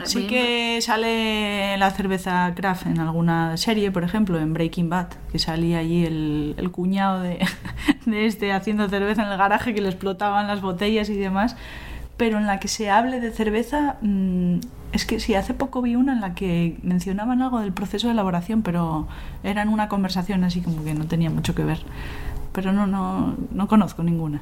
Sí 0.04 0.26
que 0.26 0.80
sale 0.82 1.78
la 1.78 1.92
cerveza 1.92 2.52
Kraft 2.56 2.88
en 2.88 3.00
alguna 3.00 3.56
serie, 3.58 3.92
por 3.92 4.04
ejemplo, 4.04 4.40
en 4.40 4.52
Breaking 4.54 4.90
Bad, 4.90 5.10
que 5.32 5.38
salía 5.38 5.78
allí 5.78 6.06
el, 6.06 6.56
el 6.58 6.72
cuñado 6.72 7.22
de, 7.22 7.38
de 8.06 8.26
este 8.26 8.52
haciendo 8.52 8.90
cerveza 8.90 9.24
en 9.24 9.32
el 9.32 9.38
garaje, 9.38 9.76
que 9.76 9.82
le 9.82 9.90
explotaban 9.90 10.48
las 10.48 10.62
botellas 10.62 11.10
y 11.10 11.16
demás. 11.16 11.56
Pero 12.22 12.38
en 12.38 12.46
la 12.46 12.60
que 12.60 12.68
se 12.68 12.88
hable 12.92 13.20
de 13.20 13.32
cerveza, 13.32 13.96
mm, 14.04 14.58
es 14.92 15.06
que 15.08 15.20
sí, 15.20 15.34
hace 15.34 15.56
poco 15.56 15.82
vi 15.82 15.96
una 15.96 16.14
en 16.14 16.22
la 16.22 16.36
que 16.36 16.78
mencionaban 16.84 17.42
algo 17.42 17.62
del 17.62 17.74
proceso 17.74 18.06
de 18.06 18.14
elaboración, 18.14 18.62
pero 18.62 19.08
era 19.44 19.64
en 19.64 19.70
una 19.70 19.90
conversación 19.90 20.44
así 20.44 20.62
como 20.62 20.84
que 20.84 20.94
no 20.94 21.06
tenía 21.06 21.32
mucho 21.32 21.56
que 21.56 21.64
ver. 21.64 21.80
Pero 22.52 22.74
no, 22.74 22.86
no, 22.86 23.36
no 23.52 23.68
conozco 23.68 24.04
ninguna. 24.04 24.40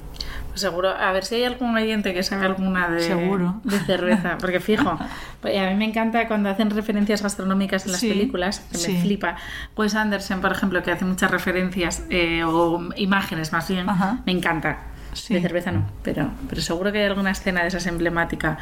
Pues 0.50 0.60
seguro, 0.60 0.90
a 0.90 1.12
ver 1.14 1.24
si 1.24 1.36
hay 1.36 1.46
algún 1.46 1.74
oyente 1.74 2.14
que 2.14 2.22
sabe 2.24 2.48
alguna 2.48 2.90
de, 2.90 3.00
Seguro. 3.00 3.62
de 3.64 3.80
cerveza. 3.80 4.38
Porque 4.42 4.60
fijo, 4.60 5.00
pues 5.42 5.58
a 5.58 5.70
mí 5.70 5.76
me 5.76 5.86
encanta 5.86 6.28
cuando 6.28 6.50
hacen 6.50 6.72
referencias 6.72 7.22
gastronómicas 7.24 7.86
en 7.86 7.94
las 7.94 8.02
Sí, 8.02 8.10
películas, 8.10 8.60
que 8.72 8.78
sí. 8.78 8.92
me 8.92 9.02
flipa. 9.04 9.36
Wes 9.78 9.96
Anderson, 9.96 10.42
por 10.42 10.52
ejemplo, 10.52 10.84
que 10.84 10.92
hace 10.92 11.06
muchas 11.06 11.32
referencias 11.32 12.04
eh, 12.10 12.44
o 12.44 12.82
imágenes 12.98 13.54
más 13.54 13.70
bien, 13.70 13.88
Ajá. 13.90 14.20
me 14.26 14.34
encanta. 14.34 14.80
Sí. 15.20 15.34
De 15.36 15.42
cerveza 15.42 15.72
no, 15.72 15.86
pero, 16.04 16.30
pero 16.50 16.62
seguro 16.62 16.92
que 16.92 17.00
hay 17.00 17.06
alguna 17.06 17.32
escena 17.32 17.62
de 17.62 17.68
esas 17.68 17.86
emblemática 17.88 18.58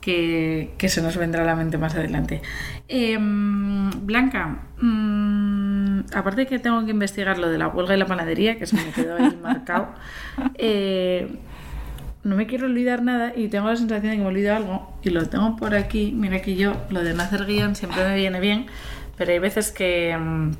que, 0.00 0.72
que 0.78 0.88
se 0.88 1.02
nos 1.02 1.16
vendrá 1.16 1.42
a 1.42 1.46
la 1.46 1.54
mente 1.56 1.78
más 1.78 1.94
adelante. 1.94 2.42
Em, 2.88 3.90
Blanca, 4.06 4.58
mm, 4.80 6.00
aparte 6.14 6.46
que 6.46 6.58
tengo 6.58 6.84
que 6.84 6.90
investigar 6.90 7.38
lo 7.38 7.48
de 7.48 7.58
la 7.58 7.68
huelga 7.68 7.94
y 7.94 7.98
la 7.98 8.06
panadería, 8.06 8.58
que 8.58 8.66
se 8.66 8.76
me 8.76 8.90
quedó 8.92 9.16
ahí 9.16 9.36
marcado, 9.42 9.88
eh, 10.54 11.28
no 12.24 12.36
me 12.36 12.46
quiero 12.46 12.66
olvidar 12.66 13.02
nada 13.02 13.32
y 13.34 13.48
tengo 13.48 13.68
la 13.68 13.76
sensación 13.76 14.10
de 14.10 14.16
que 14.18 14.22
me 14.22 14.28
olvido 14.28 14.54
algo 14.54 14.94
y 15.02 15.10
lo 15.10 15.26
tengo 15.28 15.56
por 15.56 15.74
aquí. 15.74 16.12
Mira 16.14 16.42
que 16.42 16.54
yo 16.56 16.74
lo 16.90 17.02
de 17.02 17.14
no 17.14 17.22
hacer 17.22 17.46
guion 17.46 17.76
siempre 17.76 18.04
me 18.06 18.14
viene 18.14 18.40
bien, 18.40 18.66
pero 19.16 19.32
hay 19.32 19.38
veces 19.38 19.70
que, 19.70 20.16
mm, 20.18 20.50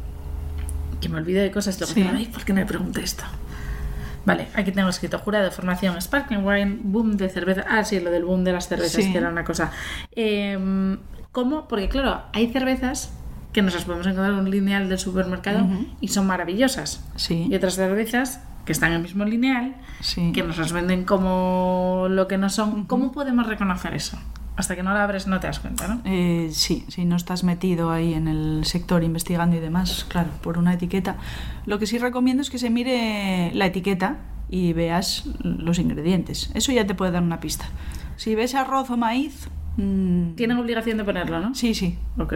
que 1.01 1.09
me 1.09 1.19
olvido 1.19 1.43
de 1.43 1.51
cosas 1.51 1.77
y 1.77 1.81
luego 1.81 1.95
Sí. 1.95 2.01
digo, 2.03 2.15
ay, 2.17 2.27
¿por 2.27 2.45
qué 2.45 2.53
no 2.53 2.61
me 2.61 2.67
pregunté 2.67 3.01
esto? 3.03 3.25
Vale, 4.25 4.49
aquí 4.55 4.71
tengo 4.73 4.89
escrito 4.91 5.19
jurado 5.19 5.45
de 5.47 5.51
formación 5.51 6.01
Sparkling 6.01 6.45
Wine, 6.45 6.79
boom 6.83 7.17
de 7.17 7.29
cerveza. 7.31 7.65
Ah, 7.69 7.85
sí, 7.85 8.01
lo 8.01 8.11
del 8.11 8.25
boom 8.25 8.45
de 8.45 8.53
las 8.53 8.69
cervezas, 8.69 9.05
Sí. 9.05 9.13
que 9.13 9.19
era 9.19 9.29
una 9.31 9.45
cosa. 9.45 9.71
Em, 10.13 10.99
¿Cómo? 11.33 11.69
Porque 11.69 11.89
claro, 11.89 12.23
hay 12.33 12.53
cervezas 12.53 13.13
que 13.53 13.63
nos 13.63 13.73
las 13.75 13.85
podemos 13.85 14.07
encontrar 14.07 14.33
en 14.33 14.39
un 14.41 14.51
lineal 14.51 14.89
del 14.89 14.99
supermercado 14.99 15.67
y 16.01 16.09
son 16.09 16.27
maravillosas. 16.27 17.05
Sí. 17.17 17.47
Y 17.51 17.55
otras 17.55 17.75
cervezas 17.75 18.41
que 18.65 18.73
están 18.73 18.91
en 18.91 18.97
el 18.97 19.03
mismo 19.03 19.25
lineal, 19.25 19.75
Sí. 20.01 20.33
que 20.33 20.43
nos 20.43 20.59
las 20.59 20.73
venden 20.73 21.05
como 21.05 22.07
lo 22.11 22.29
que 22.29 22.37
no 22.37 22.49
son. 22.51 22.85
¿Cómo 22.87 23.11
podemos 23.13 23.47
reconocer 23.47 23.95
eso? 23.95 24.19
Hasta 24.57 24.77
que 24.77 24.83
no 24.83 24.93
la 24.93 25.05
abres 25.05 25.27
no 25.27 25.41
te 25.41 25.47
das 25.47 25.59
cuenta, 25.61 25.89
¿no? 25.89 26.01
Eh, 26.05 26.51
sí, 26.53 26.85
si 26.89 27.05
no 27.05 27.17
estás 27.17 27.45
metido 27.45 27.91
ahí 27.91 28.13
en 28.15 28.29
el 28.29 28.65
sector 28.65 29.03
investigando 29.03 29.57
y 29.57 29.61
demás, 29.61 30.05
claro, 30.09 30.29
por 30.43 30.59
una 30.59 30.75
etiqueta. 30.75 31.17
Lo 31.67 31.79
que 31.79 31.87
sí 31.87 31.99
recomiendo 31.99 32.43
es 32.43 32.51
que 32.51 32.59
se 32.59 32.69
mire 32.69 33.53
la 33.55 33.67
etiqueta 33.67 34.19
y 34.51 34.73
veas 34.75 35.25
los 35.43 35.79
ingredientes. 35.79 36.51
Eso 36.55 36.73
ya 36.73 36.87
te 36.87 36.95
puede 36.95 37.13
dar 37.13 37.23
una 37.23 37.41
pista. 37.41 37.67
Si 38.17 38.35
ves 38.35 38.55
arroz 38.55 38.91
o 38.91 38.97
maíz, 38.99 39.49
mm, 39.79 40.33
Tienen 40.35 40.59
obligación 40.59 40.99
de 40.99 41.05
ponerlo, 41.05 41.41
¿no? 41.41 41.55
sí, 41.55 41.73
sí. 41.75 41.97
Ok. 42.19 42.35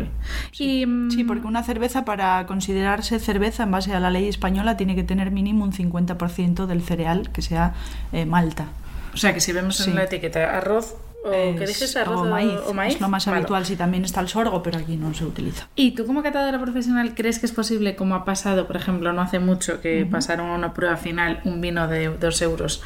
Y, 0.58 0.86
mm, 0.86 1.10
Sí, 1.10 1.24
porque 1.24 1.46
una 1.46 1.62
cerveza 1.62 2.04
para 2.06 2.46
considerarse 2.46 3.18
cerveza 3.18 3.64
en 3.64 3.72
base 3.72 3.92
a 3.92 4.00
la 4.00 4.10
ley 4.10 4.28
española 4.28 4.76
tiene 4.78 4.94
que 4.94 5.02
tener 5.04 5.30
mínimo 5.30 5.62
un 5.64 5.72
50% 5.72 6.66
del 6.66 6.80
cereal 6.82 7.30
que 7.32 7.42
sea 7.42 7.74
eh, 8.12 8.24
malta. 8.24 8.68
O 9.12 9.16
sea, 9.18 9.34
que 9.34 9.40
si 9.40 9.52
vemos 9.52 9.78
en 9.80 9.86
Sí. 9.86 9.92
la 9.92 10.04
etiqueta 10.04 10.56
arroz 10.56 10.96
o 11.24 11.30
¿qué 11.30 11.64
Es- 11.64 11.68
dices? 11.70 11.96
Arroz 11.96 12.20
o 12.20 12.24
maíz. 12.26 12.52
o 12.66 12.74
maíz. 12.74 12.94
Es 12.94 13.00
lo 13.00 13.08
más 13.08 13.26
habitual. 13.28 13.64
Si 13.66 13.76
también 13.76 14.04
está 14.04 14.20
el 14.20 14.28
sorgo, 14.28 14.62
pero 14.62 14.78
aquí 14.78 14.96
no 14.96 15.12
se 15.14 15.24
utiliza. 15.24 15.68
¿Y 15.74 15.92
tú 15.92 16.06
como 16.06 16.22
catadora 16.22 16.60
profesional 16.60 17.14
crees 17.14 17.38
que 17.38 17.46
es 17.46 17.52
posible, 17.52 17.96
como 17.96 18.14
ha 18.14 18.24
pasado, 18.24 18.66
por 18.66 18.76
ejemplo, 18.76 19.12
no 19.12 19.22
hace 19.22 19.38
mucho, 19.38 19.80
que 19.80 20.06
pasaron 20.06 20.50
a 20.50 20.54
una 20.54 20.74
prueba 20.74 20.96
final 20.96 21.40
un 21.44 21.60
vino 21.60 21.88
de 21.88 22.08
dos 22.08 22.40
euros 22.42 22.82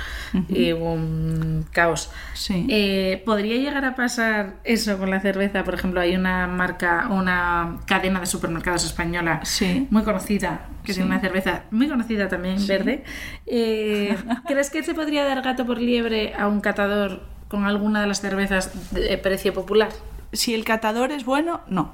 y 0.49 0.73
un 0.73 1.67
caos? 1.73 2.11
Sí. 2.35 2.67
Eh, 2.71 3.23
¿Podría 3.27 3.57
llegar 3.57 3.85
a 3.85 3.95
pasar 3.95 4.55
eso 4.65 4.99
con 4.99 5.11
la 5.11 5.21
cerveza? 5.21 5.65
Por 5.65 5.75
ejemplo, 5.75 6.01
hay 6.01 6.15
una 6.17 6.47
marca, 6.47 7.09
una 7.11 7.79
cadena 7.87 8.21
de 8.21 8.27
supermercados 8.27 8.85
española 8.85 9.41
Sí. 9.45 9.87
muy 9.91 10.03
conocida, 10.05 10.69
que 10.85 10.93
Sí. 10.93 11.01
tiene 11.01 11.11
una 11.11 11.21
cerveza 11.21 11.65
muy 11.71 11.89
conocida 11.89 12.29
también, 12.29 12.65
verde. 12.67 13.05
Eh, 13.47 14.17
¿Crees 14.47 14.71
que 14.71 14.83
se 14.83 14.95
podría 14.95 15.25
dar 15.25 15.43
gato 15.43 15.67
por 15.67 15.79
liebre 15.81 16.35
a 16.39 16.47
un 16.49 16.61
catador 16.61 17.23
con 17.49 17.65
alguna 17.65 18.01
de 18.01 18.07
las 18.07 18.21
cervezas 18.21 18.71
de 18.93 19.17
precio 19.19 19.53
popular? 19.55 19.89
Si 20.33 20.55
el 20.55 20.65
catador 20.65 21.13
es 21.13 21.25
bueno, 21.25 21.61
no. 21.69 21.93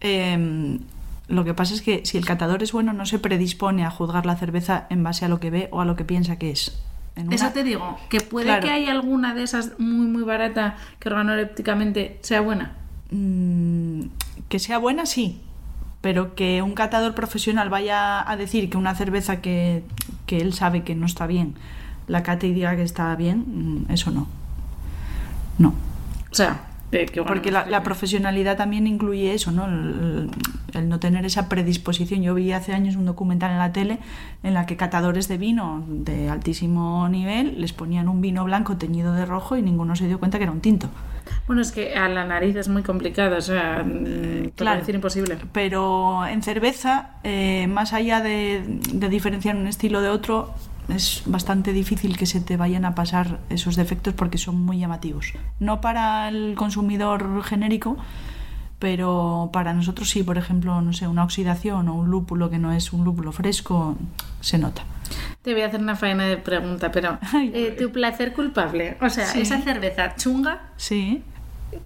Em, 0.00 0.80
lo 1.28 1.44
que 1.44 1.54
pasa 1.54 1.74
es 1.74 1.82
que 1.82 2.02
si 2.04 2.18
el 2.18 2.24
catador 2.26 2.62
es 2.62 2.72
bueno, 2.72 2.92
no 2.92 3.06
se 3.06 3.18
predispone 3.18 3.84
a 3.84 3.90
juzgar 3.90 4.26
la 4.26 4.36
cerveza 4.36 4.86
en 4.90 5.02
base 5.02 5.24
a 5.24 5.28
lo 5.28 5.40
que 5.40 5.50
ve 5.50 5.68
o 5.72 5.80
a 5.80 5.84
lo 5.84 5.96
que 5.96 6.04
piensa 6.04 6.36
que 6.38 6.50
es. 6.50 6.80
Una- 7.16 7.34
Eso 7.34 7.50
te 7.50 7.62
digo, 7.64 7.98
que 8.10 8.20
puede 8.20 8.46
Claro. 8.46 8.62
que 8.66 8.70
haya 8.72 8.90
alguna 8.90 9.34
de 9.34 9.42
esas 9.44 9.78
muy, 9.78 10.06
muy 10.06 10.22
barata 10.24 10.76
que 10.98 11.08
organolépticamente 11.08 12.18
sea 12.22 12.40
buena. 12.40 12.72
Mm, 13.10 14.02
que 14.48 14.58
sea 14.58 14.78
buena, 14.78 15.06
sí. 15.06 15.40
Pero 16.00 16.34
que 16.34 16.60
un 16.60 16.74
catador 16.74 17.14
profesional 17.14 17.70
vaya 17.70 18.28
a 18.30 18.36
decir 18.36 18.68
que 18.68 18.76
una 18.76 18.94
cerveza 18.94 19.40
que, 19.40 19.84
que 20.26 20.38
él 20.38 20.52
sabe 20.52 20.82
que 20.82 20.94
no 20.94 21.06
está 21.06 21.26
bien, 21.26 21.54
la 22.08 22.22
cate 22.22 22.48
y 22.48 22.52
diga 22.52 22.76
que 22.76 22.82
está 22.82 23.14
bien, 23.16 23.84
mm, 23.86 23.92
eso 23.92 24.10
no. 24.10 24.26
No. 25.58 25.68
O 26.30 26.34
sea, 26.34 26.62
eh, 26.92 27.06
que 27.06 27.22
Porque 27.22 27.50
la, 27.50 27.66
la 27.66 27.82
profesionalidad 27.82 28.56
también 28.56 28.86
incluye 28.86 29.34
eso, 29.34 29.50
¿no? 29.50 29.66
El, 29.66 30.30
el 30.74 30.88
no 30.88 31.00
tener 31.00 31.24
esa 31.24 31.48
predisposición. 31.48 32.22
Yo 32.22 32.34
vi 32.34 32.52
hace 32.52 32.72
años 32.72 32.96
un 32.96 33.04
documental 33.04 33.50
en 33.52 33.58
la 33.58 33.72
tele 33.72 33.98
en 34.42 34.54
la 34.54 34.66
que 34.66 34.76
catadores 34.76 35.26
de 35.28 35.38
vino 35.38 35.84
de 35.88 36.28
altísimo 36.30 37.08
nivel 37.08 37.60
les 37.60 37.72
ponían 37.72 38.08
un 38.08 38.20
vino 38.20 38.44
blanco 38.44 38.76
teñido 38.76 39.12
de 39.12 39.26
rojo 39.26 39.56
y 39.56 39.62
ninguno 39.62 39.96
se 39.96 40.06
dio 40.06 40.18
cuenta 40.18 40.38
que 40.38 40.44
era 40.44 40.52
un 40.52 40.60
tinto. 40.60 40.88
Bueno, 41.46 41.62
es 41.62 41.72
que 41.72 41.94
a 41.94 42.08
la 42.08 42.24
nariz 42.26 42.54
es 42.56 42.68
muy 42.68 42.82
complicado, 42.82 43.36
o 43.38 43.40
sea, 43.40 43.82
mm, 43.84 44.50
Claro. 44.56 44.80
decir 44.80 44.94
imposible. 44.94 45.38
Pero 45.52 46.24
en 46.26 46.42
cerveza, 46.42 47.10
eh, 47.24 47.66
más 47.66 47.92
allá 47.92 48.20
de, 48.20 48.62
de 48.92 49.08
diferenciar 49.08 49.56
un 49.56 49.66
estilo 49.66 50.00
de 50.02 50.10
otro, 50.10 50.52
es 50.88 51.22
bastante 51.26 51.72
difícil 51.72 52.16
que 52.16 52.26
se 52.26 52.40
te 52.40 52.56
vayan 52.56 52.84
a 52.84 52.94
pasar 52.94 53.38
esos 53.50 53.76
defectos 53.76 54.14
porque 54.14 54.38
son 54.38 54.60
muy 54.64 54.78
llamativos. 54.78 55.32
No 55.60 55.80
para 55.80 56.28
el 56.28 56.54
consumidor 56.56 57.42
genérico, 57.44 57.96
pero 58.78 59.50
para 59.52 59.72
nosotros 59.72 60.10
sí, 60.10 60.22
por 60.22 60.36
ejemplo, 60.36 60.80
no 60.82 60.92
sé, 60.92 61.06
una 61.08 61.24
oxidación 61.24 61.88
o 61.88 61.94
un 61.94 62.10
lúpulo 62.10 62.50
que 62.50 62.58
no 62.58 62.72
es 62.72 62.92
un 62.92 63.04
lúpulo 63.04 63.32
fresco, 63.32 63.96
se 64.40 64.58
nota. 64.58 64.82
Te 65.42 65.52
voy 65.54 65.62
a 65.62 65.66
hacer 65.66 65.80
una 65.80 65.96
faena 65.96 66.24
de 66.24 66.36
pregunta, 66.36 66.90
pero 66.92 67.18
eh, 67.34 67.74
tu 67.78 67.90
placer 67.92 68.32
culpable, 68.32 68.96
o 69.00 69.08
sea, 69.08 69.26
Sí. 69.26 69.40
esa 69.40 69.60
cerveza 69.62 70.16
chunga 70.16 70.70
Sí, 70.76 71.22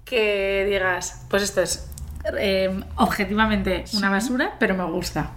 que 0.05 0.65
digas, 0.69 1.25
pues 1.29 1.43
esto 1.43 1.61
es 1.61 1.89
eh, 2.37 2.83
objetivamente 2.97 3.85
una 3.93 4.07
Sí. 4.07 4.13
basura, 4.13 4.51
pero 4.59 4.75
me 4.75 4.83
gusta. 4.83 5.31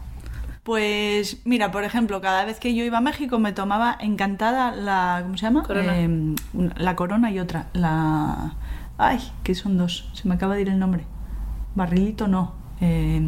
Pues 0.63 1.39
mira, 1.45 1.73
por 1.73 1.83
ejemplo, 1.83 2.21
cada 2.21 2.45
vez 2.45 2.61
que 2.61 2.75
yo 2.75 2.85
iba 2.85 2.99
a 2.99 3.01
México 3.01 3.39
me 3.41 3.53
tomaba 3.53 3.97
encantada 4.01 4.71
la, 4.71 5.21
¿cómo 5.23 5.37
se 5.37 5.47
llama? 5.47 5.65
Corona. 5.65 5.99
Eh, 5.99 6.09
una- 6.55 6.75
la 6.77 6.95
corona 6.95 7.31
y 7.33 7.41
otra, 7.41 7.67
la, 7.73 8.55
ay, 8.97 9.19
que 9.43 9.57
son 9.57 9.77
dos, 9.77 10.09
se 10.13 10.29
me 10.29 10.35
acaba 10.37 10.55
de 10.55 10.63
ir 10.63 10.69
el 10.69 10.79
nombre. 10.79 11.05
Barrilito 11.75 12.29
no. 12.29 12.53
eh, 12.81 13.21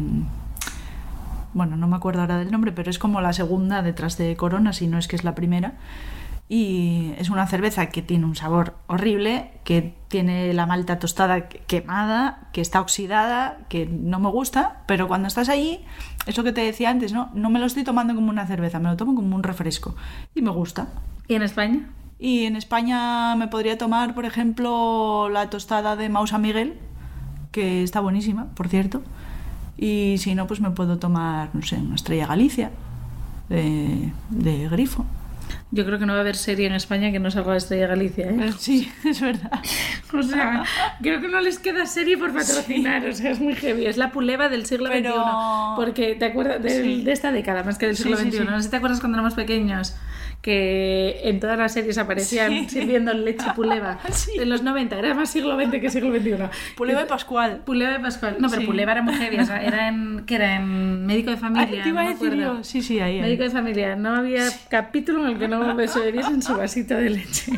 bueno, 1.53 1.77
no 1.77 1.87
me 1.87 1.95
acuerdo 1.95 2.19
ahora 2.21 2.37
del 2.37 2.51
nombre, 2.51 2.71
pero 2.73 2.89
es 2.89 2.99
como 2.99 3.21
la 3.21 3.31
segunda 3.31 3.81
detrás 3.81 4.17
de 4.17 4.35
corona, 4.35 4.73
si 4.73 4.87
no 4.87 4.97
es 4.97 5.07
que 5.07 5.15
es 5.15 5.23
la 5.23 5.35
primera. 5.35 5.73
Y 6.47 7.13
es 7.17 7.31
una 7.31 7.47
cerveza 7.47 7.87
que 7.87 8.03
tiene 8.03 8.25
un 8.25 8.35
sabor 8.35 8.75
horrible, 8.85 9.51
que 9.63 9.95
tiene 10.09 10.53
la 10.53 10.67
malta 10.67 10.99
tostada 10.99 11.49
que- 11.49 11.59
quemada, 11.59 12.49
que 12.53 12.61
está 12.61 12.81
oxidada, 12.81 13.57
que 13.67 13.87
no 13.87 14.19
me 14.19 14.29
gusta, 14.29 14.83
pero 14.85 15.07
cuando 15.07 15.27
estás 15.27 15.49
allí, 15.49 15.79
eso 16.27 16.43
que 16.43 16.51
te 16.51 16.61
decía 16.61 16.91
antes, 16.91 17.13
¿no? 17.13 17.31
No 17.33 17.49
me 17.49 17.57
lo 17.59 17.65
estoy 17.65 17.83
tomando 17.83 18.13
como 18.13 18.29
una 18.29 18.45
cerveza, 18.45 18.77
me 18.79 18.89
lo 18.89 18.95
tomo 18.95 19.15
como 19.15 19.35
un 19.35 19.41
refresco. 19.41 19.95
Y 20.35 20.43
me 20.43 20.51
gusta. 20.51 20.87
¿Y 21.27 21.33
en 21.33 21.41
España? 21.41 21.89
Y 22.19 22.45
en 22.45 22.55
España 22.55 23.35
me 23.35 23.47
podría 23.47 23.77
tomar, 23.79 24.13
por 24.13 24.25
ejemplo, 24.25 25.29
la 25.29 25.49
tostada 25.49 25.95
de 25.95 26.09
Mausa 26.09 26.37
Miguel, 26.37 26.77
que 27.51 27.81
está 27.81 28.01
buenísima, 28.01 28.45
por 28.53 28.67
cierto. 28.67 29.01
Y 29.77 30.17
si 30.19 30.35
no, 30.35 30.45
pues 30.45 30.61
me 30.61 30.69
puedo 30.69 30.99
tomar, 30.99 31.49
no 31.53 31.63
sé, 31.63 31.77
una 31.77 31.95
estrella 31.95 32.27
Galicia 32.27 32.69
de, 33.49 34.11
de 34.29 34.69
grifo. 34.69 35.05
Yo 35.71 35.83
creo 35.85 35.99
que 35.99 36.05
no 36.05 36.13
va 36.13 36.19
a 36.19 36.21
haber 36.21 36.35
serie 36.37 36.67
en 36.67 36.73
España 36.73 37.11
que 37.11 37.19
no 37.19 37.29
salga 37.31 37.51
de 37.51 37.57
Estrella 37.57 37.87
Galicia, 37.87 38.29
¿eh? 38.29 38.53
Sí, 38.57 38.89
es 39.05 39.19
verdad. 39.21 39.51
O 40.13 40.23
sea, 40.23 40.63
creo 41.01 41.19
que 41.19 41.27
no 41.27 41.41
les 41.41 41.59
queda 41.59 41.85
serie 41.85 42.17
por 42.17 42.31
patrocinar, 42.33 43.05
o 43.05 43.13
sea, 43.13 43.31
es 43.31 43.39
muy 43.41 43.53
heavy. 43.55 43.85
Es 43.85 43.97
la 43.97 44.11
puleva 44.11 44.47
del 44.47 44.65
siglo 44.65 44.87
Pero- 44.89 45.11
XXI. 45.11 45.75
Porque 45.75 46.15
te 46.15 46.25
acuerdas 46.25 46.61
Sí. 46.71 47.03
de 47.03 47.11
esta 47.11 47.33
década, 47.33 47.63
más 47.63 47.77
que 47.77 47.87
del 47.87 47.97
siglo 47.97 48.15
sí, 48.15 48.31
XXI. 48.31 48.45
No 48.45 48.55
sé 48.57 48.63
si 48.63 48.69
te 48.69 48.77
acuerdas 48.77 49.01
cuando 49.01 49.17
éramos 49.17 49.33
pequeños 49.33 49.93
que 50.45 51.21
en 51.23 51.39
todas 51.39 51.57
las 51.57 51.73
series 51.73 51.97
aparecían 51.97 52.51
Sí. 52.51 52.69
sirviendo 52.69 53.11
leche 53.15 53.47
puleva. 53.55 53.97
Sí. 54.11 54.33
En 54.39 54.49
los 54.49 54.61
90, 54.61 54.99
era 54.99 55.15
más 55.15 55.31
siglo 55.31 55.59
XX 55.59 55.71
que 55.81 55.89
siglo 55.89 56.11
XXI. 56.15 56.35
Puleva 56.77 56.99
de 56.99 57.07
Pascual. 57.07 57.61
Puleva 57.65 57.93
de 57.93 57.99
Pascual. 57.99 58.35
No, 58.39 58.47
pero 58.49 58.61
Sí. 58.61 58.67
Puleva 58.67 58.91
era 58.91 59.03
heavy. 59.13 59.39
o 59.39 59.45
sea, 59.45 59.63
era 59.63 59.87
en, 59.87 60.23
que 60.27 60.35
era 60.35 60.57
en 60.57 61.05
médico 61.07 61.31
de 61.31 61.37
familia. 61.37 61.67
Ay, 61.77 61.81
te 61.83 61.89
iba 61.89 62.01
no 62.03 62.07
a 62.07 62.13
me 62.13 62.13
decir 62.19 62.33
yo. 62.35 62.63
Sí, 62.63 62.83
sí, 62.83 62.99
ahí. 62.99 63.15
ahí. 63.15 63.21
Médico 63.21 63.41
de 63.43 63.49
familia. 63.49 63.95
No 63.95 64.15
había 64.15 64.45
capítulo 64.69 65.25
en 65.25 65.33
el 65.33 65.39
que 65.39 65.47
no 65.47 65.75
se 65.87 65.99
bebiesen 65.99 66.43
su 66.43 66.55
vasito 66.55 66.95
de 66.95 67.09
leche. 67.09 67.51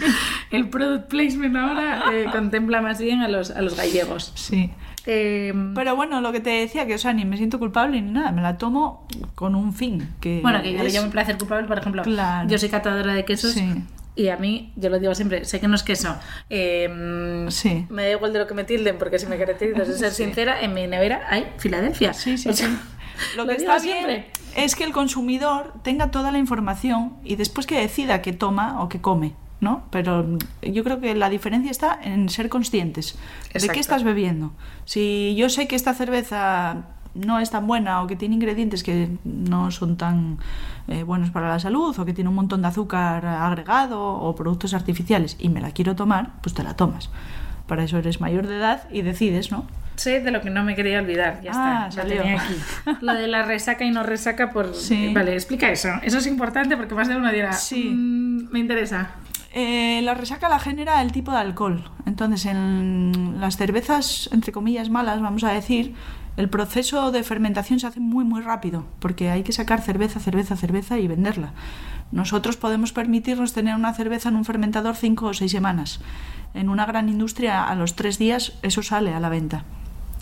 El 0.50 0.68
product 0.70 1.08
placement 1.08 1.56
ahora 1.56 2.04
eh, 2.14 2.26
contempla 2.32 2.80
más 2.80 2.98
bien 3.00 3.20
a 3.20 3.28
los, 3.28 3.50
a 3.50 3.60
los 3.60 3.76
gallegos. 3.76 4.32
Sí. 4.34 4.70
Eh, 5.12 5.52
Pero 5.74 5.96
bueno, 5.96 6.20
lo 6.20 6.30
que 6.30 6.38
te 6.40 6.50
decía, 6.50 6.86
que 6.86 6.94
o 6.94 6.98
sea, 6.98 7.12
ni 7.12 7.24
me 7.24 7.36
siento 7.36 7.58
culpable 7.58 8.00
ni 8.00 8.12
nada, 8.12 8.30
me 8.30 8.42
la 8.42 8.58
tomo 8.58 9.08
con 9.34 9.54
un 9.56 9.72
fin. 9.72 10.08
Que 10.20 10.40
bueno, 10.40 10.62
que 10.62 10.72
yo 10.72 10.82
le 10.82 10.88
es- 10.88 10.94
llamo 10.94 11.10
placer 11.10 11.36
culpable, 11.36 11.66
por 11.66 11.78
ejemplo. 11.78 12.02
Claro. 12.02 12.48
Yo 12.48 12.58
soy 12.58 12.68
catadora 12.68 13.12
de 13.14 13.24
quesos. 13.24 13.52
Sí. 13.52 13.82
Y 14.16 14.28
a 14.28 14.36
mí, 14.36 14.72
yo 14.76 14.88
lo 14.90 14.98
digo 14.98 15.14
siempre, 15.14 15.44
sé 15.44 15.60
que 15.60 15.66
no 15.68 15.74
es 15.74 15.82
queso. 15.82 16.14
Eh, 16.48 17.46
Sí. 17.48 17.86
Me 17.90 18.02
da 18.04 18.10
igual 18.10 18.32
de 18.32 18.38
lo 18.40 18.46
que 18.46 18.54
me 18.54 18.64
tilden, 18.64 18.98
porque 18.98 19.18
si 19.18 19.26
me 19.26 19.36
caracterizo 19.38 19.80
de 19.84 19.86
ser 19.94 20.10
Sí. 20.12 20.24
sincera, 20.24 20.60
en 20.60 20.74
mi 20.74 20.86
nevera 20.86 21.22
hay 21.28 21.46
Filadelfia. 21.58 22.12
Sí, 22.12 22.38
sí, 22.38 22.48
O 22.48 22.52
sea, 22.52 22.68
sí. 22.68 22.78
Lo 23.36 23.46
que 23.46 23.54
está 23.54 23.78
bien 23.80 24.26
es 24.56 24.74
que 24.76 24.84
el 24.84 24.92
consumidor 24.92 25.74
tenga 25.82 26.10
toda 26.10 26.32
la 26.32 26.38
información 26.38 27.14
y 27.24 27.36
después 27.36 27.66
que 27.66 27.78
decida 27.78 28.22
qué 28.22 28.32
toma 28.32 28.80
o 28.82 28.88
qué 28.88 29.00
come, 29.00 29.34
¿no? 29.60 29.84
Pero 29.90 30.38
yo 30.62 30.84
creo 30.84 31.00
que 31.00 31.14
la 31.14 31.28
diferencia 31.28 31.70
está 31.70 31.98
en 32.02 32.28
ser 32.28 32.48
conscientes 32.48 33.18
de 33.54 33.68
qué 33.68 33.80
estás 33.80 34.04
bebiendo. 34.04 34.52
Si 34.84 35.34
yo 35.36 35.48
sé 35.48 35.68
que 35.68 35.76
esta 35.76 35.94
cerveza 35.94 36.84
no 37.14 37.40
es 37.40 37.50
tan 37.50 37.66
buena 37.66 38.02
o 38.02 38.06
que 38.06 38.14
tiene 38.16 38.36
ingredientes 38.36 38.82
que 38.84 39.08
no 39.24 39.70
son 39.72 39.96
tan 39.96 40.38
eh, 40.88 41.02
buenos 41.02 41.30
para 41.30 41.48
la 41.48 41.58
salud 41.58 41.98
o 41.98 42.04
que 42.04 42.12
tiene 42.14 42.30
un 42.30 42.36
montón 42.36 42.62
de 42.62 42.68
azúcar 42.68 43.26
agregado 43.26 44.00
o 44.00 44.34
productos 44.36 44.74
artificiales 44.74 45.36
y 45.40 45.48
me 45.48 45.60
la 45.60 45.72
quiero 45.72 45.96
tomar, 45.96 46.30
pues 46.42 46.54
te 46.54 46.62
la 46.62 46.74
tomas. 46.74 47.10
Para 47.66 47.84
eso 47.84 47.98
eres 47.98 48.20
mayor 48.20 48.46
de 48.46 48.56
edad 48.56 48.88
y 48.90 49.02
decides, 49.02 49.50
¿no? 49.52 49.66
Sé 49.96 50.20
de 50.20 50.30
lo 50.30 50.40
que 50.40 50.50
no 50.50 50.64
me 50.64 50.74
quería 50.74 50.98
olvidar, 51.00 51.40
ya 51.42 51.50
Ah, 51.54 51.86
está, 51.88 52.02
salió. 52.02 52.16
lo 52.16 52.22
tenía 52.22 52.40
aquí. 52.40 52.54
Lo 53.02 53.12
de 53.14 53.26
la 53.28 53.42
resaca 53.42 53.84
y 53.84 53.90
no 53.90 54.02
resaca 54.02 54.50
por... 54.50 54.74
Sí. 54.74 55.12
Vale, 55.12 55.34
explica 55.34 55.70
eso. 55.70 55.90
Eso 56.02 56.18
es 56.18 56.26
importante 56.26 56.76
porque 56.76 56.94
más 56.94 57.08
de 57.08 57.16
uno 57.16 57.30
dirá, 57.30 57.52
Sí. 57.52 57.90
"Mm, 57.92 58.50
me 58.50 58.60
interesa. 58.60 59.10
Eh, 59.52 60.00
la 60.02 60.14
resaca 60.14 60.48
la 60.48 60.60
genera 60.60 61.02
el 61.02 61.10
tipo 61.10 61.32
de 61.32 61.38
alcohol. 61.38 61.90
Entonces, 62.06 62.46
en 62.46 63.36
las 63.40 63.56
cervezas, 63.56 64.30
entre 64.32 64.52
comillas, 64.52 64.90
malas, 64.90 65.20
vamos 65.20 65.42
a 65.42 65.52
decir, 65.52 65.94
el 66.36 66.48
proceso 66.48 67.10
de 67.10 67.24
fermentación 67.24 67.80
se 67.80 67.86
hace 67.86 68.00
muy, 68.00 68.24
muy 68.24 68.42
rápido, 68.42 68.86
porque 69.00 69.30
hay 69.30 69.42
que 69.42 69.52
sacar 69.52 69.82
cerveza, 69.82 70.20
cerveza, 70.20 70.56
cerveza 70.56 70.98
y 70.98 71.08
venderla. 71.08 71.52
Nosotros 72.12 72.56
podemos 72.56 72.92
permitirnos 72.92 73.52
tener 73.52 73.74
una 73.74 73.92
cerveza 73.92 74.28
en 74.28 74.36
un 74.36 74.44
fermentador 74.44 74.94
cinco 74.94 75.26
o 75.26 75.34
seis 75.34 75.50
semanas. 75.50 76.00
En 76.54 76.68
una 76.68 76.86
gran 76.86 77.08
industria, 77.08 77.64
a 77.64 77.74
los 77.74 77.96
tres 77.96 78.18
días, 78.18 78.54
eso 78.62 78.82
sale 78.82 79.14
a 79.14 79.20
la 79.20 79.28
venta. 79.28 79.64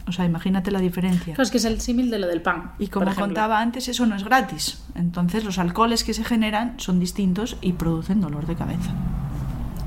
O 0.09 0.13
sea, 0.13 0.25
imagínate 0.25 0.71
la 0.71 0.81
diferencia. 0.81 1.35
Claro, 1.35 1.43
es 1.43 1.51
que 1.51 1.59
es 1.59 1.65
el 1.67 1.81
símil 1.81 2.11
de 2.11 2.19
lo 2.19 2.27
del 2.27 2.41
pan. 2.43 2.73
Y 2.79 2.89
como 2.89 3.15
contaba 3.15 3.61
antes, 3.61 3.89
eso 3.89 4.07
no 4.07 4.17
es 4.17 4.25
gratis. 4.25 4.83
Entonces, 4.95 5.45
los 5.45 5.59
alcoholes 5.59 6.03
que 6.03 6.15
se 6.15 6.25
generan 6.25 6.75
son 6.79 6.99
distintos 6.99 7.57
y 7.61 7.75
producen 7.75 8.21
dolor 8.21 8.47
de 8.47 8.55
cabeza. 8.57 8.91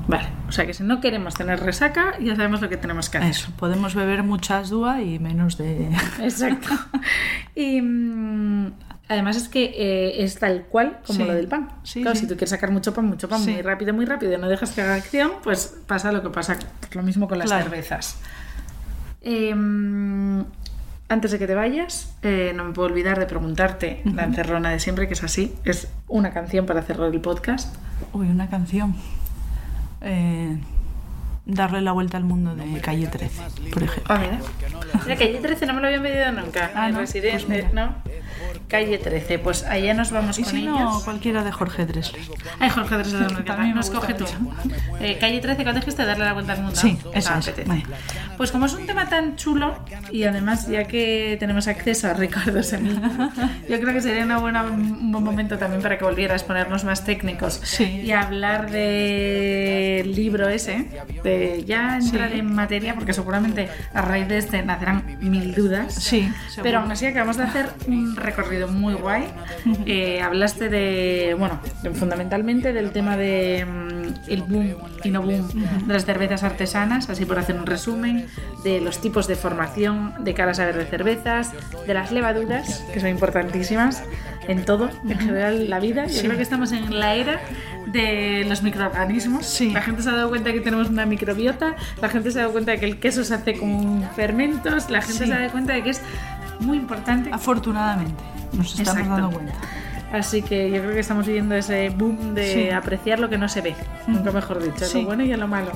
Vale, 0.08 0.28
o 0.48 0.52
sea 0.52 0.66
que 0.66 0.74
si 0.74 0.82
no 0.82 1.00
queremos 1.00 1.34
tener 1.34 1.60
resaca, 1.60 2.18
ya 2.18 2.34
sabemos 2.34 2.60
lo 2.60 2.68
que 2.68 2.76
tenemos 2.76 3.08
que 3.08 3.18
hacer. 3.18 3.30
Eso, 3.30 3.50
podemos 3.56 3.94
beber 3.94 4.24
muchas 4.24 4.68
dúa 4.70 5.00
y 5.00 5.18
menos 5.20 5.56
de... 5.58 5.88
Exacto. 6.20 6.70
Y 7.54 7.80
mm, 7.80 8.72
además 9.08 9.36
es 9.36 9.48
que 9.48 9.64
eh, 9.76 10.24
es 10.24 10.38
tal 10.40 10.64
cual 10.64 10.98
como 11.06 11.20
Sí. 11.20 11.24
lo 11.24 11.32
del 11.34 11.46
pan. 11.46 11.68
Sí, 11.84 12.02
claro, 12.02 12.16
sí. 12.16 12.22
si 12.22 12.26
tú 12.28 12.34
quieres 12.34 12.50
sacar 12.50 12.72
mucho 12.72 12.92
pan, 12.92 13.06
mucho 13.06 13.28
pan, 13.28 13.42
muy 13.44 13.62
rápido, 13.62 13.94
muy 13.94 14.04
rápido, 14.04 14.32
y 14.34 14.38
no 14.38 14.48
dejas 14.48 14.72
que 14.72 14.82
haga 14.82 14.94
acción, 14.96 15.30
pues 15.44 15.76
pasa 15.86 16.10
lo 16.10 16.20
que 16.22 16.30
pasa. 16.30 16.58
Lo 16.92 17.02
mismo 17.04 17.28
con 17.28 17.38
las 17.38 17.46
Claro. 17.48 17.64
cervezas. 17.64 18.18
Em, 19.22 20.44
antes 21.08 21.30
de 21.30 21.38
que 21.38 21.46
te 21.46 21.54
vayas, 21.54 22.16
eh, 22.22 22.52
no 22.54 22.64
me 22.64 22.72
puedo 22.72 22.88
olvidar 22.88 23.18
de 23.18 23.26
preguntarte 23.26 24.02
la 24.04 24.24
encerrona 24.24 24.70
de 24.70 24.80
siempre, 24.80 25.06
que 25.08 25.14
es 25.14 25.22
así. 25.22 25.54
Es 25.64 25.88
una 26.08 26.32
canción 26.32 26.66
para 26.66 26.82
cerrar 26.82 27.12
el 27.12 27.20
podcast. 27.20 27.76
Uy, 28.12 28.28
una 28.28 28.48
canción. 28.48 28.94
Eh, 30.00 30.58
darle 31.44 31.80
la 31.80 31.92
vuelta 31.92 32.16
al 32.16 32.24
mundo 32.24 32.54
de 32.54 32.80
Calle 32.80 33.06
13, 33.08 33.42
por 33.72 33.82
ejemplo. 33.82 34.14
Ah, 34.14 34.18
mira. 34.18 34.38
Mira, 35.04 35.16
calle 35.16 35.38
13 35.40 35.66
no 35.66 35.74
me 35.74 35.80
lo 35.80 35.86
habían 35.88 36.02
pedido 36.02 36.30
nunca. 36.32 36.70
Ah, 36.74 36.88
¿no? 36.90 37.00
residente, 37.00 37.62
Pues. 37.62 37.72
¿no? 37.74 37.94
Calle 38.68 38.96
13, 38.96 39.38
pues 39.38 39.64
allá 39.64 39.92
nos 39.92 40.10
vamos 40.12 40.38
Y 40.38 40.44
con 40.44 40.52
si 40.52 40.62
no, 40.62 40.76
ellos. 40.76 41.04
cualquiera 41.04 41.44
de 41.44 41.52
Jorge 41.52 41.84
Drexler. 41.84 42.22
Ay, 42.58 42.70
Jorge 42.70 42.94
Drexler, 42.96 43.32
no, 43.32 43.44
También 43.44 43.74
nos 43.74 43.90
coge 43.90 44.14
tú. 44.14 44.24
Eh, 45.00 45.18
calle 45.20 45.40
13, 45.40 45.62
¿cuál 45.62 45.74
dijiste? 45.74 46.04
Darle 46.06 46.24
la 46.24 46.32
vuelta 46.32 46.52
al 46.52 46.62
mundo. 46.62 46.76
Sí, 46.76 46.96
Ah, 47.06 47.10
esa 47.14 47.38
es. 47.38 47.66
Vale. 47.66 47.82
Pues 48.38 48.50
como 48.50 48.64
es 48.66 48.72
un 48.74 48.86
tema 48.86 49.08
tan 49.08 49.36
chulo 49.36 49.78
y 50.10 50.24
además 50.24 50.68
ya 50.68 50.84
que 50.84 51.36
tenemos 51.38 51.66
acceso 51.68 52.08
a 52.08 52.14
Ricardo 52.14 52.62
Semín, 52.62 53.00
yo 53.68 53.80
creo 53.80 53.92
que 53.92 54.00
sería 54.00 54.24
una 54.24 54.38
buena, 54.38 54.62
un 54.62 55.12
buen 55.12 55.24
momento 55.24 55.58
también 55.58 55.82
para 55.82 55.98
que 55.98 56.04
volvieras 56.04 56.42
a 56.42 56.46
ponernos 56.46 56.84
más 56.84 57.04
técnicos 57.04 57.60
Sí. 57.62 57.84
y 57.84 58.12
hablar 58.12 58.70
del 58.70 60.14
libro 60.14 60.48
ese, 60.48 60.88
de 61.22 61.31
ya 61.66 61.98
entrar 61.98 62.32
en 62.32 62.54
materia, 62.54 62.94
porque 62.94 63.12
seguramente 63.12 63.68
a 63.94 64.02
raíz 64.02 64.28
de 64.28 64.38
este 64.38 64.62
nacerán 64.62 65.16
mil 65.20 65.54
dudas. 65.54 65.94
Sí, 65.94 66.30
Pero 66.62 66.78
aún 66.80 66.90
así 66.90 67.06
acabamos 67.06 67.36
de 67.36 67.44
hacer 67.44 67.66
un 67.86 68.16
recorrido 68.16 68.68
muy 68.68 68.94
guay. 68.94 69.24
Eh, 69.86 70.20
hablaste 70.22 70.68
de, 70.68 71.34
bueno, 71.38 71.60
de- 71.82 71.90
fundamentalmente 71.90 72.72
del 72.72 72.90
tema 72.92 73.16
de 73.16 73.64
mm, 73.66 74.30
el 74.30 74.42
boom 74.42 74.74
y 75.04 75.10
no 75.10 75.22
boom 75.22 75.48
de 75.86 75.92
las 75.92 76.04
cervezas 76.04 76.42
artesanas, 76.42 77.08
así 77.10 77.24
por 77.24 77.38
hacer 77.38 77.56
un 77.56 77.66
resumen, 77.66 78.26
de 78.64 78.80
los 78.80 79.00
tipos 79.00 79.26
de 79.26 79.36
formación 79.36 80.14
de 80.24 80.34
cara 80.34 80.52
a 80.52 80.54
saber 80.54 80.76
de 80.76 80.84
cervezas, 80.86 81.52
de 81.86 81.94
las 81.94 82.12
levaduras, 82.12 82.84
que 82.92 83.00
son 83.00 83.08
importantísimas 83.10 84.02
en 84.48 84.64
todo, 84.64 84.90
en 85.08 85.18
general 85.18 85.70
la 85.70 85.78
vida. 85.80 86.06
Yo 86.06 86.22
creo 86.22 86.36
que 86.36 86.42
estamos 86.42 86.72
en 86.72 86.98
la 86.98 87.14
era 87.14 87.40
de 87.86 88.44
los 88.48 88.62
microorganismos. 88.62 89.46
Sí. 89.46 89.70
La 89.70 89.82
gente 89.82 90.02
se 90.02 90.10
ha 90.10 90.14
dado 90.14 90.28
cuenta 90.28 90.52
que 90.52 90.60
tenemos 90.60 90.88
una 90.88 91.06
microbiota, 91.06 91.76
la 92.00 92.08
gente 92.08 92.30
se 92.30 92.38
ha 92.38 92.42
dado 92.42 92.52
cuenta 92.52 92.72
de 92.72 92.78
que 92.80 92.86
el 92.86 92.98
queso 92.98 93.24
se 93.24 93.34
hace 93.34 93.54
con 93.58 94.02
fermentos, 94.16 94.90
la 94.90 95.00
gente 95.02 95.24
Sí. 95.24 95.26
se 95.28 95.32
ha 95.34 95.38
dado 95.40 95.52
cuenta 95.52 95.72
de 95.74 95.82
que 95.82 95.90
es 95.90 96.00
muy 96.60 96.76
importante. 96.78 97.30
Afortunadamente, 97.32 98.22
nos 98.52 98.70
estamos 98.78 99.00
Exacto. 99.00 99.10
dando 99.10 99.30
cuenta. 99.30 99.54
Así 100.12 100.42
que 100.42 100.70
yo 100.70 100.80
creo 100.80 100.92
que 100.92 101.00
estamos 101.00 101.26
viviendo 101.26 101.54
ese 101.54 101.88
boom 101.88 102.34
de 102.34 102.72
apreciar 102.74 103.18
lo 103.18 103.30
que 103.30 103.38
no 103.38 103.48
se 103.48 103.62
ve, 103.62 103.74
nunca 104.06 104.30
mejor 104.30 104.62
dicho, 104.62 104.84
lo 104.94 105.04
bueno 105.06 105.24
y 105.24 105.34
lo 105.34 105.48
malo. 105.48 105.72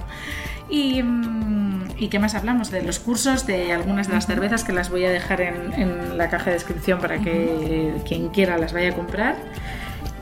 Y, 0.69 1.03
mm, 1.03 1.66
¿y 1.99 2.09
qué 2.09 2.19
más 2.19 2.35
hablamos? 2.35 2.71
De 2.71 2.83
los 2.83 2.99
cursos, 2.99 3.47
de 3.47 3.73
algunas 3.73 4.09
de 4.09 4.15
las 4.15 4.27
cervezas 4.27 4.65
que 4.65 4.73
las 4.73 4.91
voy 4.91 5.05
a 5.05 5.11
dejar 5.11 5.41
en, 5.41 5.73
en 5.75 6.19
la 6.19 6.29
caja 6.29 6.47
de 6.47 6.53
descripción 6.53 7.01
para 7.01 7.19
que 7.19 7.93
quien 8.07 8.29
quiera 8.29 8.59
las 8.59 8.73
vaya 8.73 8.91
a 8.91 8.95
comprar. 8.95 9.37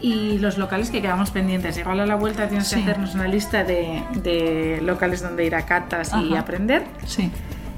Y 0.01 0.39
los 0.39 0.59
locales 0.59 0.91
que 0.91 1.01
quedamos 1.01 1.31
pendientes. 1.31 1.79
Igual 1.79 2.01
a 2.01 2.07
la 2.07 2.17
vuelta 2.17 2.47
tienes 2.49 2.69
Sí. 2.69 2.77
que 2.77 2.83
hacernos 2.83 3.15
una 3.15 3.27
lista 3.27 3.65
de, 3.65 4.03
de 4.23 4.81
locales 4.83 5.23
donde 5.23 5.47
ir 5.47 5.55
a 5.55 5.65
catas 5.65 6.13
y 6.21 6.33
Ajá. 6.33 6.41
aprender. 6.41 6.85
Sí. 7.07 7.31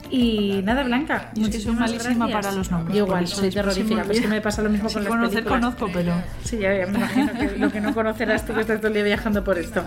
Y 0.08 0.60
nada, 0.64 0.84
Blanca. 0.84 1.30
Yo 1.34 1.46
que 1.46 1.58
soy 1.58 1.72
muchísimas 1.72 1.78
malísima 1.90 2.26
gracias. 2.26 2.42
para 2.44 2.56
los 2.56 2.70
nombres, 2.70 2.96
Yo 2.96 3.04
igual, 3.06 3.26
soy 3.26 3.50
terrorífica. 3.50 4.02
Pero 4.02 4.12
es 4.14 4.20
que 4.20 4.28
me 4.28 4.40
pasa 4.40 4.62
lo 4.62 4.70
mismo 4.70 4.88
Sí, 4.88 4.94
con 4.94 5.02
las 5.04 5.10
conocer 5.12 5.44
películas. 5.44 5.60
conozco, 5.74 5.90
pero 5.92 6.12
Sí, 6.44 6.58
ya, 6.58 6.76
ya 6.76 6.86
me 6.86 6.98
imagino 6.98 7.32
que 7.32 7.58
lo 7.58 7.72
que 7.72 7.80
no 7.80 7.92
conocerás 7.94 8.44
tú 8.46 8.54
que 8.54 8.60
estás 8.60 8.78
todo 8.78 8.86
el 8.88 8.94
día 8.94 9.02
viajando 9.02 9.42
por 9.42 9.58
esto. 9.58 9.84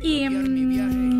Y 0.00 0.28
mm, 0.28 1.11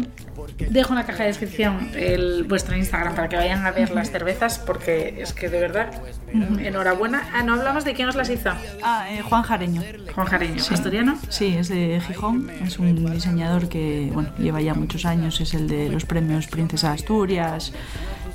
dejo 0.71 0.91
en 0.91 0.95
la 0.97 1.05
caja 1.05 1.23
de 1.23 1.29
descripción 1.29 1.91
el, 1.95 2.45
vuestro 2.45 2.77
Instagram 2.77 3.15
para 3.15 3.29
que 3.29 3.37
vayan 3.37 3.65
a 3.65 3.71
ver 3.71 3.91
las 3.91 4.11
cervezas 4.11 4.59
porque 4.59 5.23
es 5.23 5.33
que 5.33 5.49
de 5.49 5.61
verdad, 5.61 5.91
enhorabuena. 6.33 7.29
Ah, 7.33 7.43
no 7.43 7.55
hablamos 7.55 7.85
de 7.85 7.95
quién 7.95 8.09
os 8.09 8.15
las 8.15 8.31
hizo. 8.31 8.51
Ah, 8.83 9.07
eh, 9.11 9.23
Juan 9.23 9.43
Jareño. 9.43 9.83
Juan 10.15 10.27
Jareño, 10.27 10.63
asturiano. 10.71 11.19
Sí, 11.29 11.57
es 11.57 11.69
de 11.69 12.01
Gijón, 12.07 12.51
es 12.65 12.79
un 12.79 13.13
diseñador 13.13 13.69
que 13.69 14.11
bueno, 14.13 14.31
lleva 14.39 14.61
ya 14.61 14.75
muchos 14.75 15.05
años, 15.05 15.41
es 15.41 15.55
el 15.55 15.69
de 15.69 15.89
los 15.89 16.05
premios 16.05 16.47
Princesa 16.47 16.93
Asturias, 16.93 17.73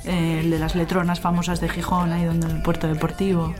eh, 0.04 0.40
el 0.42 0.50
de 0.50 0.58
las 0.58 0.74
letronas 0.74 1.20
famosas 1.20 1.60
de 1.60 1.68
Gijón, 1.68 2.12
ahí 2.12 2.24
donde 2.24 2.48
el 2.48 2.62
puerto 2.62 2.86
deportivo, 2.88 3.54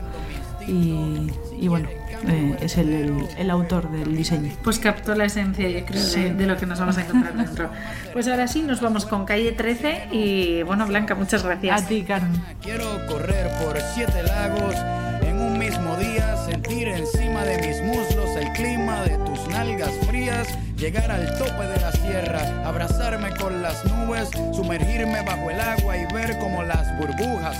y, 0.67 1.31
y 1.59 1.67
bueno, 1.67 1.89
eh, 2.27 2.57
es 2.61 2.77
el, 2.77 2.89
el- 2.93 3.27
el 3.37 3.49
autor 3.49 3.89
del 3.91 4.15
diseño. 4.15 4.51
Pues 4.63 4.79
captó 4.79 5.15
la 5.15 5.25
esencia, 5.25 5.67
yo 5.69 5.85
creo, 5.85 6.03
de, 6.03 6.33
de 6.33 6.45
lo 6.45 6.57
que 6.57 6.65
nos 6.65 6.79
vamos 6.79 6.97
a 6.97 7.01
encontrar 7.01 7.33
dentro. 7.37 7.69
Pues 8.13 8.27
ahora 8.27 8.47
sí, 8.47 8.61
nos 8.61 8.81
vamos 8.81 9.05
con 9.05 9.25
calle 9.25 9.51
13 9.51 10.07
y 10.11 10.63
bueno, 10.63 10.85
Blanca, 10.87 11.15
muchas 11.15 11.43
gracias. 11.43 11.83
A 11.83 11.87
ti, 11.87 12.03
Carmen. 12.03 12.41
Quiero 12.61 12.85
correr 13.07 13.49
por 13.63 13.77
siete 13.95 14.23
lagos 14.23 14.75
en 15.21 15.39
un 15.39 15.57
mismo 15.57 15.95
día, 15.97 16.35
sentir 16.45 16.87
encima 16.87 17.43
de 17.43 17.57
mis 17.67 17.81
muslos 17.83 18.29
el 18.39 18.51
clima 18.53 19.01
de 19.03 19.17
tus 19.19 19.47
nalgas 19.49 19.91
frías, 20.07 20.47
llegar 20.77 21.11
al 21.11 21.37
tope 21.37 21.67
de 21.67 21.79
la 21.81 21.91
sierra, 21.91 22.41
abrazarme 22.65 23.29
con 23.35 23.61
las 23.61 23.83
nubes, 23.85 24.29
sumergirme 24.53 25.21
bajo 25.23 25.49
el 25.49 25.59
agua 25.59 25.97
y 25.97 26.13
ver 26.13 26.37
como 26.39 26.63
las 26.63 26.87
burbujas 26.97 27.57